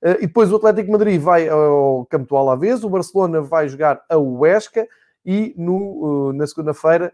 Uh, 0.03 0.19
e 0.19 0.27
depois 0.27 0.51
o 0.51 0.57
Atlético 0.57 0.91
Madrid 0.91 1.21
vai 1.21 1.49
ao 1.49 2.05
Campo 2.11 2.27
do 2.27 2.37
Alavés, 2.37 2.83
o 2.83 2.91
Barcelona 2.91 3.41
vai 3.41 3.69
jogar 3.69 4.03
a 4.09 4.17
Huesca. 4.17 4.89
E 5.25 5.55
no, 5.57 6.31
uh, 6.31 6.33
na 6.33 6.47
segunda-feira, 6.47 7.13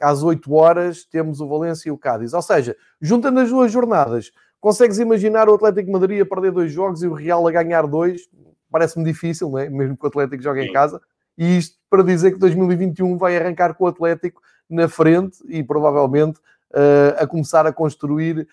às 0.00 0.22
8 0.22 0.52
horas, 0.52 1.04
temos 1.04 1.40
o 1.40 1.48
Valência 1.48 1.88
e 1.88 1.92
o 1.92 1.98
Cádiz. 1.98 2.32
Ou 2.32 2.42
seja, 2.42 2.76
juntando 3.00 3.40
as 3.40 3.50
duas 3.50 3.70
jornadas, 3.70 4.32
consegues 4.60 4.98
imaginar 4.98 5.48
o 5.48 5.54
Atlético 5.54 5.90
Madrid 5.92 6.20
a 6.20 6.26
perder 6.26 6.52
dois 6.52 6.72
jogos 6.72 7.02
e 7.02 7.06
o 7.06 7.14
Real 7.14 7.46
a 7.46 7.50
ganhar 7.52 7.86
dois? 7.86 8.22
parece-me 8.70 9.04
difícil, 9.04 9.50
não 9.50 9.58
é? 9.58 9.68
mesmo 9.68 9.96
que 9.96 10.04
o 10.04 10.08
Atlético 10.08 10.42
jogue 10.42 10.62
em 10.62 10.72
casa. 10.72 11.00
E 11.36 11.58
isto 11.58 11.76
para 11.88 12.02
dizer 12.02 12.32
que 12.32 12.38
2021 12.38 13.16
vai 13.16 13.36
arrancar 13.36 13.74
com 13.74 13.84
o 13.84 13.86
Atlético 13.86 14.42
na 14.68 14.88
frente 14.88 15.38
e 15.48 15.62
provavelmente 15.62 16.38
uh, 16.72 17.22
a 17.22 17.26
começar 17.26 17.66
a 17.66 17.72
construir 17.72 18.46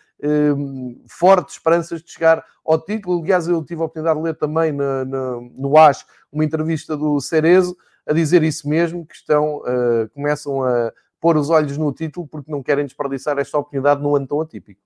fortes 1.09 1.55
esperanças 1.55 2.01
de 2.01 2.09
chegar 2.09 2.43
ao 2.65 2.79
título. 2.79 3.21
Aliás, 3.21 3.47
eu 3.47 3.61
tive 3.63 3.81
a 3.81 3.85
oportunidade 3.85 4.17
de 4.17 4.23
ler 4.23 4.35
também 4.35 4.71
na, 4.71 5.03
na, 5.03 5.41
no 5.55 5.77
AS 5.77 6.05
uma 6.31 6.43
entrevista 6.45 6.95
do 6.95 7.19
Cerezo 7.19 7.75
a 8.07 8.13
dizer 8.13 8.43
isso 8.43 8.67
mesmo, 8.67 9.05
que 9.05 9.15
estão, 9.15 9.57
uh, 9.57 10.09
começam 10.13 10.63
a 10.63 10.91
pôr 11.19 11.37
os 11.37 11.49
olhos 11.49 11.77
no 11.77 11.91
título 11.91 12.27
porque 12.27 12.51
não 12.51 12.61
querem 12.61 12.85
desperdiçar 12.85 13.37
esta 13.39 13.57
oportunidade 13.57 14.01
num 14.01 14.15
ano 14.15 14.27
tão 14.27 14.41
atípico. 14.41 14.81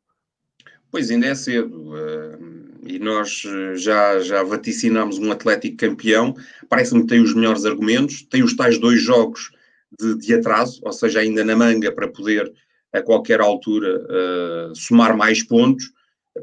Pois 0.92 1.12
ainda 1.12 1.28
é 1.28 1.36
cedo. 1.36 1.94
Uh 1.94 2.70
e 2.90 2.98
nós 3.00 3.44
eh, 3.46 3.76
já, 3.76 4.20
já 4.20 4.44
vaticinamos 4.44 5.20
um 5.20 5.32
Atlético 5.32 5.78
campeão, 5.78 6.36
parece-me 6.68 7.02
que 7.02 7.08
tem 7.08 7.22
os 7.22 7.34
melhores 7.34 7.66
argumentos, 7.66 8.24
tem 8.24 8.44
os 8.44 8.56
tais 8.56 8.78
dois 8.80 9.02
jogos 9.02 9.52
de, 10.00 10.18
de 10.18 10.34
atraso, 10.34 10.82
ou 10.84 10.92
seja, 10.92 11.20
ainda 11.20 11.44
na 11.44 11.56
manga 11.56 11.92
para 11.92 12.08
poder 12.08 12.52
a 12.92 13.02
qualquer 13.02 13.40
altura 13.40 14.02
uh, 14.02 14.76
somar 14.76 15.16
mais 15.16 15.44
pontos. 15.44 15.92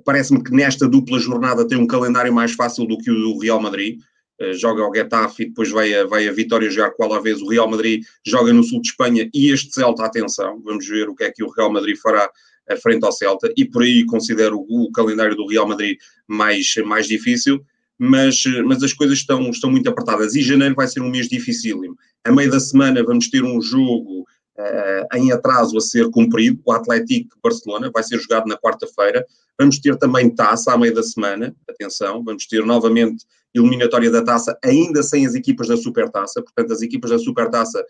Parece-me 0.04 0.42
que 0.42 0.52
nesta 0.52 0.88
dupla 0.88 1.18
jornada 1.18 1.66
tem 1.66 1.76
um 1.76 1.86
calendário 1.86 2.32
mais 2.32 2.52
fácil 2.52 2.86
do 2.86 2.98
que 2.98 3.10
o 3.10 3.14
do 3.14 3.38
Real 3.38 3.60
Madrid. 3.60 4.00
Uh, 4.40 4.52
joga 4.52 4.82
ao 4.82 4.94
Getafe 4.94 5.44
e 5.44 5.46
depois 5.46 5.70
vai 5.70 5.94
a, 5.94 6.04
vai 6.04 6.28
a 6.28 6.32
Vitória 6.32 6.70
jogar 6.70 6.90
com 6.90 7.12
a 7.12 7.20
vez. 7.20 7.40
O 7.40 7.48
Real 7.48 7.68
Madrid 7.68 8.04
joga 8.24 8.52
no 8.52 8.62
sul 8.62 8.80
de 8.82 8.88
Espanha 8.88 9.30
e 9.32 9.50
este 9.50 9.72
Celta, 9.72 10.04
atenção, 10.04 10.60
vamos 10.62 10.86
ver 10.86 11.08
o 11.08 11.14
que 11.14 11.24
é 11.24 11.30
que 11.30 11.42
o 11.42 11.50
Real 11.50 11.72
Madrid 11.72 11.96
fará 11.96 12.30
frente 12.74 13.04
ao 13.04 13.12
Celta, 13.12 13.52
e 13.56 13.64
por 13.64 13.82
aí 13.82 14.04
considero 14.06 14.58
o, 14.68 14.90
calendário 14.90 15.36
do 15.36 15.46
Real 15.46 15.68
Madrid 15.68 15.98
mais, 16.26 16.74
mais 16.84 17.06
difícil, 17.06 17.64
mas, 17.98 18.42
mas 18.64 18.82
as 18.82 18.92
coisas 18.92 19.18
estão, 19.18 19.48
estão 19.50 19.70
muito 19.70 19.88
apertadas. 19.88 20.34
E 20.34 20.42
janeiro 20.42 20.74
vai 20.74 20.88
ser 20.88 21.00
um 21.00 21.10
mês 21.10 21.28
dificílimo. 21.28 21.96
A 22.24 22.32
meio 22.32 22.50
da 22.50 22.58
semana 22.58 23.04
vamos 23.04 23.30
ter 23.30 23.44
um 23.44 23.60
jogo 23.62 24.22
uh, 24.58 25.16
em 25.16 25.32
atraso 25.32 25.76
a 25.76 25.80
ser 25.80 26.10
cumprido, 26.10 26.60
o 26.64 26.72
Atlético 26.72 27.38
Barcelona, 27.42 27.90
vai 27.92 28.02
ser 28.02 28.18
jogado 28.18 28.46
na 28.46 28.56
quarta-feira. 28.56 29.24
Vamos 29.58 29.78
ter 29.78 29.96
também 29.96 30.28
taça 30.28 30.72
à 30.72 30.78
meio 30.78 30.92
da 30.92 31.02
semana, 31.02 31.54
atenção, 31.68 32.22
vamos 32.22 32.46
ter 32.46 32.64
novamente 32.64 33.24
eliminatória 33.56 34.10
da 34.10 34.22
taça, 34.22 34.58
ainda 34.62 35.02
sem 35.02 35.26
as 35.26 35.34
equipas 35.34 35.68
da 35.68 35.76
Supertaça, 35.76 36.42
portanto, 36.42 36.72
as 36.72 36.82
equipas 36.82 37.10
da 37.10 37.18
Supertaça 37.18 37.84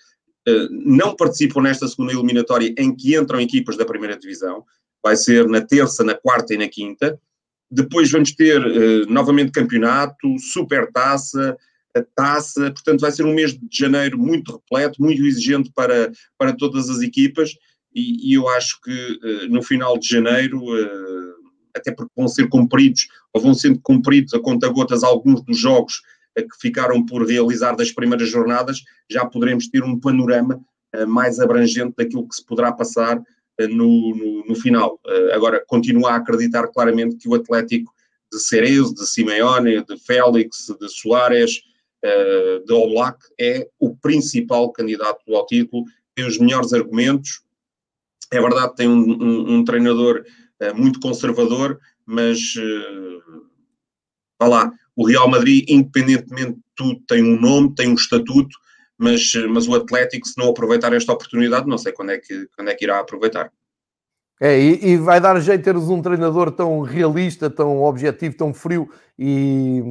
eh, 0.47 0.69
não 0.71 1.17
participam 1.17 1.61
nesta 1.63 1.89
segunda 1.89 2.13
eliminatória 2.13 2.73
em 2.79 2.95
que 2.95 3.17
entram 3.17 3.41
equipas 3.41 3.77
da 3.77 3.85
primeira 3.85 4.17
divisão. 4.17 4.65
Vai 5.03 5.17
ser 5.17 5.47
na 5.49 5.61
terça, 5.61 6.05
na 6.05 6.15
quarta 6.15 6.55
e 6.55 6.57
na 6.57 6.69
quinta. 6.69 7.21
Depois 7.71 8.11
vamos 8.11 8.33
ter 8.33 8.65
uh, 8.65 9.13
novamente 9.13 9.51
campeonato, 9.51 10.39
supertaça, 10.39 11.57
a 11.97 12.03
taça. 12.15 12.71
Portanto, 12.71 13.01
vai 13.01 13.11
ser 13.11 13.25
um 13.25 13.35
mês 13.35 13.53
de 13.53 13.77
janeiro 13.77 14.17
muito 14.17 14.53
repleto, 14.53 15.03
muito 15.03 15.25
exigente 15.25 15.73
para, 15.75 16.13
para 16.39 16.53
todas 16.53 16.89
as 16.89 17.01
equipas. 17.01 17.51
E, 17.93 18.31
e 18.31 18.35
eu 18.35 18.49
acho 18.49 18.81
que 18.81 18.93
uh, 18.93 19.49
no 19.49 19.63
final 19.63 19.99
de 19.99 20.09
janeiro, 20.09 20.61
uh, 20.61 21.16
até 21.77 21.93
porque 21.93 22.13
vão 22.17 22.29
ser 22.29 22.49
cumpridos, 22.49 23.09
ou 23.33 23.41
vão 23.41 23.55
sendo 23.55 23.81
cumpridos 23.81 24.35
a 24.35 24.41
conta-gotas 24.41 25.03
alguns 25.03 25.43
dos 25.43 25.59
jogos 25.59 26.03
que 26.37 26.61
ficaram 26.61 27.05
por 27.05 27.27
realizar 27.27 27.75
das 27.75 27.91
primeiras 27.91 28.29
jornadas, 28.29 28.83
já 29.11 29.25
poderemos 29.25 29.69
ter 29.69 29.83
um 29.83 29.99
panorama 29.99 30.61
mais 31.09 31.41
abrangente 31.41 31.95
daquilo 31.97 32.29
que 32.29 32.37
se 32.37 32.45
poderá 32.45 32.73
passar 32.73 33.23
no, 33.71 34.15
no, 34.15 34.47
no, 34.47 34.55
final. 34.55 35.01
agora, 35.33 35.65
continuo 35.67 36.07
a 36.07 36.17
acreditar 36.17 36.69
claramente 36.69 37.17
que 37.17 37.29
o 37.29 37.35
Atlético 37.35 37.91
de 38.31 38.39
Cerezo, 38.39 38.95
de 38.95 39.07
Simeone, 39.07 39.83
de 39.83 39.99
Félix, 39.99 40.67
de 40.79 40.89
Soares, 40.91 41.63
de 42.67 42.73
Oblak 42.73 43.19
é 43.41 43.69
o 43.79 43.97
principal 43.97 44.71
candidato 44.73 45.35
ao 45.35 45.47
título, 45.47 45.85
tem 46.15 46.27
os 46.27 46.39
melhores 46.39 46.73
argumentos. 46.73 47.43
É 48.33 48.41
verdade, 48.41 48.75
tem 48.75 48.89
um, 48.89 48.99
um, 48.99 49.55
um 49.55 49.65
treinador 49.65 50.25
muito 50.75 51.01
conservador, 51.01 51.79
mas 52.05 52.55
vá 54.41 54.49
lá, 54.49 54.73
o 54.95 55.07
Real 55.07 55.29
Madrid, 55.29 55.65
independentemente 55.69 56.55
de 56.55 56.63
tudo, 56.75 57.01
tem 57.07 57.23
um 57.23 57.41
nome, 57.41 57.75
tem 57.75 57.89
um 57.89 57.95
estatuto, 57.95 58.57
mas, 58.99 59.33
mas 59.51 59.69
o 59.69 59.75
Atlético, 59.75 60.27
se 60.27 60.39
não 60.39 60.49
aproveitar 60.49 60.93
esta 60.93 61.13
oportunidade, 61.13 61.69
não 61.69 61.79
sei 61.79 61.93
quando 61.93 62.13
é 62.13 62.19
que, 62.19 62.49
quando 62.57 62.69
é 62.69 62.75
que 62.75 62.85
irá 62.85 63.01
aproveitar. 63.01 63.51
É, 64.41 64.59
e, 64.59 64.93
e 64.93 64.97
vai 64.97 65.21
dar 65.21 65.41
jeito 65.41 65.65
teres 65.65 65.89
um 65.89 66.03
treinador 66.03 66.51
tão 66.51 66.81
realista, 66.81 67.49
tão 67.49 67.83
objetivo, 67.83 68.37
tão 68.37 68.53
frio 68.53 68.89
e 69.19 69.83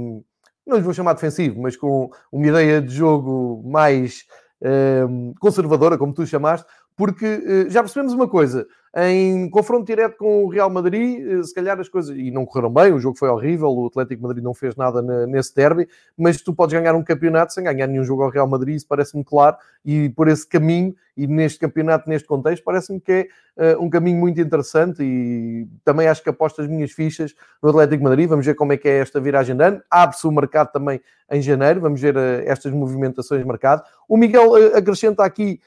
não 0.66 0.78
lhe 0.78 0.84
vou 0.84 0.94
chamar 0.94 1.14
defensivo, 1.14 1.62
mas 1.62 1.76
com 1.76 2.10
uma 2.32 2.48
ideia 2.48 2.82
de 2.82 2.94
jogo 2.94 3.64
mais 3.66 4.26
eh, 4.62 5.06
conservadora, 5.40 5.98
como 5.98 6.14
tu 6.14 6.26
chamaste, 6.26 6.66
porque 6.96 7.26
eh, 7.26 7.70
já 7.70 7.82
percebemos 7.82 8.14
uma 8.14 8.28
coisa: 8.28 8.66
em 8.98 9.50
confronto 9.50 9.86
direto 9.86 10.16
com 10.18 10.46
o 10.46 10.48
Real 10.48 10.70
Madrid, 10.70 11.20
eh, 11.20 11.44
se 11.44 11.54
calhar 11.54 11.78
as 11.80 11.90
coisas, 11.90 12.16
e 12.16 12.32
não 12.32 12.46
correram 12.46 12.72
bem, 12.72 12.94
o 12.94 13.00
jogo 13.00 13.18
foi 13.18 13.28
horrível, 13.28 13.68
o 13.68 13.88
Atlético 13.88 14.24
Madrid 14.24 14.42
não 14.42 14.54
fez 14.54 14.76
nada 14.78 15.02
nesse 15.28 15.54
derby, 15.54 15.88
mas 16.18 16.42
tu 16.42 16.54
podes 16.54 16.74
ganhar 16.74 16.96
um 16.96 17.04
campeonato 17.04 17.52
sem 17.52 17.64
ganhar 17.66 17.88
nenhum 17.88 18.06
jogo 18.06 18.24
ao 18.24 18.30
Real 18.30 18.48
Madrid, 18.48 18.78
isso 18.78 18.88
parece-me 18.88 19.24
claro, 19.24 19.58
e 19.84 20.08
por 20.10 20.30
esse 20.30 20.48
caminho, 20.48 20.96
e 21.18 21.28
neste 21.28 21.60
campeonato, 21.60 22.10
neste 22.10 22.28
contexto, 22.28 22.64
parece-me 22.64 23.02
que 23.02 23.30
é 23.58 23.76
uh, 23.76 23.84
um 23.84 23.90
caminho 23.90 24.20
muito 24.20 24.40
interessante 24.40 25.02
e 25.02 25.68
também 25.84 26.08
acho 26.08 26.22
que 26.22 26.30
aposto 26.30 26.62
as 26.62 26.68
minhas 26.68 26.92
fichas 26.92 27.34
no 27.62 27.70
Atlético 27.70 28.04
Madrid, 28.04 28.28
vamos 28.30 28.46
ver 28.46 28.54
como 28.54 28.74
é 28.74 28.78
que 28.78 28.88
é 28.88 29.00
esta 29.00 29.20
viragem 29.20 29.56
de 29.56 29.64
ano, 29.64 29.82
abre-se 29.90 30.26
o 30.28 30.32
mercado 30.32 30.72
também 30.72 31.02
em 31.32 31.42
janeiro, 31.42 31.82
vamos 31.82 32.00
ver 32.00 32.16
estas 32.46 32.72
movimentações 32.72 33.42
de 33.42 33.48
mercado. 33.48 33.84
O 34.08 34.16
Miguel 34.16 34.76
acrescenta 34.76 35.24
aqui 35.24 35.60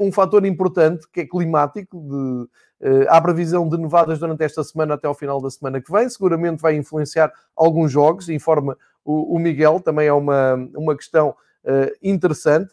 um 0.00 0.10
fator 0.10 0.44
importante, 0.44 1.06
que 1.12 1.20
é 1.20 1.26
climático, 1.26 2.00
de 2.00 2.48
há 3.08 3.20
previsão 3.20 3.68
de 3.68 3.76
nevadas 3.76 4.18
durante 4.18 4.42
esta 4.44 4.62
semana 4.62 4.94
até 4.94 5.06
ao 5.06 5.14
final 5.14 5.40
da 5.40 5.50
semana 5.50 5.80
que 5.80 5.90
vem, 5.90 6.08
seguramente 6.08 6.62
vai 6.62 6.76
influenciar 6.76 7.32
alguns 7.56 7.90
jogos, 7.90 8.28
informa 8.28 8.76
o, 9.04 9.36
o 9.36 9.38
Miguel, 9.38 9.80
também 9.80 10.06
é 10.06 10.12
uma, 10.12 10.54
uma 10.76 10.96
questão 10.96 11.30
uh, 11.64 11.96
interessante. 12.02 12.72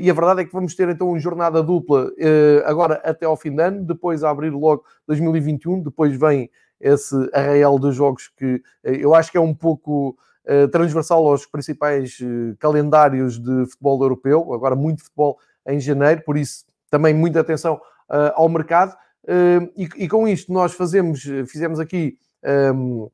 E 0.00 0.08
a 0.08 0.14
verdade 0.14 0.42
é 0.42 0.44
que 0.44 0.52
vamos 0.52 0.76
ter 0.76 0.88
então 0.88 1.08
uma 1.08 1.18
jornada 1.18 1.60
dupla 1.60 2.08
agora 2.64 3.02
até 3.04 3.26
ao 3.26 3.36
fim 3.36 3.50
de 3.50 3.60
ano, 3.60 3.84
depois 3.84 4.22
a 4.22 4.30
abrir 4.30 4.50
logo 4.50 4.84
2021, 5.08 5.82
depois 5.82 6.16
vem 6.16 6.48
esse 6.80 7.16
arraial 7.32 7.76
de 7.80 7.90
jogos 7.90 8.28
que 8.36 8.62
eu 8.84 9.16
acho 9.16 9.32
que 9.32 9.36
é 9.36 9.40
um 9.40 9.52
pouco 9.52 10.16
transversal 10.70 11.26
aos 11.26 11.44
principais 11.44 12.18
calendários 12.60 13.36
de 13.36 13.66
futebol 13.66 14.00
europeu, 14.00 14.54
agora 14.54 14.76
muito 14.76 15.02
futebol 15.02 15.40
em 15.66 15.80
janeiro, 15.80 16.22
por 16.24 16.36
isso 16.36 16.64
também 16.90 17.14
muita 17.14 17.40
atenção 17.40 17.80
ao 18.34 18.48
mercado. 18.48 18.94
Uh, 19.24 19.72
e, 19.74 20.04
e, 20.04 20.08
com 20.08 20.28
isto 20.28 20.52
nós 20.52 20.74
fazemos, 20.74 21.22
fizemos 21.48 21.80
aqui 21.80 22.18
um, 22.74 23.08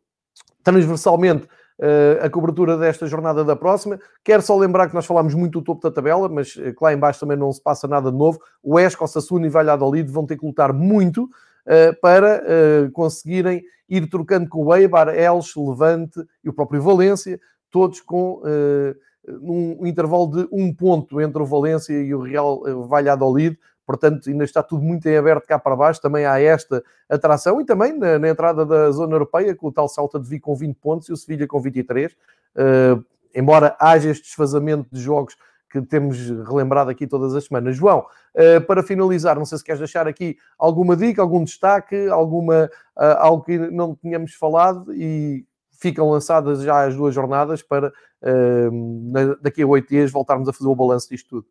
transversalmente 0.62 1.44
uh, 1.44 2.24
a 2.24 2.30
cobertura 2.30 2.76
desta 2.76 3.06
jornada 3.06 3.44
da 3.44 3.56
próxima. 3.56 3.98
Quero 4.22 4.42
só 4.42 4.56
lembrar 4.56 4.88
que 4.88 4.94
nós 4.94 5.06
falámos 5.06 5.34
muito 5.34 5.60
do 5.60 5.64
topo 5.64 5.80
da 5.80 5.90
tabela, 5.90 6.28
mas 6.28 6.54
uh, 6.56 6.74
que 6.74 6.82
lá 6.82 6.92
embaixo 6.92 7.20
também 7.20 7.36
não 7.36 7.52
se 7.52 7.62
passa 7.62 7.88
nada 7.88 8.10
de 8.10 8.16
novo. 8.16 8.40
O 8.62 8.78
Esco, 8.78 9.06
Sassuna 9.06 9.46
e 9.46 9.50
Valladolid 9.50 10.10
vão 10.10 10.26
ter 10.26 10.36
que 10.36 10.46
lutar 10.46 10.72
muito 10.72 11.24
uh, 11.24 12.00
para 12.00 12.42
conseguirem 12.92 13.62
ir 13.88 14.08
trocando 14.08 14.48
com 14.48 14.64
o 14.64 14.74
Eibar, 14.74 15.08
Elche, 15.08 15.58
Levante 15.58 16.20
e 16.44 16.48
o 16.48 16.52
próprio 16.52 16.80
Valência, 16.80 17.40
todos 17.70 18.00
com 18.00 18.40
um 19.28 19.86
intervalo 19.86 20.26
de 20.28 20.48
um 20.50 20.72
ponto 20.74 21.20
entre 21.20 21.42
o 21.42 21.46
Valência 21.46 21.92
e 21.92 22.14
o 22.14 22.20
Real 22.20 22.62
Valladolid. 22.88 23.58
Portanto 23.90 24.30
ainda 24.30 24.44
está 24.44 24.62
tudo 24.62 24.84
muito 24.84 25.08
em 25.08 25.16
aberto 25.16 25.46
cá 25.46 25.58
para 25.58 25.74
baixo, 25.74 26.00
também 26.00 26.24
há 26.24 26.40
esta 26.40 26.80
atração 27.08 27.60
e 27.60 27.64
também 27.64 27.98
na, 27.98 28.20
na 28.20 28.28
entrada 28.28 28.64
da 28.64 28.88
zona 28.92 29.14
europeia, 29.14 29.54
com 29.54 29.66
o 29.66 29.72
tal 29.72 29.88
Salta 29.88 30.20
de 30.20 30.28
Vigo 30.28 30.44
com 30.44 30.54
20 30.54 30.76
pontos 30.76 31.08
e 31.08 31.12
o 31.12 31.16
Sevilha 31.16 31.44
com 31.44 31.60
23, 31.60 32.12
uh, 32.12 32.16
eh, 32.54 32.98
embora 33.34 33.76
haja 33.80 34.08
este 34.08 34.22
desfazamento 34.22 34.86
de 34.92 35.00
jogos 35.00 35.36
que 35.68 35.82
temos 35.82 36.18
relembrado 36.46 36.88
aqui 36.88 37.04
todas 37.04 37.34
as 37.34 37.46
semanas. 37.46 37.76
João, 37.76 38.06
uh, 38.36 38.60
para 38.64 38.84
finalizar, 38.84 39.36
não 39.36 39.44
sei 39.44 39.58
se 39.58 39.64
queres 39.64 39.80
deixar 39.80 40.06
aqui 40.06 40.36
alguma 40.56 40.94
dica, 40.96 41.20
algum 41.20 41.42
destaque, 41.42 42.06
alguma, 42.08 42.70
algo 42.94 43.42
que 43.42 43.58
não 43.58 43.96
tínhamos 43.96 44.34
falado 44.34 44.94
e 44.94 45.44
ficam 45.80 46.10
lançadas 46.10 46.62
já 46.62 46.86
as 46.86 46.94
duas 46.94 47.14
jornadas 47.14 47.62
para 47.62 47.92
daqui 49.40 49.62
a 49.62 49.66
oito 49.66 49.88
dias 49.88 50.10
voltarmos 50.10 50.48
a 50.48 50.52
fazer 50.52 50.68
o 50.68 50.76
balanço 50.76 51.08
disto 51.08 51.28
tudo. 51.28 51.46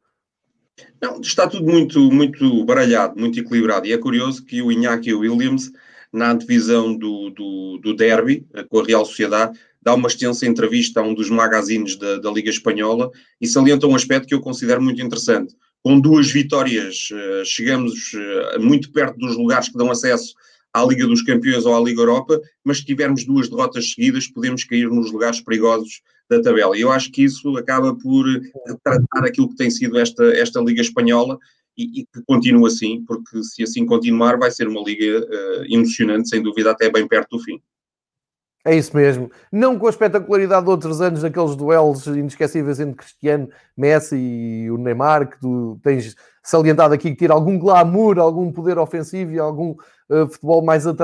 Não, 1.01 1.19
está 1.19 1.47
tudo 1.47 1.69
muito, 1.69 1.99
muito 2.11 2.63
baralhado, 2.63 3.19
muito 3.19 3.39
equilibrado. 3.39 3.85
E 3.85 3.93
é 3.93 3.97
curioso 3.97 4.45
que 4.45 4.61
o 4.61 4.71
Iñaki 4.71 5.13
Williams, 5.13 5.71
na 6.11 6.31
antevisão 6.31 6.95
do, 6.95 7.29
do, 7.31 7.79
do 7.81 7.95
derby 7.95 8.45
eh, 8.53 8.63
com 8.63 8.79
a 8.79 8.85
Real 8.85 9.05
Sociedade, 9.05 9.57
dá 9.81 9.93
uma 9.93 10.07
extensa 10.07 10.45
entrevista 10.45 10.99
a 10.99 11.03
um 11.03 11.13
dos 11.13 11.29
magazines 11.29 11.95
da, 11.95 12.17
da 12.17 12.31
Liga 12.31 12.49
Espanhola 12.49 13.09
e 13.39 13.47
salienta 13.47 13.87
um 13.87 13.95
aspecto 13.95 14.27
que 14.27 14.33
eu 14.33 14.41
considero 14.41 14.81
muito 14.81 15.01
interessante. 15.01 15.55
Com 15.81 15.99
duas 15.99 16.29
vitórias, 16.31 17.09
eh, 17.11 17.43
chegamos 17.45 18.11
eh, 18.13 18.57
muito 18.59 18.91
perto 18.91 19.17
dos 19.17 19.37
lugares 19.37 19.69
que 19.69 19.77
dão 19.77 19.91
acesso 19.91 20.33
à 20.73 20.83
Liga 20.85 21.07
dos 21.07 21.21
Campeões 21.21 21.65
ou 21.65 21.75
à 21.75 21.79
Liga 21.81 22.01
Europa, 22.01 22.39
mas 22.63 22.77
se 22.77 22.85
tivermos 22.85 23.25
duas 23.25 23.49
derrotas 23.49 23.91
seguidas, 23.91 24.27
podemos 24.27 24.63
cair 24.63 24.89
nos 24.89 25.11
lugares 25.11 25.41
perigosos 25.41 26.01
da 26.29 26.41
tabela. 26.41 26.77
E 26.77 26.81
eu 26.81 26.91
acho 26.91 27.11
que 27.11 27.23
isso 27.23 27.57
acaba 27.57 27.95
por 27.95 28.25
tratar 28.83 29.25
aquilo 29.25 29.49
que 29.49 29.55
tem 29.55 29.69
sido 29.71 29.97
esta, 29.97 30.23
esta 30.35 30.61
Liga 30.61 30.81
Espanhola 30.81 31.37
e, 31.77 32.01
e 32.01 32.05
que 32.05 32.21
continua 32.27 32.67
assim, 32.67 33.03
porque 33.05 33.41
se 33.43 33.63
assim 33.63 33.85
continuar, 33.85 34.37
vai 34.37 34.51
ser 34.51 34.67
uma 34.67 34.81
liga 34.81 35.21
uh, 35.21 35.73
emocionante, 35.73 36.29
sem 36.29 36.43
dúvida, 36.43 36.71
até 36.71 36.91
bem 36.91 37.07
perto 37.07 37.37
do 37.37 37.43
fim. 37.43 37.59
É 38.65 38.75
isso 38.75 38.95
mesmo. 38.95 39.31
Não 39.51 39.79
com 39.79 39.87
a 39.87 39.89
espetacularidade 39.89 40.65
de 40.65 40.71
outros 40.71 41.01
anos, 41.01 41.21
daqueles 41.21 41.55
duelos 41.55 42.05
inesquecíveis 42.07 42.79
entre 42.79 42.95
Cristiano, 42.97 43.49
Messi 43.75 44.17
e 44.17 44.69
o 44.69 44.77
Neymar, 44.77 45.29
que 45.29 45.39
tu 45.39 45.79
tens 45.81 46.15
salientado 46.43 46.93
aqui, 46.93 47.11
que 47.11 47.15
tira 47.15 47.33
algum 47.33 47.57
glamour, 47.57 48.19
algum 48.19 48.51
poder 48.51 48.77
ofensivo 48.77 49.31
e 49.31 49.39
algum 49.39 49.71
uh, 50.09 50.27
futebol 50.29 50.61
mais 50.61 50.85
uh, 50.85 50.95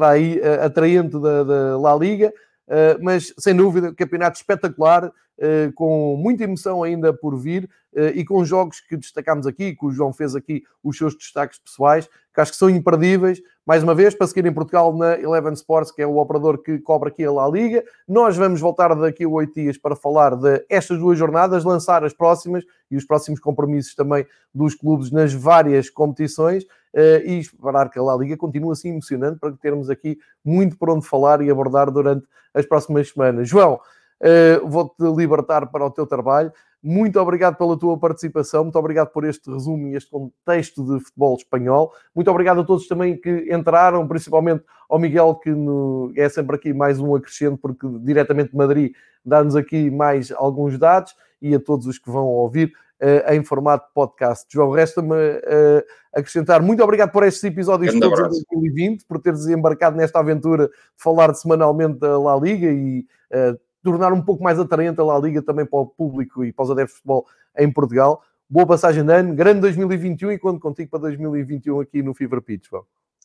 atraente 0.62 1.20
da, 1.20 1.44
da 1.44 1.78
La 1.78 1.96
Liga. 1.96 2.34
Uh, 2.68 2.98
mas 3.02 3.34
sem 3.38 3.56
dúvida, 3.56 3.94
campeonato 3.94 4.38
espetacular, 4.38 5.06
uh, 5.06 5.72
com 5.76 6.18
muita 6.18 6.44
emoção 6.44 6.84
ainda 6.84 7.14
por 7.14 7.38
vir 7.38 7.70
uh, 7.94 8.08
e 8.16 8.26
com 8.26 8.44
jogos 8.44 8.80
que 8.82 8.98
destacamos 8.98 9.46
aqui, 9.46 9.76
que 9.76 9.86
o 9.86 9.92
João 9.92 10.12
fez 10.12 10.36
aqui 10.36 10.64
os 10.84 10.98
seus 10.98 11.16
destaques 11.16 11.60
pessoais, 11.60 12.10
que 12.34 12.42
acho 12.42 12.52
que 12.52 12.58
são 12.58 12.70
imperdíveis. 12.70 13.40
Mais 13.66 13.82
uma 13.82 13.96
vez, 13.96 14.14
para 14.14 14.28
seguir 14.28 14.46
em 14.46 14.54
Portugal 14.54 14.96
na 14.96 15.20
Eleven 15.20 15.54
Sports, 15.54 15.92
que 15.92 16.00
é 16.00 16.06
o 16.06 16.18
operador 16.18 16.60
que 16.60 16.78
cobra 16.78 17.10
aqui 17.10 17.26
a 17.26 17.32
La 17.32 17.48
Liga. 17.50 17.84
Nós 18.08 18.38
vamos 18.38 18.62
voltar 18.62 18.94
daqui 18.94 19.24
a 19.24 19.28
oito 19.28 19.56
dias 19.56 19.76
para 19.76 19.96
falar 19.96 20.36
destas 20.36 21.00
duas 21.00 21.18
jornadas, 21.18 21.64
lançar 21.64 22.04
as 22.04 22.14
próximas 22.14 22.64
e 22.92 22.96
os 22.96 23.04
próximos 23.06 23.40
compromissos 23.40 23.96
também 23.96 24.24
dos 24.54 24.76
clubes 24.76 25.10
nas 25.10 25.34
várias 25.34 25.90
competições. 25.90 26.64
Uh, 26.94 27.20
e 27.26 27.40
esperar 27.40 27.90
que 27.90 28.00
a 28.00 28.04
La 28.04 28.16
Liga 28.16 28.38
continue 28.38 28.72
assim 28.72 28.90
emocionante 28.90 29.38
para 29.38 29.52
termos 29.52 29.90
aqui 29.90 30.18
muito 30.46 30.78
por 30.78 30.90
onde 30.90 31.06
falar 31.06 31.42
e 31.42 31.50
abordar 31.50 31.92
durante 31.92 32.26
as 32.54 32.66
próximas 32.66 33.10
semanas. 33.10 33.50
João, 33.50 33.82
uh, 34.22 34.70
vou-te 34.70 35.04
libertar 35.04 35.66
para 35.66 35.86
o 35.86 35.92
teu 35.92 36.06
trabalho. 36.06 36.54
Muito 36.88 37.20
obrigado 37.20 37.58
pela 37.58 37.76
tua 37.76 37.98
participação, 37.98 38.64
muito 38.64 38.78
obrigado 38.78 39.08
por 39.10 39.26
este 39.26 39.50
resumo 39.50 39.88
e 39.88 39.96
este 39.96 40.12
contexto 40.12 40.84
de 40.84 41.04
futebol 41.04 41.36
espanhol. 41.36 41.92
Muito 42.14 42.30
obrigado 42.30 42.62
a 42.62 42.64
todos 42.64 42.88
também 42.88 43.18
que 43.18 43.52
entraram, 43.52 44.08
principalmente 44.08 44.64
ao 44.88 45.00
Miguel, 45.00 45.34
que 45.36 45.50
no, 45.50 46.14
é 46.16 46.30
sempre 46.30 46.56
aqui 46.56 46.74
mais 46.74 47.00
um 47.00 47.16
acrescente, 47.16 47.58
porque 47.58 47.88
diretamente 48.02 48.52
de 48.52 48.58
Madrid 48.58 48.94
dá-nos 49.26 49.56
aqui 49.56 49.90
mais 49.90 50.32
alguns 50.32 50.78
dados, 50.78 51.16
e 51.42 51.54
a 51.54 51.60
todos 51.60 51.86
os 51.86 51.98
que 51.98 52.10
vão 52.10 52.26
ouvir 52.26 52.72
uh, 53.02 53.34
em 53.34 53.44
formato 53.44 53.88
podcast. 53.94 54.46
João, 54.52 54.72
resta-me 54.72 55.14
uh, 55.14 55.84
acrescentar 56.14 56.62
muito 56.62 56.84
obrigado 56.84 57.12
por 57.12 57.24
estes 57.24 57.44
episódios 57.44 57.94
Grande 57.94 58.16
todos 58.16 58.38
em 58.38 58.44
2020, 58.50 59.06
por 59.06 59.20
teres 59.20 59.48
embarcado 59.48 59.96
nesta 59.96 60.20
aventura 60.20 60.68
de 60.68 60.74
falar 60.98 61.34
semanalmente 61.34 62.00
da 62.00 62.18
La 62.18 62.36
Liga 62.36 62.68
e 62.72 63.06
uh, 63.32 63.60
tornar 63.86 64.12
um 64.12 64.22
pouco 64.22 64.44
mais 64.44 64.60
atraente 64.60 65.00
a 65.00 65.04
La 65.04 65.20
Liga 65.20 65.44
também 65.44 65.66
para 65.66 65.80
o 65.80 65.86
público 65.86 66.44
e 66.44 66.52
para 66.52 66.66
os 66.66 66.72
adeptos 66.72 66.96
de 66.96 66.98
futebol 66.98 67.28
em 67.56 67.72
Portugal. 67.72 68.24
Boa 68.50 68.66
passagem 68.66 69.06
de 69.06 69.14
ano, 69.14 69.36
grande 69.36 69.62
2021 69.62 70.32
e 70.32 70.40
conto 70.40 70.60
contigo 70.60 70.90
para 70.90 71.02
2021 71.02 71.80
aqui 71.80 72.02
no 72.02 72.14
Fever 72.14 72.42
Pitch, 72.42 72.68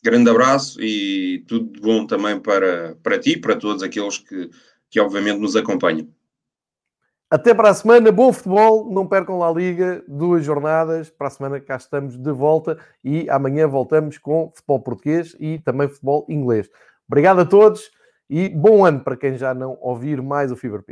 Grande 0.03 0.29
abraço 0.29 0.81
e 0.81 1.43
tudo 1.47 1.73
de 1.73 1.81
bom 1.81 2.05
também 2.05 2.39
para, 2.39 2.95
para 3.03 3.19
ti 3.19 3.31
e 3.31 3.37
para 3.37 3.55
todos 3.55 3.83
aqueles 3.83 4.17
que, 4.17 4.49
que 4.89 4.99
obviamente 4.99 5.39
nos 5.39 5.55
acompanham. 5.55 6.07
Até 7.29 7.53
para 7.53 7.69
a 7.69 7.73
semana, 7.73 8.11
bom 8.11 8.31
futebol, 8.33 8.91
não 8.91 9.07
percam 9.07 9.37
lá 9.37 9.49
a 9.49 9.53
Liga, 9.53 10.03
duas 10.07 10.43
jornadas, 10.43 11.09
para 11.09 11.27
a 11.27 11.31
semana 11.31 11.59
cá 11.59 11.75
estamos 11.75 12.17
de 12.17 12.31
volta 12.31 12.77
e 13.03 13.29
amanhã 13.29 13.67
voltamos 13.67 14.17
com 14.17 14.51
futebol 14.53 14.79
português 14.79 15.35
e 15.39 15.57
também 15.59 15.87
futebol 15.87 16.25
inglês. 16.27 16.69
Obrigado 17.07 17.41
a 17.41 17.45
todos. 17.45 17.89
E 18.31 18.47
bom 18.47 18.85
ano 18.85 19.01
para 19.03 19.17
quem 19.17 19.37
já 19.37 19.53
não 19.53 19.77
ouvir 19.81 20.21
mais 20.21 20.53
o 20.53 20.55
Fever 20.55 20.81
Pitch. 20.81 20.89